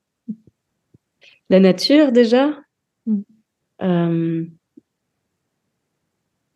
La 1.50 1.60
nature, 1.60 2.12
déjà. 2.12 2.58
Mm. 3.06 3.20
Euh, 3.82 4.46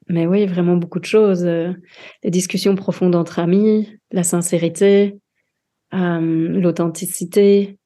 mais 0.09 0.27
oui, 0.27 0.47
vraiment 0.47 0.77
beaucoup 0.77 1.01
de 1.01 1.05
choses. 1.05 1.45
Euh, 1.45 1.73
les 2.23 2.31
discussions 2.31 2.75
profondes 2.77 3.15
entre 3.15 3.41
amis, 3.41 3.99
la 4.13 4.23
sincérité, 4.23 5.19
euh, 5.95 6.21
l'authenticité, 6.21 7.79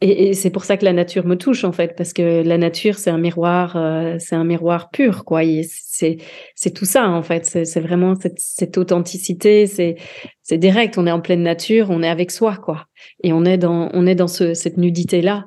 et, 0.00 0.34
c'est 0.34 0.50
pour 0.50 0.64
ça 0.64 0.76
que 0.76 0.84
la 0.84 0.92
nature 0.92 1.26
me 1.26 1.36
touche 1.36 1.64
en 1.64 1.72
fait, 1.72 1.94
parce 1.96 2.12
que 2.12 2.42
la 2.42 2.58
nature 2.58 2.98
c'est 2.98 3.10
un 3.10 3.18
miroir, 3.18 3.76
euh, 3.76 4.16
c'est 4.18 4.36
un 4.36 4.44
miroir 4.44 4.90
pur 4.90 5.24
quoi. 5.24 5.42
C'est 5.64 6.18
c'est 6.54 6.70
tout 6.70 6.84
ça 6.84 7.08
en 7.08 7.22
fait. 7.22 7.44
C'est 7.44 7.80
vraiment 7.80 8.14
cette, 8.14 8.38
cette 8.38 8.78
authenticité, 8.78 9.66
c'est 9.66 9.96
c'est 10.42 10.58
direct. 10.58 10.98
On 10.98 11.06
est 11.06 11.12
en 11.12 11.20
pleine 11.20 11.42
nature, 11.42 11.88
on 11.90 12.02
est 12.02 12.08
avec 12.08 12.30
soi 12.30 12.56
quoi, 12.56 12.86
et 13.24 13.32
on 13.32 13.44
est 13.44 13.58
dans 13.58 13.90
on 13.92 14.06
est 14.06 14.14
dans 14.14 14.28
ce, 14.28 14.54
cette 14.54 14.76
nudité 14.76 15.22
là. 15.22 15.46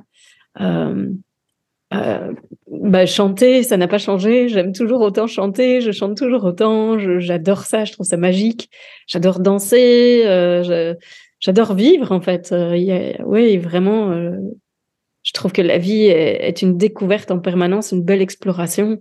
Euh, 0.59 1.11
euh, 1.93 2.31
bah, 2.67 3.05
chanter, 3.05 3.63
ça 3.63 3.77
n'a 3.77 3.87
pas 3.87 3.97
changé. 3.97 4.47
J'aime 4.47 4.71
toujours 4.71 5.01
autant 5.01 5.27
chanter, 5.27 5.81
je 5.81 5.91
chante 5.91 6.17
toujours 6.17 6.43
autant. 6.45 6.97
J'adore 7.19 7.63
ça, 7.63 7.85
je 7.85 7.91
trouve 7.91 8.05
ça 8.05 8.17
magique. 8.17 8.69
J'adore 9.07 9.39
danser. 9.39 10.23
Euh, 10.25 10.63
je, 10.63 10.95
j'adore 11.41 11.73
vivre 11.73 12.11
en 12.11 12.21
fait. 12.21 12.51
Euh, 12.53 13.13
oui, 13.25 13.57
vraiment, 13.57 14.11
euh, 14.11 14.37
je 15.23 15.33
trouve 15.33 15.51
que 15.51 15.61
la 15.61 15.77
vie 15.77 16.03
est, 16.05 16.61
une 16.61 16.77
découverte 16.77 17.31
en 17.31 17.39
permanence, 17.39 17.91
une 17.91 18.03
belle 18.03 18.21
exploration. 18.21 18.99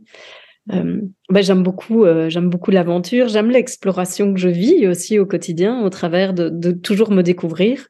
Euh, 0.73 1.01
ben, 1.31 1.43
j'aime 1.43 1.63
beaucoup, 1.63 2.05
j'aime 2.29 2.51
beaucoup 2.51 2.71
l'aventure, 2.71 3.29
j'aime 3.29 3.51
l'exploration 3.51 4.35
que 4.35 4.41
je 4.41 4.49
vis 4.49 4.87
aussi 4.87 5.19
au 5.19 5.27
quotidien, 5.27 5.83
au 5.83 5.91
travers 5.91 6.35
de, 6.35 6.73
toujours 6.73 7.11
me 7.11 7.23
découvrir. 7.23 7.89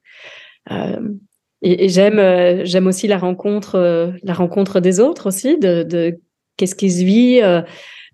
et, 1.63 1.89
j'aime, 1.89 2.65
j'aime 2.65 2.87
aussi 2.87 3.09
la 3.09 3.19
rencontre, 3.19 4.15
la 4.23 4.33
rencontre 4.35 4.81
des 4.81 5.01
autres 5.01 5.27
aussi, 5.27 5.59
de, 5.59 6.19
qu'est-ce 6.57 6.77
qui 6.77 6.91
se 6.91 7.05
vit. 7.05 7.41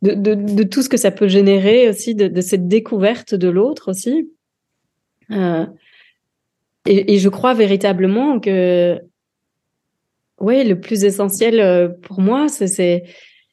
De, 0.02 0.62
tout 0.62 0.82
ce 0.82 0.88
que 0.88 0.96
ça 0.96 1.10
peut 1.10 1.28
générer 1.28 1.88
aussi, 1.90 2.14
de, 2.14 2.40
cette 2.40 2.68
découverte 2.68 3.34
de 3.34 3.48
l'autre 3.48 3.90
aussi. 3.90 4.30
Et, 6.86 7.18
je 7.18 7.28
crois 7.28 7.54
véritablement 7.54 8.40
que, 8.40 9.00
oui, 10.40 10.64
le 10.64 10.80
plus 10.80 11.04
essentiel 11.04 11.60
euh, 11.60 11.88
pour 11.88 12.20
moi, 12.20 12.48
c'est 12.48 13.04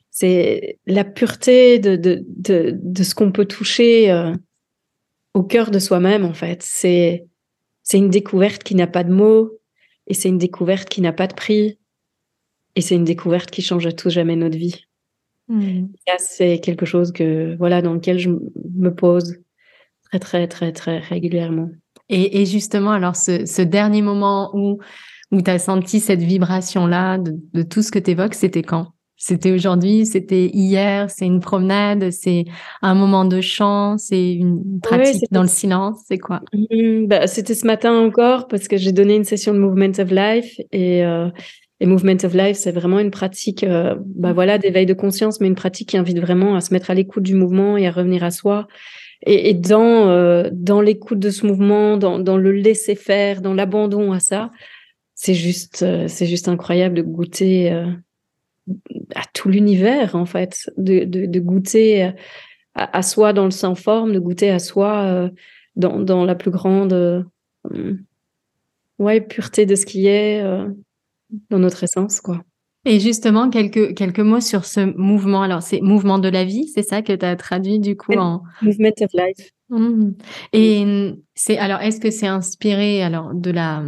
c'est 0.10 0.78
la 0.86 1.04
pureté 1.04 1.80
de, 1.80 1.96
de, 1.96 2.24
de, 2.28 2.78
de 2.80 3.04
ce 3.04 3.16
qu'on 3.16 3.32
peut 3.32 3.46
toucher 3.46 4.12
euh, 4.12 4.32
au 5.34 5.42
cœur 5.44 5.72
de 5.72 5.80
soi-même, 5.80 6.24
en 6.26 6.34
fait. 6.34 6.62
C'est 6.64 7.26
c'est 7.82 7.98
une 7.98 8.10
découverte 8.10 8.64
qui 8.64 8.76
n'a 8.76 8.88
pas 8.88 9.04
de 9.04 9.12
mots, 9.12 9.60
et 10.08 10.14
c'est 10.14 10.30
une 10.30 10.38
découverte 10.38 10.90
qui 10.90 11.02
n'a 11.02 11.14
pas 11.14 11.28
de 11.28 11.34
prix, 11.34 11.80
et 12.76 12.82
c'est 12.82 12.96
une 12.96 13.04
découverte 13.04 13.52
qui 13.52 13.62
change 13.62 13.86
à 13.86 13.92
tout 13.92 14.10
jamais 14.10 14.36
notre 14.36 14.58
vie. 14.58 14.86
Mmh. 15.50 15.88
c'est 16.20 16.60
quelque 16.60 16.86
chose 16.86 17.12
que, 17.12 17.56
voilà, 17.58 17.82
dans 17.82 17.94
lequel 17.94 18.18
je 18.18 18.30
me 18.30 18.90
pose 18.90 19.40
très, 20.04 20.20
très, 20.20 20.48
très, 20.48 20.72
très 20.72 21.00
régulièrement. 21.00 21.70
Et, 22.16 22.46
justement, 22.46 22.92
alors 22.92 23.16
ce, 23.16 23.62
dernier 23.64 24.04
moment 24.04 24.52
où, 24.54 24.78
où 25.32 25.42
tu 25.42 25.50
as 25.50 25.58
senti 25.58 26.00
cette 26.00 26.22
vibration-là 26.22 27.18
de, 27.18 27.64
tout 27.64 27.82
ce 27.82 27.92
que 27.92 27.98
tu 27.98 28.12
évoques, 28.12 28.36
c'était 28.36 28.62
quand? 28.62 28.90
C'était 29.18 29.52
aujourd'hui, 29.52 30.06
c'était 30.06 30.48
hier, 30.54 31.10
c'est 31.10 31.26
une 31.26 31.40
promenade, 31.40 32.12
c'est 32.12 32.46
un 32.82 32.94
moment 32.94 33.26
de 33.26 33.42
chant, 33.42 33.98
c'est 33.98 34.34
une 34.34 34.80
pratique 34.82 35.24
dans 35.32 35.42
le 35.42 35.48
silence, 35.48 36.04
c'est 36.08 36.18
quoi? 36.18 36.42
Mmh, 36.54 37.08
bah, 37.08 37.26
C'était 37.26 37.56
ce 37.56 37.66
matin 37.66 37.98
encore 37.98 38.48
parce 38.48 38.68
que 38.68 38.78
j'ai 38.78 38.92
donné 38.92 39.16
une 39.16 39.24
session 39.24 39.54
de 39.54 39.60
Movement 39.60 40.00
of 40.00 40.12
Life 40.12 40.60
et... 40.72 41.04
Euh, 41.06 41.30
et 41.80 41.86
Movement 41.86 42.24
of 42.24 42.34
Life, 42.34 42.56
c'est 42.56 42.72
vraiment 42.72 43.00
une 43.00 43.12
pratique, 43.12 43.66
euh, 43.66 43.96
bah 44.00 44.32
voilà, 44.32 44.58
d'éveil 44.58 44.86
de 44.86 44.94
conscience, 44.94 45.42
mais 45.42 45.48
une 45.48 45.56
pratique 45.56 45.90
qui 45.90 45.98
invite 45.98 46.20
vraiment 46.20 46.56
à 46.56 46.62
se 46.62 46.74
mettre 46.74 46.90
à 46.92 46.94
l'écoute 46.94 47.24
du 47.24 47.34
mouvement 47.34 47.76
et 47.76 47.88
à 47.88 47.92
revenir 47.92 48.24
à 48.24 48.32
soi 48.32 48.68
et, 49.26 49.50
et 49.50 49.54
dans, 49.54 50.10
euh, 50.10 50.50
dans 50.52 50.82
l'écoute 50.82 51.20
de 51.20 51.30
ce 51.30 51.46
mouvement, 51.46 51.98
dans, 51.98 52.20
dans 52.20 52.38
le 52.38 52.52
laisser 52.52 52.96
faire, 52.96 53.42
dans 53.42 53.54
l'abandon 53.54 54.12
à 54.12 54.20
ça, 54.20 54.52
c'est 55.16 55.34
juste, 55.34 55.84
euh, 55.84 56.08
c'est 56.08 56.26
juste 56.26 56.48
incroyable 56.48 56.96
de 56.96 57.02
goûter 57.02 57.72
euh, 57.72 57.88
à 59.16 59.22
tout 59.34 59.50
l'univers, 59.50 60.16
en 60.16 60.26
fait, 60.26 60.70
de, 60.78 61.06
de, 61.06 61.26
de 61.26 61.40
goûter 61.40 62.04
à, 62.76 62.98
à, 62.98 63.02
soi 63.02 63.34
dans 63.34 63.46
le 63.46 63.52
sans 63.52 63.76
forme, 63.76 64.14
de 64.14 64.20
goûter 64.20 64.50
à 64.50 64.60
soi 64.60 65.30
dans, 65.76 66.00
dans 66.00 66.26
la 66.26 66.36
plus 66.36 66.52
grande 66.52 67.26
ouais, 69.00 69.22
pureté 69.22 69.66
de 69.66 69.76
ce 69.76 69.86
qui 69.86 70.08
est 70.08 70.42
dans 71.50 71.60
notre 71.60 71.84
essence, 71.84 72.22
quoi. 72.22 72.44
Et 72.86 73.00
justement, 73.00 73.50
quelques, 73.50 73.96
quelques 73.96 74.20
mots 74.20 74.42
sur 74.42 74.66
ce 74.66 74.82
mouvement. 74.98 75.42
Alors, 75.42 75.62
c'est 75.62 75.80
mouvement 75.82 76.20
de 76.20 76.28
la 76.28 76.44
vie, 76.44 76.68
c'est 76.68 76.84
ça 76.84 77.02
que 77.02 77.14
tu 77.14 77.26
as 77.26 77.36
traduit 77.36 77.80
du 77.80 77.96
coup 77.96 78.14
en... 78.14 78.42
Movement 78.62 78.92
of 79.02 79.12
life. 79.14 79.52
Mmh. 79.70 80.12
Et 80.52 81.14
c'est 81.34 81.58
alors, 81.58 81.82
est-ce 81.82 82.00
que 82.00 82.12
c'est 82.12 82.28
inspiré 82.28 83.02
alors 83.02 83.34
de 83.34 83.52
la 83.52 83.84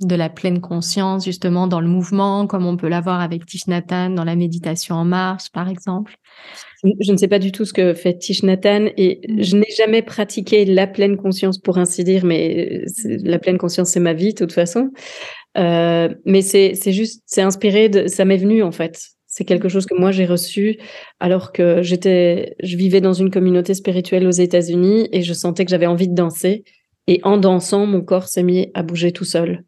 de 0.00 0.16
la 0.16 0.28
pleine 0.28 0.60
conscience 0.60 1.24
justement 1.24 1.66
dans 1.66 1.80
le 1.80 1.86
mouvement, 1.86 2.46
comme 2.46 2.66
on 2.66 2.76
peut 2.76 2.88
l'avoir 2.88 3.20
avec 3.20 3.46
Tish 3.46 3.68
Nathan 3.68 4.10
dans 4.10 4.24
la 4.24 4.36
méditation 4.36 4.96
en 4.96 5.04
marche, 5.04 5.50
par 5.52 5.68
exemple? 5.68 6.16
Je 7.00 7.12
ne 7.12 7.16
sais 7.16 7.28
pas 7.28 7.38
du 7.38 7.52
tout 7.52 7.64
ce 7.64 7.72
que 7.72 7.94
fait 7.94 8.18
Tish 8.18 8.42
Nathan 8.42 8.86
et 8.96 9.20
mmh. 9.26 9.42
je 9.42 9.56
n'ai 9.56 9.70
jamais 9.76 10.02
pratiqué 10.02 10.64
la 10.66 10.86
pleine 10.86 11.16
conscience 11.16 11.58
pour 11.58 11.78
ainsi 11.78 12.04
dire, 12.04 12.24
mais 12.24 12.84
la 13.04 13.38
pleine 13.38 13.56
conscience 13.56 13.90
c'est 13.90 14.00
ma 14.00 14.12
vie 14.12 14.34
de 14.34 14.38
toute 14.38 14.52
façon. 14.52 14.90
Euh, 15.56 16.08
mais 16.24 16.42
c'est 16.42 16.74
juste, 16.92 17.22
c'est 17.26 17.42
inspiré 17.42 17.88
de, 17.88 18.06
ça 18.06 18.24
m'est 18.24 18.36
venu 18.36 18.62
en 18.62 18.72
fait. 18.72 19.00
C'est 19.26 19.44
quelque 19.44 19.68
chose 19.68 19.86
que 19.86 19.98
moi 19.98 20.12
j'ai 20.12 20.26
reçu 20.26 20.78
alors 21.20 21.52
que 21.52 21.82
j'étais, 21.82 22.54
je 22.62 22.76
vivais 22.76 23.00
dans 23.00 23.12
une 23.12 23.30
communauté 23.30 23.74
spirituelle 23.74 24.26
aux 24.26 24.30
États-Unis 24.30 25.08
et 25.12 25.22
je 25.22 25.32
sentais 25.32 25.64
que 25.64 25.70
j'avais 25.70 25.86
envie 25.86 26.08
de 26.08 26.14
danser. 26.14 26.64
Et 27.06 27.20
en 27.22 27.36
dansant, 27.36 27.84
mon 27.86 28.00
corps 28.00 28.28
s'est 28.28 28.42
mis 28.42 28.70
à 28.74 28.82
bouger 28.82 29.12
tout 29.12 29.24
seul. 29.24 29.64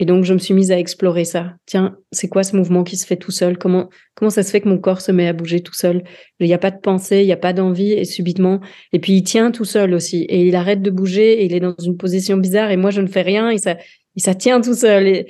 Et 0.00 0.06
donc 0.06 0.24
je 0.24 0.32
me 0.32 0.38
suis 0.38 0.54
mise 0.54 0.72
à 0.72 0.78
explorer 0.78 1.26
ça. 1.26 1.56
Tiens, 1.66 1.98
c'est 2.10 2.28
quoi 2.28 2.42
ce 2.42 2.56
mouvement 2.56 2.84
qui 2.84 2.96
se 2.96 3.06
fait 3.06 3.18
tout 3.18 3.30
seul? 3.30 3.58
Comment 3.58 3.90
comment 4.14 4.30
ça 4.30 4.42
se 4.42 4.50
fait 4.50 4.62
que 4.62 4.68
mon 4.68 4.78
corps 4.78 5.02
se 5.02 5.12
met 5.12 5.28
à 5.28 5.34
bouger 5.34 5.60
tout 5.60 5.74
seul? 5.74 6.02
Il 6.40 6.46
n'y 6.46 6.54
a 6.54 6.58
pas 6.58 6.70
de 6.70 6.80
pensée, 6.80 7.20
il 7.20 7.26
n'y 7.26 7.32
a 7.32 7.36
pas 7.36 7.52
d'envie 7.52 7.92
et 7.92 8.06
subitement 8.06 8.60
et 8.94 8.98
puis 8.98 9.12
il 9.12 9.22
tient 9.22 9.50
tout 9.50 9.66
seul 9.66 9.92
aussi 9.92 10.22
et 10.22 10.46
il 10.46 10.56
arrête 10.56 10.80
de 10.80 10.90
bouger 10.90 11.42
et 11.42 11.44
il 11.44 11.54
est 11.54 11.60
dans 11.60 11.74
une 11.78 11.98
position 11.98 12.38
bizarre 12.38 12.70
et 12.70 12.78
moi 12.78 12.90
je 12.90 13.02
ne 13.02 13.08
fais 13.08 13.20
rien 13.20 13.50
et 13.50 13.58
ça 13.58 13.76
et 14.16 14.20
ça 14.20 14.34
tient 14.34 14.60
tout 14.60 14.74
seul 14.74 15.26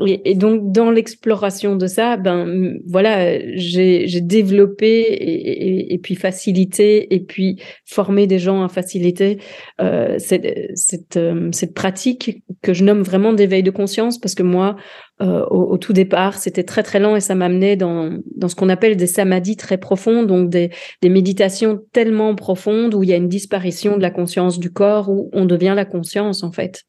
et 0.00 0.34
donc, 0.34 0.72
dans 0.72 0.90
l'exploration 0.90 1.76
de 1.76 1.86
ça, 1.86 2.16
ben 2.16 2.78
voilà, 2.86 3.38
j'ai 3.54 4.20
développé 4.20 5.02
et, 5.02 5.92
et, 5.92 5.98
puis 5.98 6.14
facilité 6.14 7.14
et 7.14 7.20
puis 7.20 7.60
formé 7.84 8.26
des 8.26 8.38
gens 8.38 8.64
à 8.64 8.68
faciliter 8.68 9.38
euh, 9.80 10.16
cette, 10.18 10.72
cette, 10.74 11.16
euh, 11.18 11.50
cette, 11.52 11.74
pratique 11.74 12.42
que 12.62 12.72
je 12.72 12.82
nomme 12.82 13.02
vraiment 13.02 13.34
d'éveil 13.34 13.62
de 13.62 13.70
conscience 13.70 14.18
parce 14.18 14.34
que 14.34 14.42
moi, 14.42 14.76
euh, 15.20 15.44
au, 15.50 15.76
tout 15.76 15.92
départ, 15.92 16.38
c'était 16.38 16.64
très 16.64 16.82
très 16.82 16.98
lent 16.98 17.14
et 17.14 17.20
ça 17.20 17.34
m'amenait 17.34 17.76
dans, 17.76 18.18
dans 18.36 18.48
ce 18.48 18.56
qu'on 18.56 18.70
appelle 18.70 18.96
des 18.96 19.06
samadhis 19.06 19.56
très 19.56 19.78
profonds, 19.78 20.24
donc 20.24 20.48
des, 20.48 20.70
des 21.02 21.08
méditations 21.10 21.78
tellement 21.92 22.34
profondes 22.34 22.94
où 22.94 23.02
il 23.02 23.10
y 23.10 23.12
a 23.12 23.16
une 23.16 23.28
disparition 23.28 23.96
de 23.96 24.02
la 24.02 24.10
conscience 24.10 24.58
du 24.58 24.72
corps, 24.72 25.10
où 25.10 25.30
on 25.34 25.44
devient 25.44 25.74
la 25.76 25.84
conscience 25.84 26.42
en 26.42 26.50
fait. 26.50 26.84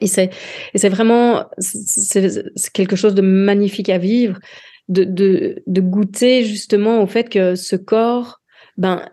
Et 0.00 0.06
c'est, 0.06 0.30
vraiment 0.88 1.44
quelque 2.72 2.96
chose 2.96 3.14
de 3.14 3.22
magnifique 3.22 3.88
à 3.88 3.98
vivre, 3.98 4.38
de, 4.88 5.04
de, 5.04 5.62
de 5.66 5.80
goûter 5.80 6.44
justement 6.44 7.02
au 7.02 7.06
fait 7.06 7.28
que 7.28 7.54
ce 7.54 7.76
corps 7.76 8.40
ben, 8.76 9.08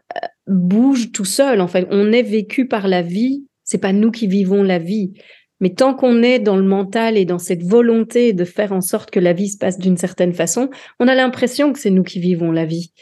bouge 0.48 1.12
tout 1.12 1.26
seul. 1.26 1.62
En 1.62 1.68
fait, 1.68 1.88
on 1.92 2.12
est 2.12 2.24
vécu 2.24 2.68
par 2.68 2.88
la 2.88 3.02
vie, 3.02 3.46
c'est 3.64 3.78
pas 3.78 3.94
nous 3.94 4.12
qui 4.12 4.28
vivons 4.28 4.64
la 4.64 4.80
vie. 4.80 5.14
Mais 5.62 5.72
tant 5.72 5.94
qu'on 5.94 6.24
est 6.24 6.40
dans 6.40 6.56
le 6.56 6.64
mental 6.64 7.18
et 7.18 7.26
dans 7.26 7.38
cette 7.38 7.64
volonté 7.64 8.32
de 8.32 8.46
faire 8.46 8.72
en 8.72 8.82
sorte 8.82 9.12
que 9.12 9.20
la 9.20 9.34
vie 9.34 9.50
se 9.50 9.58
passe 9.58 9.78
d'une 9.78 9.98
certaine 9.98 10.34
façon, 10.34 10.70
on 11.00 11.08
a 11.08 11.16
l'impression 11.16 11.74
que 11.74 11.80
c'est 11.80 11.90
nous 11.90 12.04
qui 12.04 12.20
vivons 12.20 12.52
la 12.52 12.66
vie. 12.66 12.94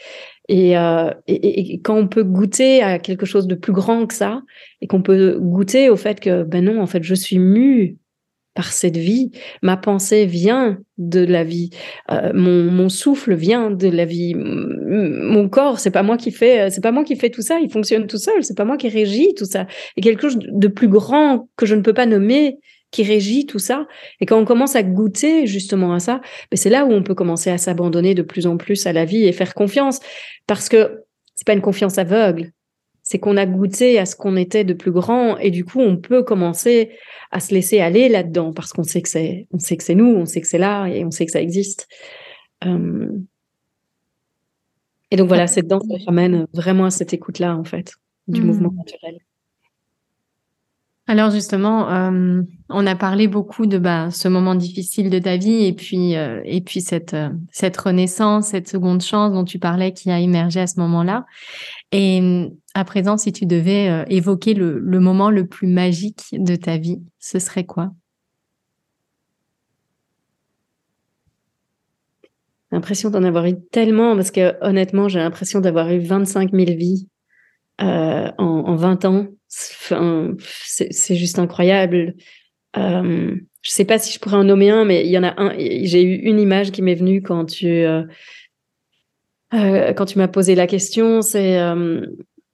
Euh, 0.50 1.12
et, 1.26 1.74
et, 1.74 1.80
quand 1.80 1.96
on 1.96 2.08
peut 2.08 2.24
goûter 2.24 2.82
à 2.82 2.98
quelque 2.98 3.26
chose 3.26 3.46
de 3.46 3.54
plus 3.54 3.72
grand 3.72 4.06
que 4.06 4.14
ça, 4.14 4.42
et 4.80 4.86
qu'on 4.86 5.02
peut 5.02 5.38
goûter 5.38 5.90
au 5.90 5.96
fait 5.96 6.20
que, 6.20 6.42
ben 6.42 6.64
non, 6.64 6.80
en 6.80 6.86
fait, 6.86 7.02
je 7.02 7.14
suis 7.14 7.38
mue 7.38 7.98
par 8.54 8.72
cette 8.72 8.96
vie, 8.96 9.30
ma 9.62 9.76
pensée 9.76 10.26
vient 10.26 10.78
de 10.96 11.20
la 11.24 11.44
vie, 11.44 11.70
euh, 12.10 12.32
mon, 12.34 12.88
souffle 12.88 13.34
vient 13.34 13.70
de 13.70 13.88
la 13.88 14.04
vie, 14.04 14.34
mon 14.34 15.48
corps, 15.48 15.78
c'est 15.78 15.92
pas 15.92 16.02
moi 16.02 16.16
qui 16.16 16.32
fais, 16.32 16.68
c'est 16.70 16.80
pas 16.80 16.90
moi 16.90 17.04
qui 17.04 17.14
fais 17.14 17.30
tout 17.30 17.42
ça, 17.42 17.60
il 17.60 17.70
fonctionne 17.70 18.08
tout 18.08 18.18
seul, 18.18 18.42
c'est 18.42 18.56
pas 18.56 18.64
moi 18.64 18.76
qui 18.76 18.88
régis 18.88 19.34
tout 19.36 19.44
ça. 19.44 19.66
Et 19.96 20.00
quelque 20.00 20.22
chose 20.22 20.38
de 20.40 20.68
plus 20.68 20.88
grand 20.88 21.48
que 21.56 21.66
je 21.66 21.76
ne 21.76 21.82
peux 21.82 21.92
pas 21.92 22.06
nommer, 22.06 22.58
qui 22.90 23.02
régit 23.02 23.46
tout 23.46 23.58
ça. 23.58 23.86
Et 24.20 24.26
quand 24.26 24.38
on 24.38 24.44
commence 24.44 24.76
à 24.76 24.82
goûter 24.82 25.46
justement 25.46 25.92
à 25.92 26.00
ça, 26.00 26.20
ben 26.50 26.56
c'est 26.56 26.70
là 26.70 26.84
où 26.84 26.92
on 26.92 27.02
peut 27.02 27.14
commencer 27.14 27.50
à 27.50 27.58
s'abandonner 27.58 28.14
de 28.14 28.22
plus 28.22 28.46
en 28.46 28.56
plus 28.56 28.86
à 28.86 28.92
la 28.92 29.04
vie 29.04 29.24
et 29.24 29.32
faire 29.32 29.54
confiance. 29.54 30.00
Parce 30.46 30.68
que 30.68 31.04
c'est 31.34 31.46
pas 31.46 31.52
une 31.52 31.60
confiance 31.60 31.98
aveugle, 31.98 32.52
c'est 33.02 33.18
qu'on 33.18 33.36
a 33.36 33.46
goûté 33.46 33.98
à 33.98 34.06
ce 34.06 34.16
qu'on 34.16 34.36
était 34.36 34.64
de 34.64 34.74
plus 34.74 34.90
grand 34.90 35.38
et 35.38 35.50
du 35.50 35.64
coup 35.64 35.80
on 35.80 35.96
peut 35.96 36.22
commencer 36.22 36.90
à 37.30 37.40
se 37.40 37.54
laisser 37.54 37.80
aller 37.80 38.08
là-dedans 38.08 38.52
parce 38.52 38.72
qu'on 38.72 38.82
sait 38.82 39.02
que 39.02 39.08
c'est, 39.08 39.46
on 39.52 39.58
sait 39.58 39.76
que 39.76 39.84
c'est 39.84 39.94
nous, 39.94 40.14
on 40.14 40.26
sait 40.26 40.40
que 40.40 40.46
c'est 40.46 40.58
là 40.58 40.86
et 40.86 41.04
on 41.04 41.10
sait 41.10 41.26
que 41.26 41.32
ça 41.32 41.40
existe. 41.40 41.88
Euh, 42.64 43.08
et 45.10 45.16
donc 45.16 45.28
voilà, 45.28 45.46
cette 45.46 45.68
danse 45.68 45.84
ramène 46.06 46.46
vraiment 46.52 46.84
à 46.84 46.90
cette 46.90 47.14
écoute-là 47.14 47.56
en 47.56 47.64
fait 47.64 47.94
du 48.26 48.42
mmh. 48.42 48.44
mouvement 48.44 48.72
naturel. 48.72 49.18
Alors 51.10 51.30
justement, 51.30 51.90
euh, 51.90 52.42
on 52.68 52.86
a 52.86 52.94
parlé 52.94 53.28
beaucoup 53.28 53.64
de 53.64 53.78
bah, 53.78 54.10
ce 54.10 54.28
moment 54.28 54.54
difficile 54.54 55.08
de 55.08 55.18
ta 55.18 55.38
vie 55.38 55.64
et 55.64 55.72
puis 55.72 56.16
euh, 56.16 56.42
et 56.44 56.60
puis 56.60 56.82
cette 56.82 57.14
euh, 57.14 57.30
cette 57.50 57.78
renaissance, 57.78 58.48
cette 58.48 58.68
seconde 58.68 59.00
chance 59.00 59.32
dont 59.32 59.44
tu 59.44 59.58
parlais 59.58 59.94
qui 59.94 60.10
a 60.10 60.20
émergé 60.20 60.60
à 60.60 60.66
ce 60.66 60.78
moment-là. 60.80 61.24
Et 61.92 62.50
à 62.74 62.84
présent, 62.84 63.16
si 63.16 63.32
tu 63.32 63.46
devais 63.46 64.04
évoquer 64.10 64.52
le, 64.52 64.78
le 64.78 65.00
moment 65.00 65.30
le 65.30 65.46
plus 65.46 65.66
magique 65.66 66.26
de 66.32 66.56
ta 66.56 66.76
vie, 66.76 67.00
ce 67.18 67.38
serait 67.38 67.64
quoi? 67.64 67.90
L'impression 72.70 73.08
d'en 73.08 73.24
avoir 73.24 73.46
eu 73.46 73.54
tellement 73.72 74.14
parce 74.14 74.30
que 74.30 74.54
honnêtement, 74.62 75.08
j'ai 75.08 75.20
l'impression 75.20 75.60
d'avoir 75.60 75.90
eu 75.90 76.00
25 76.00 76.50
000 76.52 76.64
vies 76.76 77.08
en, 77.78 78.34
en 78.38 78.76
20 78.76 79.04
ans 79.04 79.28
c'est 79.48 81.16
juste 81.16 81.38
incroyable. 81.38 82.14
Euh, 82.76 83.34
je 83.62 83.70
sais 83.70 83.84
pas 83.84 83.98
si 83.98 84.12
je 84.12 84.18
pourrais 84.18 84.36
en 84.36 84.44
nommer 84.44 84.70
un, 84.70 84.84
mais 84.84 85.04
il 85.04 85.10
y 85.10 85.18
en 85.18 85.24
a 85.24 85.34
un. 85.40 85.54
J'ai 85.58 86.02
eu 86.02 86.14
une 86.14 86.38
image 86.38 86.70
qui 86.70 86.82
m'est 86.82 86.94
venue 86.94 87.22
quand 87.22 87.46
tu 87.46 87.66
euh, 87.66 88.02
euh, 89.54 89.92
quand 89.94 90.04
tu 90.04 90.18
m'as 90.18 90.28
posé 90.28 90.54
la 90.54 90.66
question. 90.66 91.22
C'est 91.22 91.58
euh, 91.58 92.06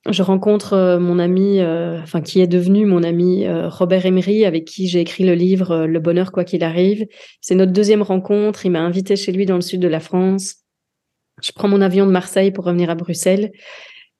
je 0.08 0.22
rencontre 0.22 0.98
mon 1.00 1.18
ami, 1.18 1.62
enfin 1.62 2.20
qui 2.20 2.40
est 2.40 2.46
devenu 2.46 2.84
mon 2.84 3.02
ami 3.02 3.46
Robert 3.48 4.04
Emery, 4.04 4.44
avec 4.44 4.66
qui 4.66 4.86
j'ai 4.86 5.00
écrit 5.00 5.24
le 5.24 5.34
livre 5.34 5.86
Le 5.86 5.98
bonheur 5.98 6.30
quoi 6.30 6.44
qu'il 6.44 6.62
arrive. 6.62 7.06
C'est 7.40 7.54
notre 7.54 7.72
deuxième 7.72 8.02
rencontre. 8.02 8.66
Il 8.66 8.70
m'a 8.72 8.82
invité 8.82 9.16
chez 9.16 9.32
lui 9.32 9.46
dans 9.46 9.54
le 9.54 9.62
sud 9.62 9.80
de 9.80 9.88
la 9.88 10.00
France. 10.00 10.56
Je 11.42 11.52
prends 11.52 11.68
mon 11.68 11.80
avion 11.80 12.06
de 12.06 12.12
Marseille 12.12 12.50
pour 12.50 12.66
revenir 12.66 12.90
à 12.90 12.94
Bruxelles 12.94 13.50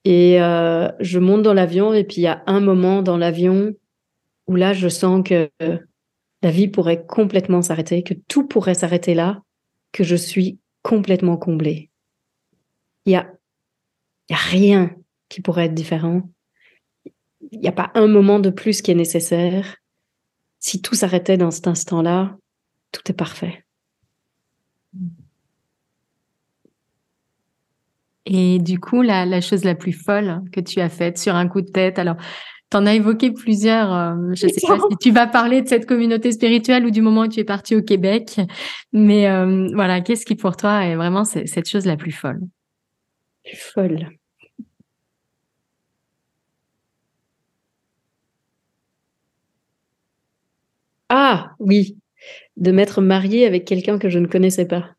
et 0.05 0.41
euh, 0.41 0.89
je 1.01 1.19
monte 1.19 1.43
dans 1.43 1.55
l'avion 1.55 1.95
et 1.95 2.05
puis 2.05 2.17
il 2.19 2.25
y 2.25 2.29
a 2.29 2.43
un 2.47 2.61
moment 2.61 3.03
dans 3.03 3.17
l'avion 3.17 3.75
où 4.47 4.57
là, 4.57 4.73
je 4.75 4.89
sens 4.89 5.23
que 5.27 5.51
la 6.43 6.51
vie 6.51 6.69
pourrait 6.69 7.05
complètement 7.07 7.63
s'arrêter, 7.63 8.03
que 8.03 8.13
tout 8.13 8.47
pourrait 8.47 8.75
s'arrêter 8.75 9.15
là, 9.15 9.43
que 9.93 10.05
je 10.05 10.17
suis 10.17 10.59
complètement 10.83 11.39
comblée. 11.39 11.91
Il 13.07 13.13
y 13.13 13.17
a, 13.17 13.33
y 14.29 14.35
a 14.35 14.39
rien 14.39 14.95
qui 15.31 15.41
pourrait 15.41 15.67
être 15.67 15.75
différent. 15.75 16.29
Il 17.51 17.61
n'y 17.61 17.69
a 17.69 17.73
pas 17.73 17.91
un 17.95 18.07
moment 18.07 18.41
de 18.41 18.51
plus 18.51 18.83
qui 18.83 18.91
est 18.91 18.95
nécessaire. 18.95 19.77
Si 20.61 20.83
tout 20.83 20.95
s'arrêtait 20.95 21.39
dans 21.39 21.51
cet 21.51 21.67
instant-là, 21.67 22.37
tout 22.93 23.03
est 23.11 23.15
parfait. 23.15 23.64
Et 28.27 28.59
du 28.59 28.81
coup, 28.81 29.03
la, 29.03 29.41
chose 29.41 29.65
la 29.65 29.75
plus 29.75 29.93
folle 29.93 30.43
que 30.53 30.61
tu 30.61 30.81
as 30.81 30.89
faite 30.89 31.19
sur 31.19 31.35
un 31.35 31.49
coup 31.49 31.61
de 31.61 31.71
tête, 31.71 31.99
alors, 31.99 32.17
tu 32.71 32.77
en 32.77 32.87
as 32.87 32.95
évoqué 32.95 33.31
plusieurs, 33.33 33.93
euh, 33.95 34.15
je 34.33 34.47
ne 34.47 34.53
sais 34.53 34.67
pas 34.67 34.79
si 34.91 34.97
tu 34.97 35.11
vas 35.11 35.27
parler 35.27 35.61
de 35.63 35.69
cette 35.69 35.87
communauté 35.87 36.33
spirituelle 36.33 36.87
ou 36.87 36.91
du 36.91 37.03
moment 37.03 37.23
où 37.23 37.29
tu 37.29 37.41
es 37.41 37.45
parti 37.45 37.77
au 37.77 37.83
Québec, 37.83 38.41
mais 38.93 39.29
euh, 39.29 39.69
voilà, 39.75 40.01
qu'est-ce 40.01 40.25
qui 40.25 40.35
pour 40.35 40.57
toi 40.57 40.85
est 40.85 40.97
vraiment 40.97 41.25
cette 41.25 41.69
chose 41.69 41.85
la 41.85 41.97
plus 41.97 42.13
folle? 42.13 42.41
Plus 43.45 43.57
folle. 43.57 44.09
Ah 51.11 51.53
oui, 51.59 51.99
de 52.57 52.73
m'être 52.73 53.03
mariée 53.03 53.47
avec 53.47 53.67
quelqu'un 53.67 53.99
que 53.99 54.09
je 54.09 54.19
ne 54.19 54.27
connaissais 54.27 54.67
pas. 54.67 54.91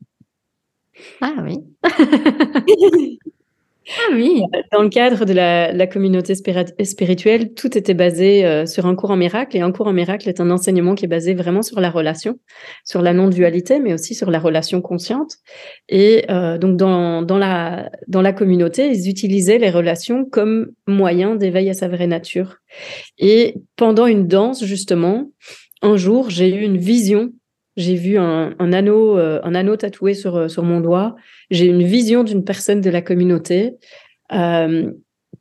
Ah 1.21 1.35
oui. 1.43 1.57
ah 3.89 4.13
oui. 4.13 4.41
Dans 4.71 4.81
le 4.81 4.89
cadre 4.89 5.25
de 5.25 5.33
la, 5.33 5.87
communauté 5.87 6.33
spirituelle, 6.35 7.53
tout 7.53 7.77
était 7.77 7.93
basé 7.93 8.45
euh, 8.45 8.65
sur 8.65 8.85
un 8.85 8.95
cours 8.95 9.11
en 9.11 9.17
miracle. 9.17 9.57
Et 9.57 9.61
un 9.61 9.71
cours 9.71 9.87
en 9.87 9.93
miracle 9.93 10.29
est 10.29 10.39
un 10.39 10.49
enseignement 10.49 10.95
qui 10.95 11.05
est 11.05 11.09
basé 11.09 11.33
vraiment 11.33 11.61
sur 11.61 11.79
la 11.79 11.89
relation, 11.89 12.39
sur 12.83 13.01
la 13.01 13.13
non-dualité, 13.13 13.79
mais 13.79 13.93
aussi 13.93 14.15
sur 14.15 14.31
la 14.31 14.39
relation 14.39 14.81
consciente. 14.81 15.37
Et 15.89 16.25
euh, 16.29 16.57
donc, 16.57 16.77
dans, 16.77 17.21
dans, 17.21 17.37
la, 17.37 17.91
dans 18.07 18.21
la 18.21 18.33
communauté, 18.33 18.87
ils 18.87 19.09
utilisaient 19.09 19.59
les 19.59 19.69
relations 19.69 20.25
comme 20.25 20.71
moyen 20.87 21.35
d'éveil 21.35 21.69
à 21.69 21.73
sa 21.73 21.87
vraie 21.87 22.07
nature. 22.07 22.57
Et 23.17 23.55
pendant 23.75 24.07
une 24.07 24.27
danse, 24.27 24.63
justement, 24.63 25.29
un 25.81 25.97
jour, 25.97 26.29
j'ai 26.29 26.53
eu 26.53 26.61
une 26.61 26.77
vision 26.77 27.31
j'ai 27.77 27.95
vu 27.95 28.17
un, 28.17 28.53
anneau, 28.59 29.17
euh, 29.17 29.39
un 29.43 29.53
anneau 29.53 29.75
tatoué 29.75 30.13
sur, 30.13 30.35
euh, 30.35 30.47
sur 30.47 30.63
mon 30.63 30.79
doigt. 30.79 31.15
J'ai 31.51 31.65
une 31.65 31.83
vision 31.83 32.23
d'une 32.23 32.43
personne 32.43 32.81
de 32.81 32.89
la 32.89 33.01
communauté 33.01 33.73
euh, 34.31 34.91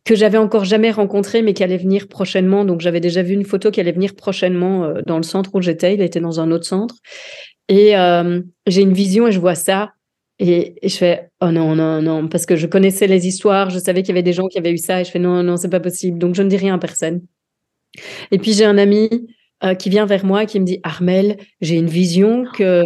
que 0.05 0.17
j'avais 0.17 0.39
encore 0.39 0.65
jamais 0.65 0.91
rencontré, 0.91 1.43
mais 1.43 1.55
qui 1.55 1.63
allait 1.63 1.77
venir 1.77 2.09
prochainement. 2.09 2.65
Donc, 2.65 2.81
j'avais 2.81 3.01
déjà 3.01 3.23
vu 3.23 3.35
une 3.35 3.45
photo 3.45 3.71
qui 3.71 3.81
allait 3.81 3.93
venir 3.93 4.15
prochainement 4.15 4.93
dans 5.07 5.17
le 5.17 5.23
centre 5.23 5.51
où 5.55 5.63
j'étais. 5.63 5.95
Il 5.95 6.03
était 6.03 6.21
dans 6.21 6.41
un 6.41 6.51
autre 6.51 6.67
centre. 6.67 6.97
Et 7.69 7.95
j'ai 8.67 8.83
une 8.83 8.93
vision 8.93 9.29
et 9.29 9.33
je 9.33 9.41
vois 9.41 9.55
ça. 9.55 9.93
Et, 10.39 10.75
je 10.83 10.95
fais, 10.95 11.31
oh 11.41 11.51
non, 11.53 11.75
non, 11.75 12.03
non, 12.03 12.29
parce 12.29 12.45
que 12.45 12.57
je 12.57 12.67
connaissais 12.67 13.07
les 13.07 13.27
histoires, 13.27 13.71
je 13.71 13.79
savais 13.79 14.03
qu'il 14.03 14.09
y 14.09 14.13
avait 14.13 14.23
des 14.23 14.33
gens 14.35 14.49
qui 14.49 14.59
avaient 14.59 14.73
eu 14.73 14.79
ça. 14.79 15.01
Et 15.01 15.05
je 15.05 15.11
fais, 15.11 15.21
non, 15.21 15.43
non, 15.43 15.57
c'est 15.57 15.71
pas 15.71 15.81
possible. 15.81 16.19
Donc, 16.19 16.35
je 16.35 16.43
ne 16.43 16.51
dis 16.51 16.59
rien 16.59 16.75
à 16.75 16.79
personne. 16.79 17.23
Et 18.31 18.39
puis, 18.39 18.53
j'ai 18.53 18.67
un 18.67 18.77
ami 18.77 19.09
euh, 19.65 19.75
qui 19.75 19.91
vient 19.91 20.07
vers 20.07 20.25
moi 20.25 20.47
qui 20.47 20.61
me 20.61 20.65
dit, 20.65 20.81
Armel, 20.83 21.39
j'ai 21.61 21.77
une 21.77 21.89
vision 21.89 22.45
que 22.55 22.83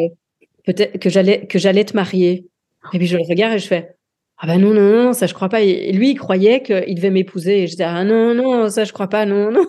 peut-être 0.65 0.99
que 0.99 1.11
j'allais 1.11 1.47
que 1.47 1.59
j'allais 1.59 1.85
te 1.85 1.95
marier. 1.95 2.47
Et 2.93 2.99
puis, 2.99 3.07
je 3.07 3.17
le 3.17 3.25
regarde 3.29 3.55
et 3.55 3.59
je 3.59 3.67
fais, 3.67 3.97
ah 4.39 4.47
ben 4.47 4.61
non, 4.61 4.73
non, 4.73 5.05
non, 5.05 5.13
ça 5.13 5.27
je 5.27 5.35
crois 5.35 5.49
pas. 5.49 5.63
Et 5.63 5.93
lui, 5.93 6.11
il 6.11 6.15
croyait 6.15 6.63
qu'il 6.63 6.95
devait 6.95 7.11
m'épouser. 7.11 7.63
Et 7.63 7.67
je 7.67 7.73
disais, 7.73 7.85
ah 7.85 8.05
non, 8.05 8.35
non, 8.35 8.69
ça 8.71 8.85
je 8.85 8.93
crois 8.93 9.09
pas, 9.09 9.27
non, 9.27 9.51
non. 9.51 9.67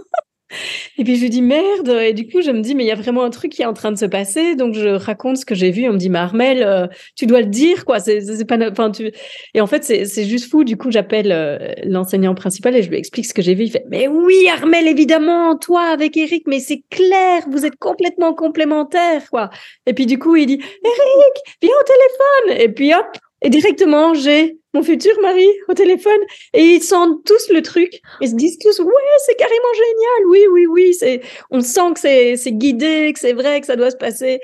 Et 0.98 1.04
puis 1.04 1.16
je 1.16 1.22
lui 1.22 1.30
dis 1.30 1.42
merde. 1.42 1.90
Et 1.90 2.14
du 2.14 2.28
coup, 2.28 2.42
je 2.42 2.52
me 2.52 2.62
dis, 2.62 2.76
mais 2.76 2.84
il 2.84 2.88
y 2.88 2.92
a 2.92 2.96
vraiment 2.96 3.24
un 3.24 3.30
truc 3.30 3.52
qui 3.52 3.62
est 3.62 3.66
en 3.66 3.74
train 3.74 3.92
de 3.92 3.98
se 3.98 4.06
passer. 4.06 4.56
Donc 4.56 4.74
je 4.74 4.90
raconte 4.90 5.38
ce 5.38 5.46
que 5.46 5.56
j'ai 5.56 5.72
vu. 5.72 5.88
On 5.88 5.94
me 5.94 5.98
dit, 5.98 6.10
mais 6.10 6.20
Armel, 6.20 6.64
euh, 6.64 6.88
tu 7.16 7.26
dois 7.26 7.42
le 7.42 7.48
dire, 7.48 7.86
quoi. 7.86 8.00
C'est 8.00 8.46
pas, 8.46 8.58
enfin, 8.70 8.92
tu... 8.92 9.12
Et 9.54 9.62
en 9.62 9.68
fait, 9.68 9.84
c'est 9.84 10.26
juste 10.26 10.50
fou. 10.50 10.64
Du 10.64 10.78
coup, 10.78 10.92
j'appelle 10.92 11.32
euh, 11.32 11.74
l'enseignant 11.84 12.36
principal 12.36 12.76
et 12.76 12.84
je 12.84 12.90
lui 12.90 12.98
explique 12.98 13.26
ce 13.26 13.34
que 13.34 13.42
j'ai 13.42 13.56
vu. 13.56 13.64
Il 13.64 13.72
fait, 13.72 13.86
mais 13.90 14.08
oui, 14.08 14.48
Armel, 14.52 14.88
évidemment, 14.88 15.56
toi 15.58 15.84
avec 15.84 16.18
Eric, 16.18 16.44
mais 16.48 16.60
c'est 16.60 16.82
clair, 16.90 17.44
vous 17.50 17.66
êtes 17.66 17.78
complètement 17.78 18.34
complémentaires, 18.34 19.30
quoi. 19.30 19.50
Et 19.86 19.94
puis 19.94 20.06
du 20.06 20.20
coup, 20.20 20.36
il 20.36 20.46
dit, 20.46 20.60
Eric, 20.60 21.58
viens 21.62 21.72
au 21.72 21.84
téléphone. 21.84 22.64
Et 22.64 22.70
puis 22.70 22.94
hop, 22.94 23.06
et 23.42 23.50
directement, 23.50 24.14
j'ai 24.14 24.58
mon 24.74 24.84
futur 24.84 25.20
mari 25.22 25.48
au 25.68 25.74
téléphone 25.74 26.20
et 26.54 26.62
ils 26.62 26.84
sentent 26.84 27.24
tous 27.26 27.50
le 27.50 27.62
truc. 27.62 28.02
Ils 28.22 28.30
se 28.30 28.36
disent 28.36 28.58
tous, 28.60 28.80
ouais, 28.80 28.94
c'est 29.26 29.36
carrément 29.36 29.74
génial. 29.74 30.28
Oui, 30.30 30.40
oui, 30.52 30.66
oui. 30.68 30.94
C'est, 30.94 31.22
on 31.50 31.62
sent 31.62 31.94
que 31.94 32.00
c'est, 32.00 32.38
c'est 32.38 32.52
guidé, 32.52 33.12
que 33.14 33.20
c'est 33.20 33.34
vrai, 33.34 33.62
que 33.62 33.68
ça 33.68 33.76
doit 33.76 33.92
se 33.92 33.98
passer. 33.98 34.40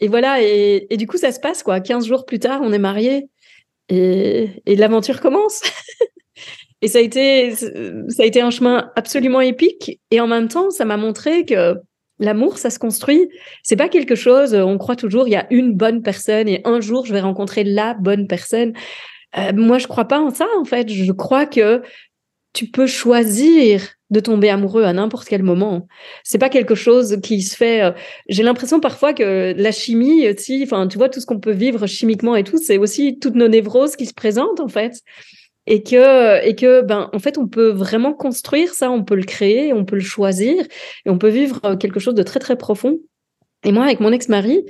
Et 0.00 0.08
voilà. 0.08 0.42
Et, 0.42 0.86
et, 0.90 0.96
du 0.96 1.06
coup, 1.06 1.16
ça 1.16 1.32
se 1.32 1.40
passe, 1.40 1.62
quoi. 1.62 1.80
15 1.80 2.06
jours 2.06 2.24
plus 2.24 2.38
tard, 2.38 2.60
on 2.62 2.72
est 2.72 2.78
mariés 2.78 3.28
et, 3.88 4.50
et 4.66 4.76
l'aventure 4.76 5.20
commence. 5.20 5.62
et 6.82 6.88
ça 6.88 6.98
a 6.98 7.02
été, 7.02 7.54
ça 7.56 8.22
a 8.22 8.24
été 8.24 8.40
un 8.40 8.50
chemin 8.50 8.90
absolument 8.96 9.40
épique. 9.40 10.00
Et 10.10 10.20
en 10.20 10.26
même 10.26 10.48
temps, 10.48 10.70
ça 10.70 10.84
m'a 10.84 10.96
montré 10.96 11.44
que 11.44 11.74
L'amour, 12.18 12.58
ça 12.58 12.70
se 12.70 12.78
construit. 12.78 13.28
C'est 13.62 13.76
pas 13.76 13.88
quelque 13.88 14.14
chose. 14.14 14.54
On 14.54 14.78
croit 14.78 14.96
toujours 14.96 15.28
il 15.28 15.32
y 15.32 15.36
a 15.36 15.46
une 15.50 15.74
bonne 15.74 16.02
personne 16.02 16.48
et 16.48 16.62
un 16.64 16.80
jour 16.80 17.06
je 17.06 17.12
vais 17.12 17.20
rencontrer 17.20 17.64
la 17.64 17.94
bonne 17.94 18.26
personne. 18.26 18.72
Euh, 19.36 19.52
moi, 19.52 19.78
je 19.78 19.86
crois 19.86 20.06
pas 20.06 20.20
en 20.20 20.30
ça 20.30 20.46
en 20.58 20.64
fait. 20.64 20.88
Je 20.88 21.12
crois 21.12 21.46
que 21.46 21.82
tu 22.52 22.66
peux 22.70 22.86
choisir 22.86 23.82
de 24.08 24.20
tomber 24.20 24.48
amoureux 24.48 24.84
à 24.84 24.92
n'importe 24.92 25.28
quel 25.28 25.42
moment. 25.42 25.88
C'est 26.22 26.38
pas 26.38 26.48
quelque 26.48 26.74
chose 26.74 27.18
qui 27.22 27.42
se 27.42 27.56
fait. 27.56 27.82
Euh, 27.82 27.90
j'ai 28.28 28.42
l'impression 28.42 28.80
parfois 28.80 29.12
que 29.12 29.52
la 29.56 29.72
chimie, 29.72 30.24
si, 30.38 30.66
tu 30.88 30.98
vois 30.98 31.08
tout 31.08 31.20
ce 31.20 31.26
qu'on 31.26 31.40
peut 31.40 31.52
vivre 31.52 31.86
chimiquement 31.86 32.36
et 32.36 32.44
tout, 32.44 32.56
c'est 32.56 32.78
aussi 32.78 33.18
toutes 33.18 33.34
nos 33.34 33.48
névroses 33.48 33.96
qui 33.96 34.06
se 34.06 34.14
présentent 34.14 34.60
en 34.60 34.68
fait 34.68 35.02
et 35.66 35.82
que 35.82 36.44
et 36.44 36.54
que 36.54 36.82
ben 36.82 37.10
en 37.12 37.18
fait 37.18 37.38
on 37.38 37.48
peut 37.48 37.70
vraiment 37.70 38.12
construire 38.12 38.74
ça, 38.74 38.90
on 38.90 39.04
peut 39.04 39.16
le 39.16 39.24
créer, 39.24 39.72
on 39.72 39.84
peut 39.84 39.96
le 39.96 40.02
choisir 40.02 40.64
et 41.04 41.10
on 41.10 41.18
peut 41.18 41.28
vivre 41.28 41.60
euh, 41.64 41.76
quelque 41.76 42.00
chose 42.00 42.14
de 42.14 42.22
très 42.22 42.40
très 42.40 42.56
profond. 42.56 42.98
Et 43.64 43.72
moi 43.72 43.84
avec 43.84 44.00
mon 44.00 44.12
ex-mari, 44.12 44.64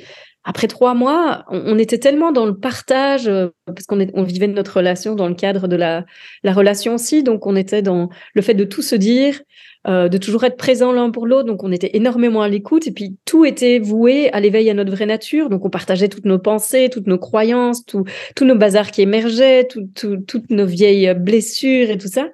après 0.45 0.69
trois 0.69 0.95
mois, 0.95 1.45
on, 1.49 1.77
était 1.77 1.99
tellement 1.99 2.31
dans 2.31 2.47
le 2.47 2.57
partage 2.57 3.27
euh, 3.27 3.49
parce 3.67 3.85
qu'on 3.87 4.07
on 4.15 4.23
vivait 4.23 4.47
notre 4.47 4.77
relation 4.77 5.17
dans 5.17 5.29
le 5.29 5.35
cadre 5.35 5.67
de 5.67 5.77
la 5.77 6.05
la 6.45 6.53
relation 6.53 6.95
aussi, 6.95 7.23
donc 7.23 7.47
on 7.47 7.57
était 7.57 7.83
dans 7.83 8.09
le 8.35 8.43
fait 8.43 8.55
de 8.55 8.65
tout 8.65 8.83
se 8.83 8.95
dire, 8.95 9.41
euh, 9.89 10.09
de 10.09 10.19
toujours 10.19 10.45
être 10.45 10.57
présent 10.57 10.93
l'un 10.93 11.11
pour 11.11 11.27
l'autre. 11.27 11.47
Donc, 11.47 11.63
on 11.63 11.73
était 11.73 11.91
énormément 11.95 12.43
à 12.43 12.49
l'écoute 12.49 12.87
et 12.87 12.93
puis 12.93 13.17
tout 13.25 13.45
était 13.45 13.79
voué 13.79 14.31
à 14.33 14.41
l'éveil 14.41 14.69
à 14.71 14.75
notre 14.75 14.91
vraie 14.91 15.07
nature. 15.07 15.49
Donc, 15.49 15.65
on 15.65 15.71
partageait 15.71 16.09
toutes 16.09 16.25
nos 16.25 16.39
pensées, 16.39 16.89
toutes 16.91 17.07
nos 17.07 17.19
croyances, 17.19 17.85
tous 17.85 18.05
nos 18.41 18.57
bazars 18.57 18.91
qui 18.91 19.03
émergeaient, 19.03 19.67
toutes 19.67 20.51
nos 20.51 20.67
vieilles 20.67 21.15
blessures 21.15 21.91
et 21.91 21.99
tout 21.99 22.09
ça. 22.09 22.29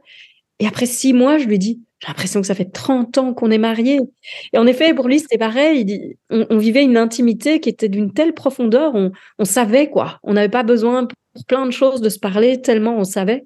Et 0.60 0.66
après 0.66 0.86
six 0.86 1.12
mois, 1.12 1.38
je 1.38 1.46
lui 1.46 1.58
dis, 1.58 1.80
j'ai 2.02 2.08
l'impression 2.08 2.40
que 2.40 2.46
ça 2.46 2.54
fait 2.54 2.72
30 2.72 3.18
ans 3.18 3.34
qu'on 3.34 3.50
est 3.50 3.58
mariés. 3.58 4.00
Et 4.52 4.58
en 4.58 4.66
effet, 4.66 4.92
pour 4.92 5.06
lui, 5.06 5.20
c'était 5.20 5.38
pareil. 5.38 5.80
Il 5.80 5.84
dit, 5.84 6.16
on, 6.30 6.58
vivait 6.58 6.82
une 6.82 6.96
intimité 6.96 7.60
qui 7.60 7.68
était 7.68 7.88
d'une 7.88 8.12
telle 8.12 8.34
profondeur, 8.34 8.94
on, 8.94 9.12
on 9.38 9.44
savait 9.44 9.88
quoi. 9.88 10.18
On 10.22 10.32
n'avait 10.32 10.48
pas 10.48 10.64
besoin 10.64 11.06
pour 11.06 11.44
plein 11.46 11.66
de 11.66 11.70
choses 11.70 12.00
de 12.00 12.08
se 12.08 12.18
parler, 12.18 12.60
tellement 12.60 12.96
on 12.96 13.04
savait. 13.04 13.44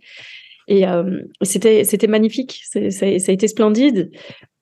Et 0.69 0.87
euh, 0.87 1.21
c'était 1.43 1.85
c'était 1.85 2.07
magnifique, 2.07 2.63
ça, 2.65 2.91
ça, 2.91 3.07
a 3.07 3.33
été 3.33 3.49
splendide. 3.49 4.11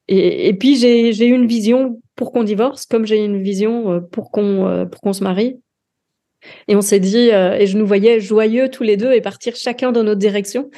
Et, 0.08 0.48
et 0.48 0.54
puis 0.54 0.76
j'ai 0.76 1.26
eu 1.26 1.34
une 1.34 1.46
vision 1.46 2.00
pour 2.14 2.32
qu'on 2.32 2.44
divorce, 2.44 2.86
comme 2.86 3.06
j'ai 3.06 3.24
une 3.24 3.42
vision 3.42 3.92
euh, 3.92 4.00
pour 4.00 4.30
qu'on 4.30 4.66
euh, 4.66 4.84
pour 4.84 5.00
qu'on 5.00 5.12
se 5.12 5.24
marie. 5.24 5.58
Et 6.68 6.76
on 6.76 6.82
s'est 6.82 7.00
dit, 7.00 7.30
et 7.30 7.66
je 7.66 7.78
nous 7.78 7.86
voyais 7.86 8.20
joyeux 8.20 8.68
tous 8.68 8.82
les 8.82 8.98
deux 8.98 9.12
et 9.12 9.22
partir 9.22 9.56
chacun 9.56 9.92
dans 9.92 10.04
notre 10.04 10.20
direction. 10.20 10.68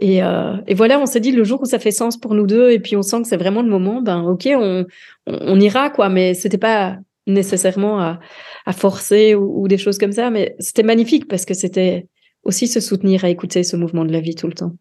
Et, 0.00 0.20
et 0.20 0.74
voilà, 0.74 0.98
on 1.00 1.04
s'est 1.04 1.20
dit 1.20 1.32
le 1.32 1.44
jour 1.44 1.60
où 1.60 1.66
ça 1.66 1.78
fait 1.78 1.90
sens 1.90 2.16
pour 2.16 2.34
nous 2.34 2.46
deux, 2.46 2.70
et 2.70 2.78
puis 2.78 2.96
on 2.96 3.02
sent 3.02 3.20
que 3.20 3.28
c'est 3.28 3.36
vraiment 3.36 3.60
le 3.60 3.68
moment, 3.68 4.00
ben 4.00 4.22
ok, 4.22 4.48
on, 4.54 4.86
on, 5.26 5.60
ira 5.60 5.90
quoi. 5.90 6.08
Mais 6.08 6.32
c'était 6.32 6.56
pas 6.56 6.96
nécessairement 7.26 8.00
à, 8.00 8.20
à 8.64 8.72
forcer 8.72 9.34
ou, 9.34 9.68
des 9.68 9.78
choses 9.78 9.98
comme 9.98 10.12
ça, 10.12 10.30
mais 10.30 10.54
c'était 10.58 10.82
magnifique 10.82 11.28
parce 11.28 11.44
que 11.44 11.54
c'était 11.54 12.06
aussi 12.44 12.68
se 12.68 12.80
soutenir 12.80 13.24
à 13.24 13.28
écouter 13.28 13.62
ce 13.62 13.76
mouvement 13.76 14.04
de 14.04 14.12
la 14.12 14.20
vie 14.20 14.34
tout 14.34 14.46
le 14.46 14.54
temps. 14.54 14.72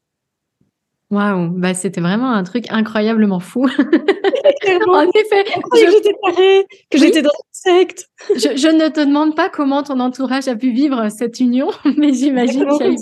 Waouh, 1.11 1.49
bah 1.49 1.73
c'était 1.73 1.99
vraiment 1.99 2.31
un 2.31 2.43
truc 2.43 2.65
incroyablement 2.69 3.41
fou. 3.41 3.65
en 4.87 5.09
effet, 5.09 5.43
que 5.43 5.77
j'étais 5.77 6.15
parée, 6.21 6.65
que 6.89 6.97
j'étais 6.97 7.21
dans 7.21 7.29
une 7.29 7.51
secte. 7.51 8.09
je, 8.29 8.55
je, 8.57 8.67
ne 8.69 8.87
te 8.87 9.01
demande 9.01 9.35
pas 9.35 9.49
comment 9.49 9.83
ton 9.83 9.99
entourage 9.99 10.47
a 10.47 10.55
pu 10.55 10.71
vivre 10.71 11.09
cette 11.09 11.41
union, 11.41 11.69
mais 11.97 12.13
j'imagine 12.13 12.65
qu'il 12.65 12.87
y 12.87 12.89
a 12.89 12.91
eu... 12.93 12.97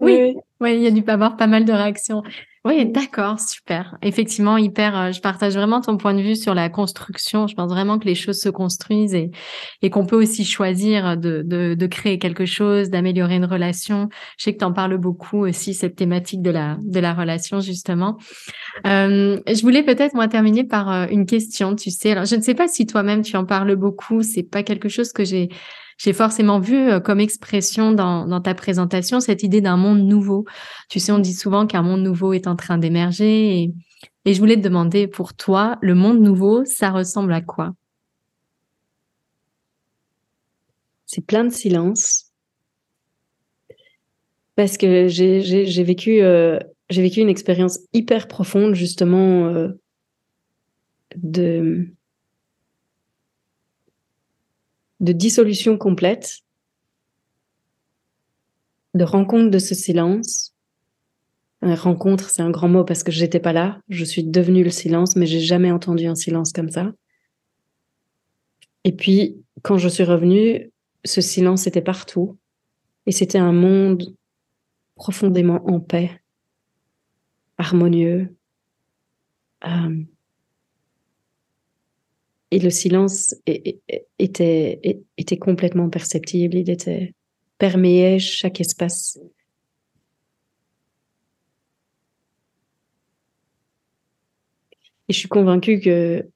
Oui, 0.00 0.36
oui, 0.60 0.74
il 0.76 0.82
y 0.82 0.86
a 0.86 0.90
dû 0.92 1.02
avoir 1.08 1.36
pas 1.36 1.48
mal 1.48 1.64
de 1.64 1.72
réactions. 1.72 2.22
Oui, 2.64 2.86
d'accord, 2.86 3.40
super. 3.40 3.98
Effectivement, 4.02 4.56
hyper. 4.56 4.96
Euh, 4.96 5.10
je 5.10 5.20
partage 5.20 5.54
vraiment 5.54 5.80
ton 5.80 5.96
point 5.96 6.14
de 6.14 6.22
vue 6.22 6.36
sur 6.36 6.54
la 6.54 6.68
construction. 6.68 7.48
Je 7.48 7.56
pense 7.56 7.68
vraiment 7.68 7.98
que 7.98 8.04
les 8.04 8.14
choses 8.14 8.40
se 8.40 8.48
construisent 8.48 9.14
et, 9.16 9.32
et 9.82 9.90
qu'on 9.90 10.06
peut 10.06 10.14
aussi 10.14 10.44
choisir 10.44 11.16
de, 11.16 11.42
de, 11.44 11.74
de 11.74 11.86
créer 11.88 12.20
quelque 12.20 12.46
chose, 12.46 12.88
d'améliorer 12.88 13.34
une 13.34 13.46
relation. 13.46 14.08
Je 14.38 14.44
sais 14.44 14.52
que 14.52 14.58
tu 14.58 14.64
en 14.64 14.72
parles 14.72 14.96
beaucoup 14.96 15.38
aussi 15.38 15.74
cette 15.74 15.96
thématique 15.96 16.40
de 16.40 16.50
la 16.50 16.76
de 16.80 17.00
la 17.00 17.14
relation 17.14 17.58
justement. 17.60 18.16
Euh, 18.86 19.40
je 19.48 19.62
voulais 19.62 19.82
peut-être 19.82 20.14
moi 20.14 20.28
terminer 20.28 20.62
par 20.62 20.88
euh, 20.92 21.06
une 21.10 21.26
question. 21.26 21.74
Tu 21.74 21.90
sais, 21.90 22.12
alors 22.12 22.26
je 22.26 22.36
ne 22.36 22.42
sais 22.42 22.54
pas 22.54 22.68
si 22.68 22.86
toi-même 22.86 23.22
tu 23.22 23.36
en 23.36 23.44
parles 23.44 23.74
beaucoup. 23.74 24.22
C'est 24.22 24.44
pas 24.44 24.62
quelque 24.62 24.88
chose 24.88 25.12
que 25.12 25.24
j'ai 25.24 25.48
j'ai 26.02 26.12
forcément 26.12 26.58
vu 26.58 26.90
euh, 26.90 26.98
comme 26.98 27.20
expression 27.20 27.92
dans, 27.92 28.40
ta 28.40 28.54
présentation 28.54 29.20
cette 29.20 29.44
idée 29.44 29.60
d'un 29.60 29.76
monde 29.76 30.00
nouveau. 30.00 30.44
Tu 30.88 30.98
sais, 30.98 31.12
on 31.12 31.20
dit 31.20 31.32
souvent 31.32 31.64
qu'un 31.68 31.82
monde 31.82 32.02
nouveau 32.02 32.32
est 32.32 32.48
en 32.48 32.56
train 32.56 32.76
d'émerger 32.76 33.62
et, 33.62 33.72
je 34.24 34.38
voulais 34.38 34.56
te 34.56 34.62
demander 34.62 35.06
pour 35.06 35.34
toi, 35.34 35.78
le 35.80 35.94
monde 35.94 36.20
nouveau, 36.20 36.64
ça 36.64 36.90
ressemble 36.90 37.32
à 37.32 37.40
quoi? 37.40 37.72
C'est 41.06 41.24
plein 41.24 41.44
de 41.44 41.50
silence. 41.50 42.32
Parce 44.56 44.76
que 44.76 45.06
j'ai 45.08 45.84
vécu, 45.84 46.20
euh, 46.20 46.58
j'ai 46.90 47.02
vécu 47.02 47.20
une 47.20 47.28
expérience 47.28 47.78
hyper 47.92 48.26
profonde 48.26 48.74
justement 48.74 49.46
euh, 49.46 49.68
de 51.16 51.88
de 55.02 55.12
dissolution 55.12 55.76
complète, 55.76 56.38
de 58.94 59.04
rencontre 59.04 59.50
de 59.50 59.58
ce 59.58 59.74
silence. 59.74 60.54
rencontre, 61.60 62.30
c'est 62.30 62.42
un 62.42 62.50
grand 62.50 62.68
mot 62.68 62.84
parce 62.84 63.02
que 63.02 63.12
j'étais 63.12 63.40
pas 63.40 63.52
là. 63.52 63.80
Je 63.88 64.04
suis 64.04 64.24
devenue 64.24 64.62
le 64.64 64.70
silence, 64.70 65.16
mais 65.16 65.26
j'ai 65.26 65.40
jamais 65.40 65.72
entendu 65.72 66.06
un 66.06 66.14
silence 66.14 66.52
comme 66.52 66.70
ça. 66.70 66.92
Et 68.84 68.92
puis, 68.92 69.36
quand 69.62 69.76
je 69.76 69.88
suis 69.88 70.04
revenue, 70.04 70.70
ce 71.04 71.20
silence 71.20 71.66
était 71.66 71.82
partout. 71.82 72.38
Et 73.06 73.12
c'était 73.12 73.38
un 73.38 73.52
monde 73.52 74.14
profondément 74.94 75.68
en 75.68 75.80
paix, 75.80 76.22
harmonieux, 77.58 78.36
euh, 79.64 80.04
et 82.52 82.58
le 82.58 82.68
silence 82.68 83.34
était, 83.46 85.02
était 85.16 85.38
complètement 85.38 85.88
perceptible, 85.88 86.56
il 86.56 86.68
était 86.68 87.14
perméait 87.56 88.18
chaque 88.18 88.60
espace. 88.60 89.18
Et 95.08 95.14
je 95.14 95.18
suis 95.18 95.28
convaincue 95.28 95.80
que 95.80 96.28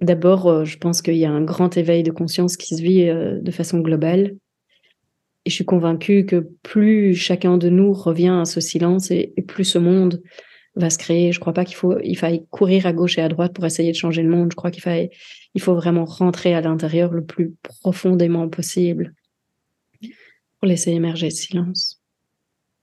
d'abord, 0.00 0.48
euh, 0.48 0.64
je 0.64 0.78
pense 0.78 1.00
qu'il 1.00 1.16
y 1.16 1.24
a 1.24 1.30
un 1.30 1.42
grand 1.42 1.76
éveil 1.76 2.02
de 2.02 2.10
conscience 2.10 2.56
qui 2.56 2.74
se 2.74 2.82
vit 2.82 3.08
euh, 3.08 3.40
de 3.40 3.50
façon 3.52 3.78
globale. 3.78 4.36
Et 5.44 5.50
je 5.50 5.54
suis 5.54 5.64
convaincue 5.64 6.26
que 6.26 6.48
plus 6.64 7.14
chacun 7.14 7.56
de 7.56 7.68
nous 7.68 7.92
revient 7.92 8.36
à 8.40 8.46
ce 8.46 8.60
silence 8.60 9.12
et, 9.12 9.32
plus 9.46 9.64
ce 9.64 9.78
monde 9.78 10.20
va 10.76 10.90
se 10.90 10.98
créer. 10.98 11.32
Je 11.32 11.38
ne 11.38 11.40
crois 11.40 11.52
pas 11.52 11.64
qu'il 11.64 11.76
faut, 11.76 11.98
il 12.00 12.16
faille 12.16 12.46
courir 12.50 12.86
à 12.86 12.92
gauche 12.92 13.18
et 13.18 13.22
à 13.22 13.28
droite 13.28 13.54
pour 13.54 13.66
essayer 13.66 13.92
de 13.92 13.96
changer 13.96 14.22
le 14.22 14.30
monde. 14.30 14.50
Je 14.52 14.56
crois 14.56 14.70
qu'il 14.70 14.82
faille, 14.82 15.10
il 15.54 15.60
faut 15.60 15.74
vraiment 15.74 16.04
rentrer 16.04 16.54
à 16.54 16.60
l'intérieur 16.60 17.12
le 17.12 17.24
plus 17.24 17.54
profondément 17.62 18.48
possible 18.48 19.14
pour 20.00 20.68
laisser 20.68 20.90
émerger 20.90 21.30
ce 21.30 21.42
silence. 21.42 22.02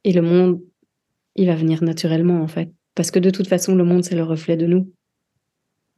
Et 0.03 0.13
le 0.13 0.21
monde, 0.21 0.61
il 1.35 1.47
va 1.47 1.55
venir 1.55 1.83
naturellement, 1.83 2.41
en 2.41 2.47
fait. 2.47 2.71
Parce 2.95 3.11
que 3.11 3.19
de 3.19 3.29
toute 3.29 3.47
façon, 3.47 3.75
le 3.75 3.83
monde, 3.83 4.03
c'est 4.03 4.15
le 4.15 4.23
reflet 4.23 4.57
de 4.57 4.65
nous. 4.65 4.91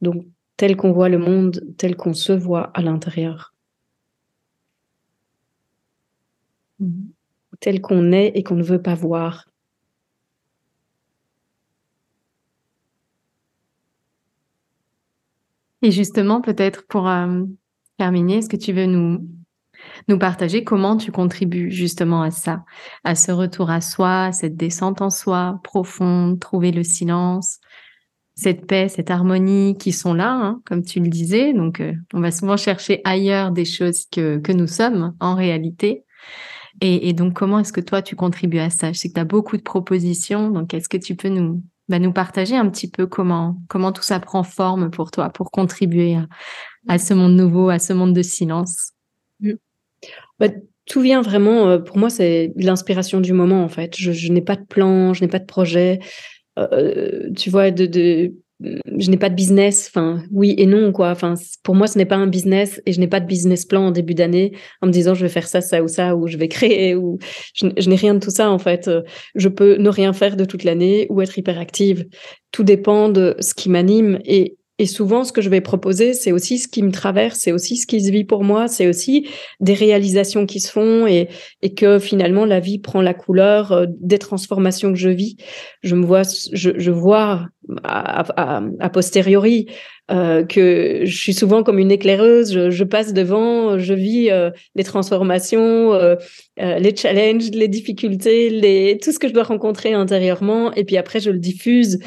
Donc, 0.02 0.26
tel 0.56 0.76
qu'on 0.76 0.92
voit 0.92 1.08
le 1.08 1.18
monde, 1.18 1.62
tel 1.78 1.96
qu'on 1.96 2.12
se 2.12 2.32
voit 2.32 2.64
à 2.74 2.82
l'intérieur. 2.82 3.54
Tel 7.60 7.80
qu'on 7.80 8.12
est 8.12 8.32
et 8.34 8.42
qu'on 8.42 8.56
ne 8.56 8.62
veut 8.62 8.82
pas 8.82 8.94
voir. 8.94 9.49
Et 15.82 15.90
justement, 15.90 16.40
peut-être 16.40 16.86
pour 16.86 17.08
euh, 17.08 17.42
terminer, 17.98 18.38
est-ce 18.38 18.48
que 18.48 18.56
tu 18.56 18.72
veux 18.72 18.86
nous, 18.86 19.26
nous 20.08 20.18
partager 20.18 20.64
comment 20.64 20.96
tu 20.96 21.12
contribues 21.12 21.70
justement 21.70 22.22
à 22.22 22.30
ça, 22.30 22.64
à 23.04 23.14
ce 23.14 23.32
retour 23.32 23.70
à 23.70 23.80
soi, 23.80 24.32
cette 24.32 24.56
descente 24.56 25.00
en 25.02 25.10
soi 25.10 25.60
profonde, 25.64 26.38
trouver 26.38 26.72
le 26.72 26.84
silence, 26.84 27.60
cette 28.34 28.66
paix, 28.66 28.88
cette 28.88 29.10
harmonie 29.10 29.76
qui 29.78 29.92
sont 29.92 30.14
là, 30.14 30.32
hein, 30.32 30.62
comme 30.64 30.82
tu 30.82 31.00
le 31.00 31.08
disais. 31.08 31.52
Donc, 31.52 31.80
euh, 31.80 31.92
on 32.14 32.20
va 32.20 32.30
souvent 32.30 32.56
chercher 32.56 33.00
ailleurs 33.04 33.50
des 33.50 33.64
choses 33.64 34.06
que, 34.10 34.38
que 34.38 34.52
nous 34.52 34.66
sommes 34.66 35.14
en 35.20 35.34
réalité. 35.34 36.04
Et, 36.82 37.12
donc, 37.12 37.34
comment 37.34 37.58
est-ce 37.58 37.74
que 37.74 37.80
toi, 37.82 38.00
tu 38.00 38.16
contribues 38.16 38.58
à 38.58 38.70
ça? 38.70 38.92
Je 38.92 38.98
sais 38.98 39.08
que 39.08 39.14
tu 39.14 39.20
as 39.20 39.24
beaucoup 39.24 39.58
de 39.58 39.62
propositions. 39.62 40.50
Donc, 40.50 40.72
est-ce 40.72 40.88
que 40.88 40.96
tu 40.96 41.14
peux 41.14 41.28
nous, 41.28 41.62
bah, 41.90 41.98
nous 41.98 42.12
partager 42.12 42.54
un 42.54 42.70
petit 42.70 42.88
peu 42.88 43.08
comment, 43.08 43.56
comment 43.68 43.90
tout 43.90 44.02
ça 44.02 44.20
prend 44.20 44.44
forme 44.44 44.90
pour 44.90 45.10
toi, 45.10 45.28
pour 45.28 45.50
contribuer 45.50 46.16
à, 46.86 46.98
ce 46.98 47.14
monde 47.14 47.34
nouveau, 47.34 47.68
à 47.68 47.80
ce 47.80 47.92
monde 47.92 48.14
de 48.14 48.22
silence 48.22 48.92
mmh. 49.40 49.54
bah, 50.38 50.46
Tout 50.86 51.00
vient 51.00 51.20
vraiment, 51.20 51.66
euh, 51.66 51.78
pour 51.78 51.98
moi, 51.98 52.08
c'est 52.08 52.52
l'inspiration 52.54 53.20
du 53.20 53.32
moment, 53.32 53.64
en 53.64 53.68
fait. 53.68 53.96
Je, 53.96 54.32
n'ai 54.32 54.40
pas 54.40 54.54
de 54.54 54.64
plan, 54.64 55.14
je 55.14 55.22
n'ai 55.22 55.28
pas 55.28 55.40
de 55.40 55.46
projet. 55.46 55.98
Euh, 56.60 57.28
tu 57.36 57.50
vois, 57.50 57.72
de 57.72 58.34
je 58.60 59.10
n'ai 59.10 59.16
pas 59.16 59.30
de 59.30 59.34
business. 59.34 59.88
Enfin, 59.88 60.22
oui 60.30 60.54
et 60.58 60.66
non, 60.66 60.92
quoi. 60.92 61.10
Enfin, 61.10 61.34
pour 61.62 61.74
moi, 61.74 61.86
ce 61.86 61.98
n'est 61.98 62.06
pas 62.06 62.16
un 62.16 62.26
business 62.26 62.80
et 62.86 62.92
je 62.92 63.00
n'ai 63.00 63.08
pas 63.08 63.20
de 63.20 63.26
business 63.26 63.64
plan 63.64 63.86
en 63.86 63.90
début 63.90 64.14
d'année 64.14 64.52
en 64.82 64.86
me 64.86 64.92
disant 64.92 65.14
je 65.14 65.22
vais 65.22 65.30
faire 65.30 65.48
ça, 65.48 65.60
ça 65.60 65.82
ou 65.82 65.88
ça, 65.88 66.16
ou 66.16 66.26
je 66.26 66.36
vais 66.36 66.48
créer, 66.48 66.94
ou 66.94 67.18
je, 67.54 67.66
n'ai 67.66 67.96
rien 67.96 68.14
de 68.14 68.20
tout 68.20 68.30
ça, 68.30 68.50
en 68.50 68.58
fait. 68.58 68.90
Je 69.34 69.48
peux 69.48 69.76
ne 69.76 69.88
rien 69.88 70.12
faire 70.12 70.36
de 70.36 70.44
toute 70.44 70.64
l'année 70.64 71.06
ou 71.10 71.20
être 71.22 71.38
hyper 71.38 71.58
active. 71.58 72.06
Tout 72.52 72.64
dépend 72.64 73.08
de 73.08 73.36
ce 73.40 73.54
qui 73.54 73.68
m'anime 73.68 74.18
et, 74.24 74.56
souvent, 74.86 75.24
ce 75.24 75.32
que 75.32 75.42
je 75.42 75.50
vais 75.50 75.60
proposer, 75.60 76.14
c'est 76.14 76.32
aussi 76.32 76.56
ce 76.56 76.66
qui 76.66 76.82
me 76.82 76.90
traverse, 76.90 77.40
c'est 77.40 77.52
aussi 77.52 77.76
ce 77.76 77.86
qui 77.86 78.00
se 78.00 78.10
vit 78.10 78.24
pour 78.24 78.44
moi, 78.44 78.66
c'est 78.66 78.88
aussi 78.88 79.28
des 79.60 79.74
réalisations 79.74 80.46
qui 80.46 80.58
se 80.58 80.72
font 80.72 81.06
et, 81.06 81.28
que 81.76 81.98
finalement 81.98 82.46
la 82.46 82.60
vie 82.60 82.78
prend 82.78 83.02
la 83.02 83.12
couleur 83.12 83.72
euh, 83.72 83.86
des 84.00 84.18
transformations 84.18 84.90
que 84.90 84.98
je 84.98 85.10
vis. 85.10 85.36
Je 85.82 85.94
me 85.96 86.06
vois, 86.06 86.22
je 86.54 86.90
vois 86.90 87.46
a, 87.84 88.90
posteriori 88.92 89.66
euh, 90.10 90.44
que 90.44 91.02
je 91.04 91.16
suis 91.16 91.34
souvent 91.34 91.62
comme 91.62 91.78
une 91.78 91.90
éclaireuse, 91.90 92.70
je, 92.70 92.84
passe 92.84 93.12
devant, 93.12 93.78
je 93.78 93.94
vis 93.94 94.30
euh, 94.30 94.50
les 94.74 94.84
transformations, 94.84 95.94
euh, 95.94 96.16
les 96.56 96.94
challenges, 96.96 97.50
les 97.52 97.68
difficultés, 97.68 98.98
tout 99.02 99.12
ce 99.12 99.18
que 99.18 99.28
je 99.28 99.32
dois 99.32 99.44
rencontrer 99.44 99.92
intérieurement, 99.92 100.72
et 100.74 100.84
puis 100.84 100.96
après 100.96 101.20
je 101.20 101.30
le 101.30 101.38
diffuse 101.38 102.00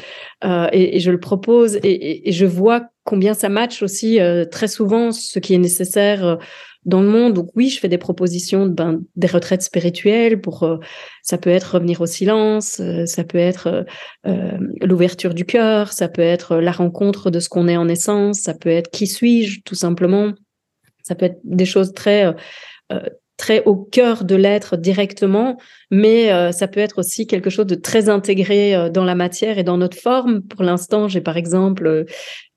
et, 0.44 0.96
et, 0.96 1.00
je 1.00 1.10
le 1.10 1.18
propose 1.18 1.76
et, 1.76 2.28
et, 2.28 2.32
je 2.32 2.44
vois 2.44 2.82
combien 3.04 3.32
ça 3.32 3.48
match 3.48 3.82
aussi 3.82 4.18
très 4.50 4.68
souvent 4.68 5.12
ce 5.12 5.38
qui 5.38 5.54
est 5.54 5.58
nécessaire 5.58 6.38
dans 6.84 7.00
le 7.00 7.08
monde. 7.08 7.34
Donc 7.34 7.50
oui, 7.54 7.70
je 7.70 7.80
fais 7.80 7.88
des 7.88 7.98
propositions, 7.98 8.66
ben, 8.66 9.02
des 9.16 9.26
retraites 9.26 9.62
spirituelles 9.62 10.40
pour, 10.40 10.62
euh, 10.62 10.78
ça 11.22 11.38
peut 11.38 11.50
être 11.50 11.74
revenir 11.74 12.00
au 12.00 12.06
silence, 12.06 12.80
euh, 12.80 13.06
ça 13.06 13.24
peut 13.24 13.38
être 13.38 13.86
euh, 14.26 14.58
l'ouverture 14.80 15.34
du 15.34 15.44
cœur, 15.44 15.92
ça 15.92 16.08
peut 16.08 16.22
être 16.22 16.56
la 16.56 16.72
rencontre 16.72 17.30
de 17.30 17.40
ce 17.40 17.48
qu'on 17.48 17.68
est 17.68 17.76
en 17.76 17.88
essence, 17.88 18.40
ça 18.40 18.54
peut 18.54 18.70
être 18.70 18.90
qui 18.90 19.06
suis-je 19.06 19.60
tout 19.64 19.74
simplement, 19.74 20.32
ça 21.02 21.14
peut 21.14 21.26
être 21.26 21.40
des 21.44 21.66
choses 21.66 21.92
très 21.92 22.34
au 23.64 23.76
cœur 23.76 24.24
de 24.24 24.34
l'être 24.34 24.76
directement, 24.76 25.56
mais 25.90 26.52
ça 26.52 26.68
peut 26.68 26.80
être 26.80 26.98
aussi 26.98 27.26
quelque 27.26 27.50
chose 27.50 27.66
de 27.66 27.74
très 27.74 28.08
intégré 28.08 28.90
dans 28.90 29.04
la 29.04 29.14
matière 29.14 29.58
et 29.58 29.64
dans 29.64 29.76
notre 29.76 29.96
forme. 29.96 30.42
Pour 30.42 30.62
l'instant, 30.62 31.08
j'ai 31.08 31.20
par 31.20 31.36
exemple 31.36 32.06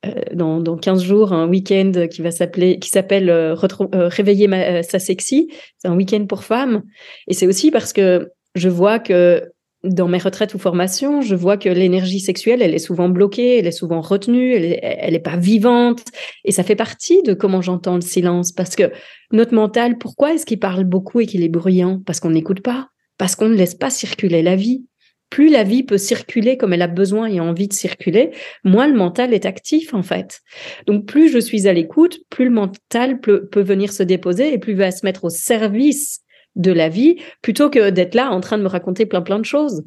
euh, 0.06 0.14
dans, 0.34 0.60
dans 0.60 0.78
15 0.78 1.02
jours 1.02 1.34
un 1.34 1.48
week-end 1.48 1.92
qui 2.12 2.22
va 2.22 2.30
s'appeler 2.30 2.78
qui 2.78 2.90
s'appelle 2.90 3.32
euh, 3.32 3.56
euh, 3.96 4.08
réveiller 4.08 4.48
sa 4.84 5.00
sexy 5.00 5.50
c'est 5.80 5.88
un 5.88 5.96
week-end 5.96 6.24
pour 6.28 6.44
femmes 6.44 6.84
et 7.28 7.34
c'est 7.34 7.48
aussi 7.48 7.72
parce 7.72 7.94
que 7.94 8.30
je 8.54 8.70
vois 8.70 9.00
que 9.00 9.52
dans 9.84 10.08
mes 10.08 10.18
retraites 10.18 10.54
ou 10.54 10.60
formations, 10.60 11.22
je 11.22 11.36
vois 11.36 11.58
que 11.58 11.70
l'énergie 11.70 12.20
sexuelle, 12.20 12.62
elle 12.62 12.74
est 12.74 12.80
souvent 12.80 13.10
bloquée, 13.10 13.60
elle 13.60 13.68
est 13.68 13.72
souvent 13.72 14.02
retenue, 14.02 14.54
elle 14.54 14.66
est, 14.66 14.80
elle 14.82 15.16
est 15.16 15.20
pas 15.20 15.38
vivante. 15.38 16.04
Et 16.44 16.52
ça 16.52 16.64
fait 16.64 16.76
partie 16.76 17.22
de 17.24 17.34
comment 17.34 17.62
j'entends 17.62 17.96
le 17.96 18.02
silence. 18.02 18.52
Parce 18.52 18.76
que 18.76 18.92
notre 19.32 19.54
mental, 19.54 19.98
pourquoi 19.98 20.34
est-ce 20.34 20.46
qu'il 20.46 20.60
parle 20.60 20.84
beaucoup 20.84 21.20
et 21.20 21.26
qu'il 21.26 21.44
est 21.44 21.50
bruyant? 21.50 22.02
Parce 22.06 22.20
qu'on 22.20 22.32
n'écoute 22.32 22.62
pas. 22.62 22.90
Parce 23.18 23.36
qu'on 23.36 23.50
ne 23.50 23.56
laisse 23.56 23.76
pas 23.76 23.90
circuler 23.90 24.42
la 24.42 24.56
vie 24.56 24.86
plus 25.30 25.50
la 25.50 25.64
vie 25.64 25.84
peut 25.84 25.98
circuler 25.98 26.58
comme 26.58 26.74
elle 26.74 26.82
a 26.82 26.88
besoin 26.88 27.28
et 27.28 27.40
envie 27.40 27.68
de 27.68 27.74
circuler, 27.74 28.32
moins 28.64 28.88
le 28.88 28.96
mental 28.96 29.34
est 29.34 29.46
actif 29.46 29.94
en 29.94 30.04
fait. 30.04 30.42
Donc 30.86 31.06
plus 31.06 31.30
je 31.30 31.40
suis 31.40 31.68
à 31.68 31.74
l'écoute, 31.74 32.20
plus 32.30 32.46
le 32.46 32.52
mental 32.52 33.20
peut, 33.20 33.50
venir 33.56 33.92
se 33.92 34.04
déposer 34.04 34.54
et 34.54 34.58
plus 34.58 34.74
il 34.74 34.78
va 34.78 34.92
se 34.92 35.06
mettre 35.06 35.26
au 35.26 35.30
service 35.30 36.22
de 36.58 36.72
la 36.72 36.90
vie 36.90 37.18
plutôt 37.42 37.70
que 37.70 37.90
d'être 37.90 38.16
là 38.16 38.32
en 38.32 38.42
train 38.42 38.58
de 38.58 38.64
me 38.64 38.68
raconter 38.68 39.06
plein 39.06 39.22
plein 39.22 39.40
de 39.40 39.46
choses. 39.46 39.84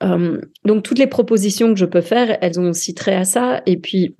Donc 0.00 0.82
toutes 0.82 0.98
les 0.98 1.06
propositions 1.06 1.74
que 1.74 1.80
je 1.80 1.86
peux 1.86 2.00
faire, 2.00 2.38
elles 2.40 2.60
ont 2.60 2.70
aussi 2.70 2.94
trait 2.94 3.16
à 3.16 3.24
ça. 3.24 3.62
Et 3.66 3.76
puis 3.76 4.14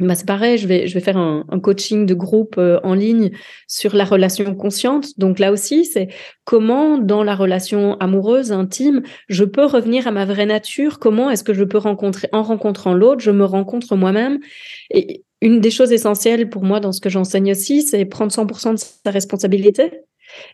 bah, 0.00 0.16
c'est 0.16 0.26
pareil, 0.26 0.58
je 0.58 0.66
vais, 0.66 0.88
je 0.88 0.94
vais 0.94 1.00
faire 1.00 1.16
un, 1.16 1.44
un 1.48 1.60
coaching 1.60 2.04
de 2.04 2.14
groupe 2.14 2.56
euh, 2.58 2.80
en 2.82 2.94
ligne 2.94 3.30
sur 3.68 3.94
la 3.94 4.04
relation 4.04 4.52
consciente. 4.56 5.16
Donc 5.20 5.38
là 5.38 5.52
aussi, 5.52 5.84
c'est 5.84 6.08
comment 6.44 6.98
dans 6.98 7.22
la 7.22 7.36
relation 7.36 7.96
amoureuse, 7.98 8.50
intime, 8.50 9.02
je 9.28 9.44
peux 9.44 9.64
revenir 9.64 10.08
à 10.08 10.10
ma 10.10 10.24
vraie 10.24 10.46
nature, 10.46 10.98
comment 10.98 11.30
est-ce 11.30 11.44
que 11.44 11.54
je 11.54 11.62
peux 11.62 11.78
rencontrer, 11.78 12.28
en 12.32 12.42
rencontrant 12.42 12.92
l'autre, 12.92 13.20
je 13.20 13.30
me 13.30 13.44
rencontre 13.44 13.94
moi-même? 13.94 14.40
Et 14.90 15.22
une 15.40 15.60
des 15.60 15.70
choses 15.70 15.92
essentielles 15.92 16.50
pour 16.50 16.64
moi 16.64 16.80
dans 16.80 16.90
ce 16.90 17.00
que 17.00 17.08
j'enseigne 17.08 17.52
aussi, 17.52 17.82
c'est 17.82 18.04
prendre 18.04 18.32
100% 18.32 18.72
de 18.72 18.78
sa 18.78 19.10
responsabilité. 19.12 19.92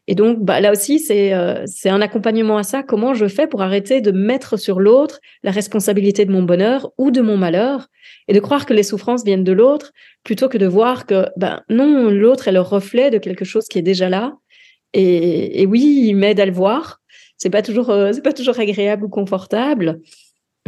Et 0.06 0.14
donc, 0.14 0.38
bah, 0.40 0.60
là 0.60 0.72
aussi, 0.72 0.98
c'est 0.98 1.34
euh, 1.34 1.64
c'est 1.66 1.88
un 1.88 2.00
accompagnement 2.00 2.56
à 2.56 2.62
ça. 2.62 2.82
Comment 2.82 3.14
je 3.14 3.26
fais 3.26 3.46
pour 3.46 3.62
arrêter 3.62 4.00
de 4.00 4.10
mettre 4.10 4.56
sur 4.56 4.80
l'autre 4.80 5.20
la 5.42 5.50
responsabilité 5.50 6.24
de 6.24 6.32
mon 6.32 6.42
bonheur 6.42 6.90
ou 6.98 7.10
de 7.10 7.20
mon 7.20 7.36
malheur 7.36 7.86
et 8.28 8.32
de 8.32 8.40
croire 8.40 8.66
que 8.66 8.74
les 8.74 8.82
souffrances 8.82 9.24
viennent 9.24 9.44
de 9.44 9.52
l'autre 9.52 9.92
plutôt 10.24 10.48
que 10.48 10.58
de 10.58 10.66
voir 10.66 11.06
que 11.06 11.26
ben 11.36 11.62
non, 11.68 12.10
l'autre 12.10 12.48
est 12.48 12.52
le 12.52 12.60
reflet 12.60 13.10
de 13.10 13.18
quelque 13.18 13.44
chose 13.44 13.66
qui 13.68 13.78
est 13.78 13.82
déjà 13.82 14.08
là. 14.08 14.34
Et, 14.92 15.66
oui, 15.66 16.06
il 16.08 16.14
m'aide 16.14 16.40
à 16.40 16.46
le 16.46 16.52
voir. 16.52 17.00
C'est 17.36 17.50
pas 17.50 17.62
euh, 17.68 18.12
c'est 18.12 18.22
pas 18.22 18.32
toujours 18.32 18.58
agréable 18.58 19.04
ou 19.04 19.08
confortable, 19.08 20.00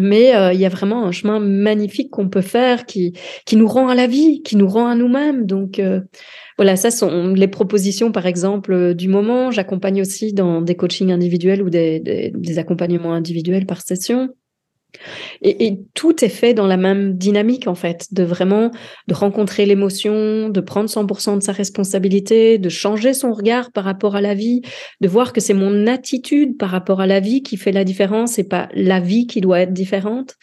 mais 0.00 0.34
euh, 0.34 0.52
il 0.52 0.60
y 0.60 0.66
a 0.66 0.68
vraiment 0.68 1.04
un 1.06 1.12
chemin 1.12 1.38
magnifique 1.38 2.10
qu'on 2.10 2.28
peut 2.28 2.40
faire 2.40 2.86
qui 2.86 3.12
qui 3.46 3.56
nous 3.56 3.68
rend 3.68 3.88
à 3.88 3.94
la 3.94 4.06
vie, 4.06 4.42
qui 4.42 4.56
nous 4.56 4.68
rend 4.68 4.86
à 4.86 4.94
nous-mêmes. 4.94 5.46
Donc 5.46 5.80
voilà, 6.58 6.76
ça 6.76 6.90
sont 6.90 7.32
les 7.34 7.48
propositions, 7.48 8.12
par 8.12 8.26
exemple, 8.26 8.72
euh, 8.72 8.94
du 8.94 9.08
moment. 9.08 9.50
J'accompagne 9.50 10.00
aussi 10.00 10.32
dans 10.32 10.60
des 10.60 10.76
coachings 10.76 11.10
individuels 11.10 11.62
ou 11.62 11.70
des, 11.70 12.00
des, 12.00 12.58
accompagnements 12.58 13.14
individuels 13.14 13.66
par 13.66 13.80
session. 13.80 14.28
Et, 15.42 15.78
tout 15.94 16.24
est 16.24 16.28
fait 16.28 16.54
dans 16.54 16.66
la 16.66 16.76
même 16.76 17.16
dynamique, 17.16 17.66
en 17.66 17.74
fait, 17.74 18.06
de 18.12 18.22
vraiment 18.22 18.70
de 19.08 19.14
rencontrer 19.14 19.66
l'émotion, 19.66 20.48
de 20.48 20.60
prendre 20.60 20.88
100% 20.88 21.38
de 21.38 21.42
sa 21.42 21.52
responsabilité, 21.52 22.58
de 22.58 22.68
changer 22.68 23.14
son 23.14 23.32
regard 23.32 23.72
par 23.72 23.84
rapport 23.84 24.16
à 24.16 24.20
la 24.20 24.34
vie, 24.34 24.62
de 25.00 25.08
voir 25.08 25.32
que 25.32 25.40
c'est 25.40 25.54
mon 25.54 25.86
attitude 25.86 26.56
par 26.58 26.70
rapport 26.70 27.00
à 27.00 27.06
la 27.06 27.20
vie 27.20 27.42
qui 27.42 27.56
fait 27.56 27.72
la 27.72 27.84
différence 27.84 28.38
et 28.38 28.44
pas 28.44 28.68
la 28.74 29.00
vie 29.00 29.26
qui 29.26 29.40
doit 29.40 29.60
être 29.60 29.72
différente. 29.72 30.34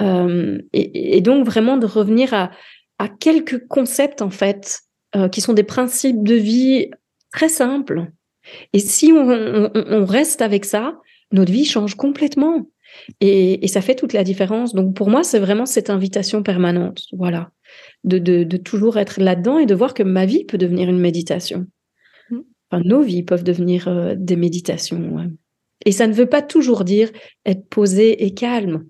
Euh, 0.00 0.58
et, 0.72 1.20
donc 1.20 1.46
vraiment 1.46 1.76
de 1.76 1.86
revenir 1.86 2.34
à, 2.34 2.50
à 2.98 3.08
quelques 3.08 3.66
concepts, 3.66 4.22
en 4.22 4.30
fait, 4.30 4.80
euh, 5.14 5.28
qui 5.28 5.40
sont 5.40 5.52
des 5.52 5.62
principes 5.62 6.22
de 6.22 6.34
vie 6.34 6.90
très 7.32 7.48
simples. 7.48 8.10
Et 8.72 8.78
si 8.78 9.12
on, 9.12 10.04
reste 10.04 10.42
avec 10.42 10.64
ça, 10.64 10.98
notre 11.32 11.52
vie 11.52 11.64
change 11.64 11.94
complètement. 11.94 12.66
Et, 13.20 13.66
ça 13.68 13.80
fait 13.80 13.94
toute 13.94 14.12
la 14.12 14.24
différence. 14.24 14.74
Donc 14.74 14.94
pour 14.94 15.10
moi, 15.10 15.22
c'est 15.22 15.38
vraiment 15.38 15.66
cette 15.66 15.90
invitation 15.90 16.42
permanente, 16.42 17.02
voilà, 17.12 17.50
de, 18.04 18.18
de, 18.18 18.56
toujours 18.56 18.98
être 18.98 19.20
là-dedans 19.20 19.58
et 19.58 19.66
de 19.66 19.74
voir 19.74 19.94
que 19.94 20.02
ma 20.02 20.26
vie 20.26 20.44
peut 20.44 20.58
devenir 20.58 20.88
une 20.88 21.00
méditation. 21.00 21.66
enfin, 22.70 22.82
nos 22.84 23.02
vies 23.02 23.22
peuvent 23.22 23.44
devenir 23.44 23.88
euh, 23.88 24.14
des 24.16 24.36
méditations. 24.36 25.30
Et 25.84 25.92
ça 25.92 26.06
ne 26.06 26.14
veut 26.14 26.26
pas 26.26 26.42
toujours 26.42 26.84
dire 26.84 27.10
être 27.44 27.68
posé 27.68 28.24
et 28.24 28.34
calme. 28.34 28.86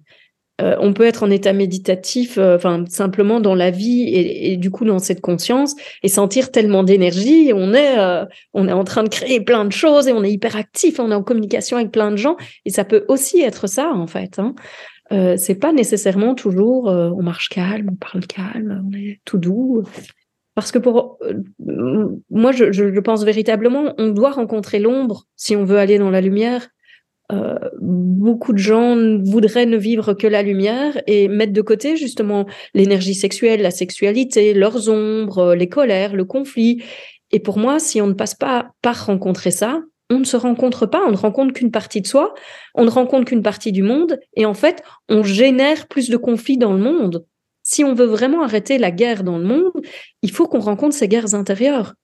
Euh, 0.62 0.74
on 0.80 0.94
peut 0.94 1.04
être 1.04 1.22
en 1.22 1.30
état 1.30 1.52
méditatif, 1.52 2.38
euh, 2.38 2.56
enfin 2.56 2.84
simplement 2.88 3.40
dans 3.40 3.54
la 3.54 3.70
vie 3.70 4.08
et, 4.14 4.56
du 4.56 4.70
coup 4.70 4.86
dans 4.86 4.98
cette 4.98 5.20
conscience 5.20 5.74
et 6.02 6.08
sentir 6.08 6.50
tellement 6.50 6.82
d'énergie. 6.82 7.52
On 7.54 7.74
est, 7.74 7.98
euh, 7.98 8.24
on 8.54 8.66
est 8.66 8.72
en 8.72 8.84
train 8.84 9.02
de 9.02 9.10
créer 9.10 9.40
plein 9.40 9.66
de 9.66 9.72
choses 9.72 10.08
et 10.08 10.12
on 10.12 10.24
est 10.24 10.32
hyper 10.32 10.56
actif, 10.56 10.98
on 10.98 11.10
est 11.10 11.14
en 11.14 11.22
communication 11.22 11.76
avec 11.76 11.90
plein 11.92 12.10
de 12.10 12.16
gens 12.16 12.36
et 12.64 12.70
ça 12.70 12.84
peut 12.84 13.04
aussi 13.08 13.40
être 13.42 13.66
ça 13.66 13.90
en 13.92 14.06
fait. 14.06 14.38
Hein. 14.38 14.54
c'est 15.36 15.60
pas 15.60 15.72
nécessairement 15.72 16.34
toujours 16.34 16.86
on 16.86 17.22
marche 17.22 17.48
calme, 17.50 17.90
on 17.92 17.96
parle 17.96 18.26
calme, 18.26 18.82
on 18.88 18.96
est 18.96 19.20
tout 19.24 19.38
doux. 19.38 19.82
Parce 20.54 20.72
que 20.72 20.78
pour 20.78 21.18
moi, 22.30 22.50
je, 22.52 22.72
je 22.72 23.00
pense 23.00 23.24
véritablement, 23.24 23.92
on 23.98 24.08
doit 24.08 24.30
rencontrer 24.30 24.78
l'ombre 24.78 25.26
si 25.36 25.54
on 25.54 25.64
veut 25.64 25.76
aller 25.76 25.98
dans 25.98 26.08
la 26.08 26.22
lumière. 26.22 26.68
Euh, 27.32 27.58
beaucoup 27.80 28.52
de 28.52 28.58
gens 28.58 28.96
voudraient 29.24 29.66
ne 29.66 29.76
vivre 29.76 30.14
que 30.14 30.26
la 30.26 30.42
lumière 30.42 31.00
et 31.06 31.26
mettre 31.28 31.52
de 31.52 31.60
côté 31.60 31.96
justement 31.96 32.46
l'énergie 32.72 33.14
sexuelle, 33.14 33.62
la 33.62 33.72
sexualité, 33.72 34.54
leurs 34.54 34.88
ombres, 34.88 35.54
les 35.54 35.68
colères, 35.68 36.14
le 36.14 36.24
conflit. 36.24 36.82
Et 37.32 37.40
pour 37.40 37.58
moi, 37.58 37.78
si 37.80 38.00
on 38.00 38.06
ne 38.06 38.12
passe 38.12 38.34
pas 38.34 38.70
par 38.82 39.06
rencontrer 39.06 39.50
ça, 39.50 39.82
on 40.08 40.20
ne 40.20 40.24
se 40.24 40.36
rencontre 40.36 40.86
pas, 40.86 41.02
on 41.06 41.10
ne 41.10 41.16
rencontre 41.16 41.52
qu'une 41.52 41.72
partie 41.72 42.00
de 42.00 42.06
soi, 42.06 42.34
on 42.74 42.84
ne 42.84 42.90
rencontre 42.90 43.24
qu'une 43.24 43.42
partie 43.42 43.72
du 43.72 43.82
monde, 43.82 44.20
et 44.36 44.46
en 44.46 44.54
fait, 44.54 44.82
on 45.08 45.24
génère 45.24 45.88
plus 45.88 46.08
de 46.08 46.16
conflits 46.16 46.58
dans 46.58 46.72
le 46.72 46.78
monde. 46.78 47.26
Si 47.64 47.82
on 47.82 47.94
veut 47.94 48.06
vraiment 48.06 48.42
arrêter 48.42 48.78
la 48.78 48.92
guerre 48.92 49.24
dans 49.24 49.38
le 49.38 49.44
monde, 49.44 49.72
il 50.22 50.30
faut 50.30 50.46
qu'on 50.46 50.60
rencontre 50.60 50.94
ces 50.94 51.08
guerres 51.08 51.34
intérieures. 51.34 51.94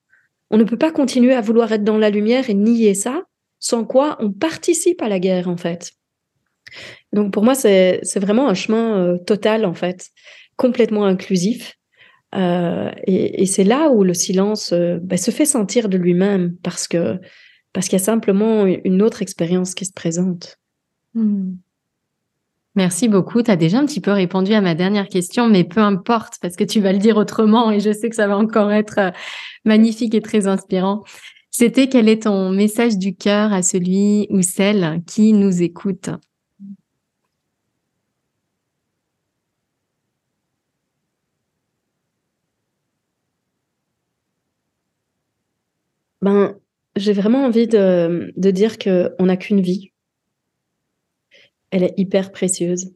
On 0.50 0.58
ne 0.58 0.64
peut 0.64 0.76
pas 0.76 0.90
continuer 0.90 1.34
à 1.34 1.40
vouloir 1.40 1.70
être 1.70 1.84
dans 1.84 1.98
la 1.98 2.10
lumière 2.10 2.50
et 2.50 2.54
nier 2.54 2.94
ça, 2.94 3.22
sans 3.62 3.84
quoi 3.84 4.16
on 4.18 4.30
participe 4.30 5.00
à 5.00 5.08
la 5.08 5.20
guerre 5.20 5.48
en 5.48 5.56
fait. 5.56 5.92
Donc 7.12 7.32
pour 7.32 7.44
moi, 7.44 7.54
c'est 7.54 8.00
vraiment 8.16 8.48
un 8.48 8.54
chemin 8.54 8.98
euh, 8.98 9.18
total 9.18 9.64
en 9.64 9.72
fait, 9.72 10.10
complètement 10.56 11.06
inclusif. 11.06 11.78
Euh, 12.34 12.90
et, 13.06 13.44
c'est 13.46 13.64
là 13.64 13.90
où 13.90 14.04
le 14.04 14.14
silence 14.14 14.72
euh, 14.72 14.98
bah, 15.02 15.18
se 15.18 15.30
fait 15.30 15.44
sentir 15.44 15.90
de 15.90 15.98
lui-même 15.98 16.56
parce 16.62 16.88
que 16.88 17.18
parce 17.74 17.88
qu'il 17.88 17.98
y 17.98 18.02
a 18.02 18.04
simplement 18.04 18.66
une 18.66 19.00
autre 19.00 19.22
expérience 19.22 19.74
qui 19.74 19.84
se 19.86 19.92
présente. 19.92 20.58
Hmm. 21.14 21.52
Merci 22.74 23.08
beaucoup. 23.08 23.42
Tu 23.42 23.50
as 23.50 23.56
déjà 23.56 23.78
un 23.78 23.86
petit 23.86 24.00
peu 24.00 24.12
répondu 24.12 24.52
à 24.54 24.60
ma 24.60 24.74
dernière 24.74 25.08
question, 25.08 25.48
mais 25.48 25.64
peu 25.64 25.80
importe, 25.80 26.34
parce 26.42 26.56
que 26.56 26.64
tu 26.64 26.80
vas 26.80 26.92
le 26.92 26.98
dire 26.98 27.16
autrement 27.16 27.70
et 27.70 27.80
je 27.80 27.92
sais 27.92 28.10
que 28.10 28.16
ça 28.16 28.26
va 28.26 28.36
encore 28.36 28.72
être 28.72 29.12
magnifique 29.64 30.14
et 30.14 30.20
très 30.20 30.46
inspirant. 30.46 31.02
C'était 31.54 31.86
quel 31.86 32.08
est 32.08 32.22
ton 32.22 32.50
message 32.50 32.96
du 32.96 33.14
cœur 33.14 33.52
à 33.52 33.62
celui 33.62 34.26
ou 34.30 34.40
celle 34.40 35.02
qui 35.06 35.34
nous 35.34 35.62
écoute? 35.62 36.08
Ben, 46.22 46.56
j'ai 46.96 47.12
vraiment 47.12 47.44
envie 47.44 47.66
de, 47.66 48.32
de 48.34 48.50
dire 48.50 48.78
qu'on 48.78 49.26
n'a 49.26 49.36
qu'une 49.36 49.60
vie. 49.60 49.92
Elle 51.70 51.82
est 51.82 51.94
hyper 51.98 52.32
précieuse. 52.32 52.94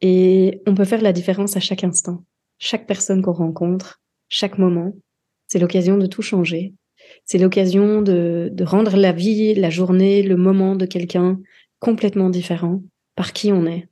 Et 0.00 0.62
on 0.66 0.74
peut 0.74 0.84
faire 0.86 1.02
la 1.02 1.12
différence 1.12 1.56
à 1.58 1.60
chaque 1.60 1.84
instant. 1.84 2.24
Chaque 2.58 2.86
personne 2.86 3.20
qu'on 3.20 3.32
rencontre, 3.32 4.00
chaque 4.30 4.56
moment, 4.56 4.94
c'est 5.48 5.58
l'occasion 5.58 5.98
de 5.98 6.06
tout 6.06 6.22
changer, 6.22 6.72
c'est 7.24 7.38
l'occasion 7.38 8.02
de, 8.02 8.52
rendre 8.62 8.96
la 8.96 9.12
vie, 9.12 9.54
la 9.54 9.70
journée, 9.70 10.22
le 10.22 10.36
moment 10.36 10.76
de 10.76 10.86
quelqu'un 10.86 11.40
complètement 11.78 12.30
différent 12.30 12.82
par 13.16 13.32
qui 13.32 13.52
on 13.52 13.66
est. 13.66 13.88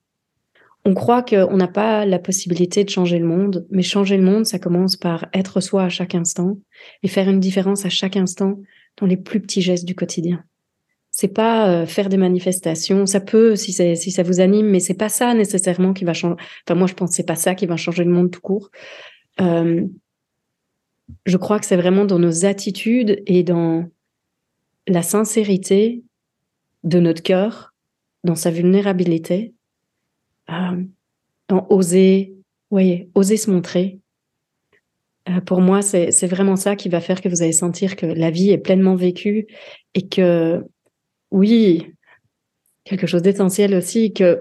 On 0.85 0.95
croit 0.95 1.23
qu'on 1.23 1.57
n'a 1.57 1.69
pas 1.69 2.05
la 2.05 2.19
possibilité 2.19 2.83
de 2.83 2.91
changer 2.91 3.19
le 3.19 3.27
monde, 3.27 3.67
mais 3.71 3.83
changer 3.83 4.17
le 4.17 4.25
monde, 4.25 4.47
ça 4.47 4.59
commence 4.59 4.97
par 4.97 5.27
être 5.33 5.61
soi 5.61 5.85
à 5.85 5.89
chaque 5.89 6.15
instant 6.15 6.59
et 7.03 7.09
faire 7.09 7.29
une 7.29 7.39
différence 7.39 7.87
à 7.87 7.89
chaque 7.89 8.17
instant 8.17 8.59
dans 9.01 9.07
les 9.07 9.17
plus 9.17 9.41
petits 9.41 9.63
gestes 9.63 9.85
du 9.85 9.95
quotidien. 9.95 10.43
C'est 11.11 11.29
pas 11.29 11.71
euh, 11.71 11.87
faire 11.87 12.09
des 12.09 12.17
manifestations, 12.17 13.07
ça 13.07 13.21
peut 13.21 13.55
si, 13.55 13.73
si 13.73 14.11
ça 14.11 14.23
vous 14.23 14.41
anime, 14.41 14.67
mais 14.67 14.81
c'est 14.81 14.95
pas 14.95 15.11
ça 15.11 15.35
nécessairement 15.35 15.93
qui 15.93 16.05
va 16.05 16.15
changer. 16.15 16.37
Enfin, 16.67 16.77
moi, 16.77 16.89
je 16.89 16.95
pense 16.95 17.13
c'est 17.13 17.27
pas 17.27 17.37
ça 17.37 17.55
qui 17.55 17.67
va 17.67 17.77
changer 17.77 18.03
le 18.03 18.11
monde 18.11 18.31
tout 18.31 18.41
court. 18.41 18.71
Euh, 19.41 19.87
je 21.27 21.37
crois 21.37 21.59
que 21.59 21.67
c'est 21.67 21.77
vraiment 21.77 22.05
dans 22.05 22.19
nos 22.19 22.45
attitudes 22.45 23.23
et 23.27 23.43
dans 23.43 23.89
la 24.87 25.03
sincérité 25.03 26.03
de 26.85 26.99
notre 26.99 27.23
cœur, 27.23 27.75
dans 28.25 28.35
sa 28.35 28.51
vulnérabilité, 28.51 29.55
euh, 30.51 30.83
dans 31.49 31.67
oser, 31.71 32.35
voyez, 32.71 33.11
oser 33.15 33.37
se 33.37 33.51
montrer. 33.51 34.01
Euh, 35.29 35.41
pour 35.41 35.61
moi, 35.61 35.83
c'est 35.83 36.27
vraiment 36.27 36.57
ça 36.57 36.75
qui 36.75 36.89
va 36.89 37.01
faire 37.01 37.21
que 37.21 37.29
vous 37.29 37.43
allez 37.43 37.53
sentir 37.53 37.95
que 37.95 38.07
la 38.07 38.31
vie 38.31 38.51
est 38.51 38.59
pleinement 38.59 38.97
vécue 38.97 39.47
et 39.95 40.09
que, 40.09 40.65
oui, 41.31 41.87
quelque 42.85 43.07
chose 43.07 43.23
d'essentiel 43.23 43.75
aussi, 43.75 44.13
que 44.13 44.41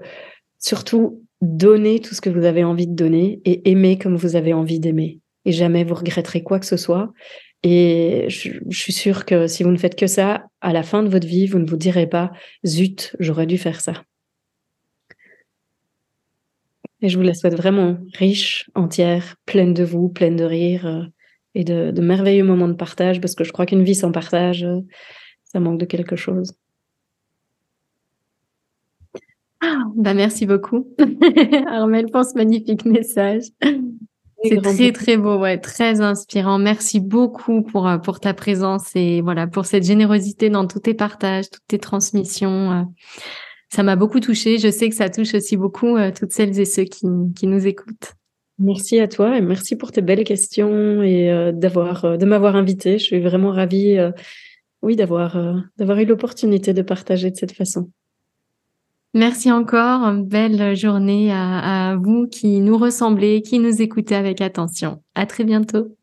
surtout 0.58 1.22
donner 1.40 2.00
tout 2.00 2.14
ce 2.14 2.20
que 2.20 2.30
vous 2.30 2.44
avez 2.44 2.64
envie 2.64 2.86
de 2.86 2.94
donner 2.94 3.40
et 3.44 3.70
aimer 3.70 3.98
comme 3.98 4.16
vous 4.16 4.36
avez 4.36 4.52
envie 4.52 4.80
d'aimer 4.80 5.21
et 5.44 5.52
jamais 5.52 5.84
vous 5.84 5.94
regretterez 5.94 6.42
quoi 6.42 6.58
que 6.58 6.66
ce 6.66 6.76
soit. 6.76 7.12
Et 7.62 8.26
je, 8.28 8.58
suis 8.70 8.92
sûre 8.92 9.24
que 9.24 9.46
si 9.46 9.62
vous 9.62 9.70
ne 9.70 9.76
faites 9.76 9.96
que 9.96 10.08
ça, 10.08 10.46
à 10.60 10.72
la 10.72 10.82
fin 10.82 11.02
de 11.02 11.08
votre 11.08 11.26
vie, 11.26 11.46
vous 11.46 11.58
ne 11.58 11.68
vous 11.68 11.76
direz 11.76 12.08
pas 12.08 12.32
zut, 12.66 13.14
j'aurais 13.20 13.46
dû 13.46 13.56
faire 13.56 13.80
ça. 13.80 14.04
Et 17.00 17.08
je 17.08 17.16
vous 17.16 17.24
la 17.24 17.34
souhaite 17.34 17.54
vraiment 17.56 17.98
riche, 18.14 18.70
entière, 18.74 19.36
pleine 19.46 19.74
de 19.74 19.84
vous, 19.84 20.08
pleine 20.08 20.36
de 20.36 20.44
rire 20.44 20.86
euh, 20.86 21.02
et 21.54 21.64
de, 21.64 22.00
merveilleux 22.00 22.44
moments 22.44 22.68
de 22.68 22.74
partage, 22.74 23.20
parce 23.20 23.34
que 23.34 23.44
je 23.44 23.52
crois 23.52 23.66
qu'une 23.66 23.82
vie 23.82 23.94
sans 23.94 24.12
partage, 24.12 24.64
euh, 24.64 24.80
ça 25.44 25.60
manque 25.60 25.78
de 25.78 25.84
quelque 25.84 26.16
chose. 26.16 26.54
Ah, 29.60 29.84
bah 29.94 30.14
merci 30.14 30.46
beaucoup. 30.46 30.88
Armel, 31.68 32.06
pense 32.10 32.34
magnifique 32.34 32.84
message. 32.84 33.44
C'est 34.44 34.60
très 34.60 34.92
très 34.92 35.16
beau, 35.16 35.38
ouais, 35.38 35.58
très 35.58 36.00
inspirant. 36.00 36.58
Merci 36.58 37.00
beaucoup 37.00 37.62
pour 37.62 37.86
euh, 37.88 37.98
pour 37.98 38.20
ta 38.20 38.34
présence 38.34 38.90
et 38.94 39.20
voilà 39.20 39.46
pour 39.46 39.66
cette 39.66 39.84
générosité 39.84 40.50
dans 40.50 40.66
tous 40.66 40.80
tes 40.80 40.94
partages, 40.94 41.50
toutes 41.50 41.66
tes 41.68 41.78
transmissions. 41.78 42.72
Euh. 42.72 42.82
Ça 43.70 43.82
m'a 43.82 43.96
beaucoup 43.96 44.20
touchée. 44.20 44.58
Je 44.58 44.70
sais 44.70 44.88
que 44.88 44.94
ça 44.94 45.08
touche 45.08 45.34
aussi 45.34 45.56
beaucoup 45.56 45.96
euh, 45.96 46.10
toutes 46.16 46.32
celles 46.32 46.58
et 46.58 46.64
ceux 46.64 46.84
qui 46.84 47.06
qui 47.36 47.46
nous 47.46 47.66
écoutent. 47.66 48.14
Merci 48.58 49.00
à 49.00 49.08
toi 49.08 49.36
et 49.36 49.40
merci 49.40 49.76
pour 49.76 49.92
tes 49.92 50.02
belles 50.02 50.24
questions 50.24 51.02
et 51.02 51.52
d'avoir 51.52 52.18
de 52.18 52.24
m'avoir 52.24 52.54
invité. 52.54 52.98
Je 52.98 53.04
suis 53.04 53.20
vraiment 53.20 53.50
ravie, 53.50 53.98
oui, 54.82 54.94
d'avoir 54.94 55.36
d'avoir 55.78 55.98
eu 55.98 56.04
l'opportunité 56.04 56.72
de 56.72 56.82
partager 56.82 57.30
de 57.30 57.36
cette 57.36 57.52
façon. 57.52 57.90
Merci 59.14 59.52
encore. 59.52 60.12
Belle 60.14 60.74
journée 60.74 61.32
à, 61.32 61.96
vous 61.96 62.26
qui 62.26 62.60
nous 62.60 62.78
ressemblez, 62.78 63.42
qui 63.42 63.58
nous 63.58 63.82
écoutez 63.82 64.14
avec 64.14 64.40
attention. 64.40 65.02
À 65.14 65.26
très 65.26 65.44
bientôt. 65.44 65.94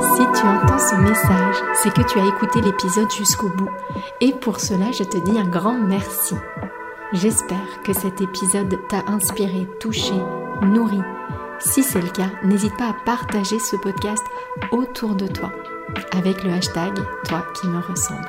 Si 0.00 0.22
tu 0.32 0.46
entends 0.46 0.78
ce 0.78 0.96
message, 0.96 1.56
c'est 1.74 1.92
que 1.92 2.08
tu 2.08 2.18
as 2.18 2.26
écouté 2.26 2.60
l'épisode 2.62 3.10
jusqu'au 3.10 3.48
bout. 3.50 3.68
Et 4.20 4.32
pour 4.32 4.60
cela, 4.60 4.92
je 4.92 5.04
te 5.04 5.22
dis 5.24 5.38
un 5.38 5.48
grand 5.48 5.78
merci. 5.78 6.34
J'espère 7.12 7.82
que 7.84 7.92
cet 7.92 8.20
épisode 8.20 8.74
t'a 8.88 9.04
inspiré, 9.08 9.66
touché, 9.80 10.14
nourri. 10.62 11.00
Si 11.58 11.82
c'est 11.82 12.00
le 12.00 12.08
cas, 12.08 12.30
n'hésite 12.44 12.76
pas 12.76 12.90
à 12.90 12.96
partager 13.04 13.58
ce 13.58 13.76
podcast 13.76 14.24
autour 14.72 15.14
de 15.14 15.26
toi 15.26 15.52
avec 16.12 16.44
le 16.44 16.52
hashtag 16.52 16.94
Toi 17.24 17.44
qui 17.54 17.66
me 17.66 17.80
ressemble. 17.80 18.28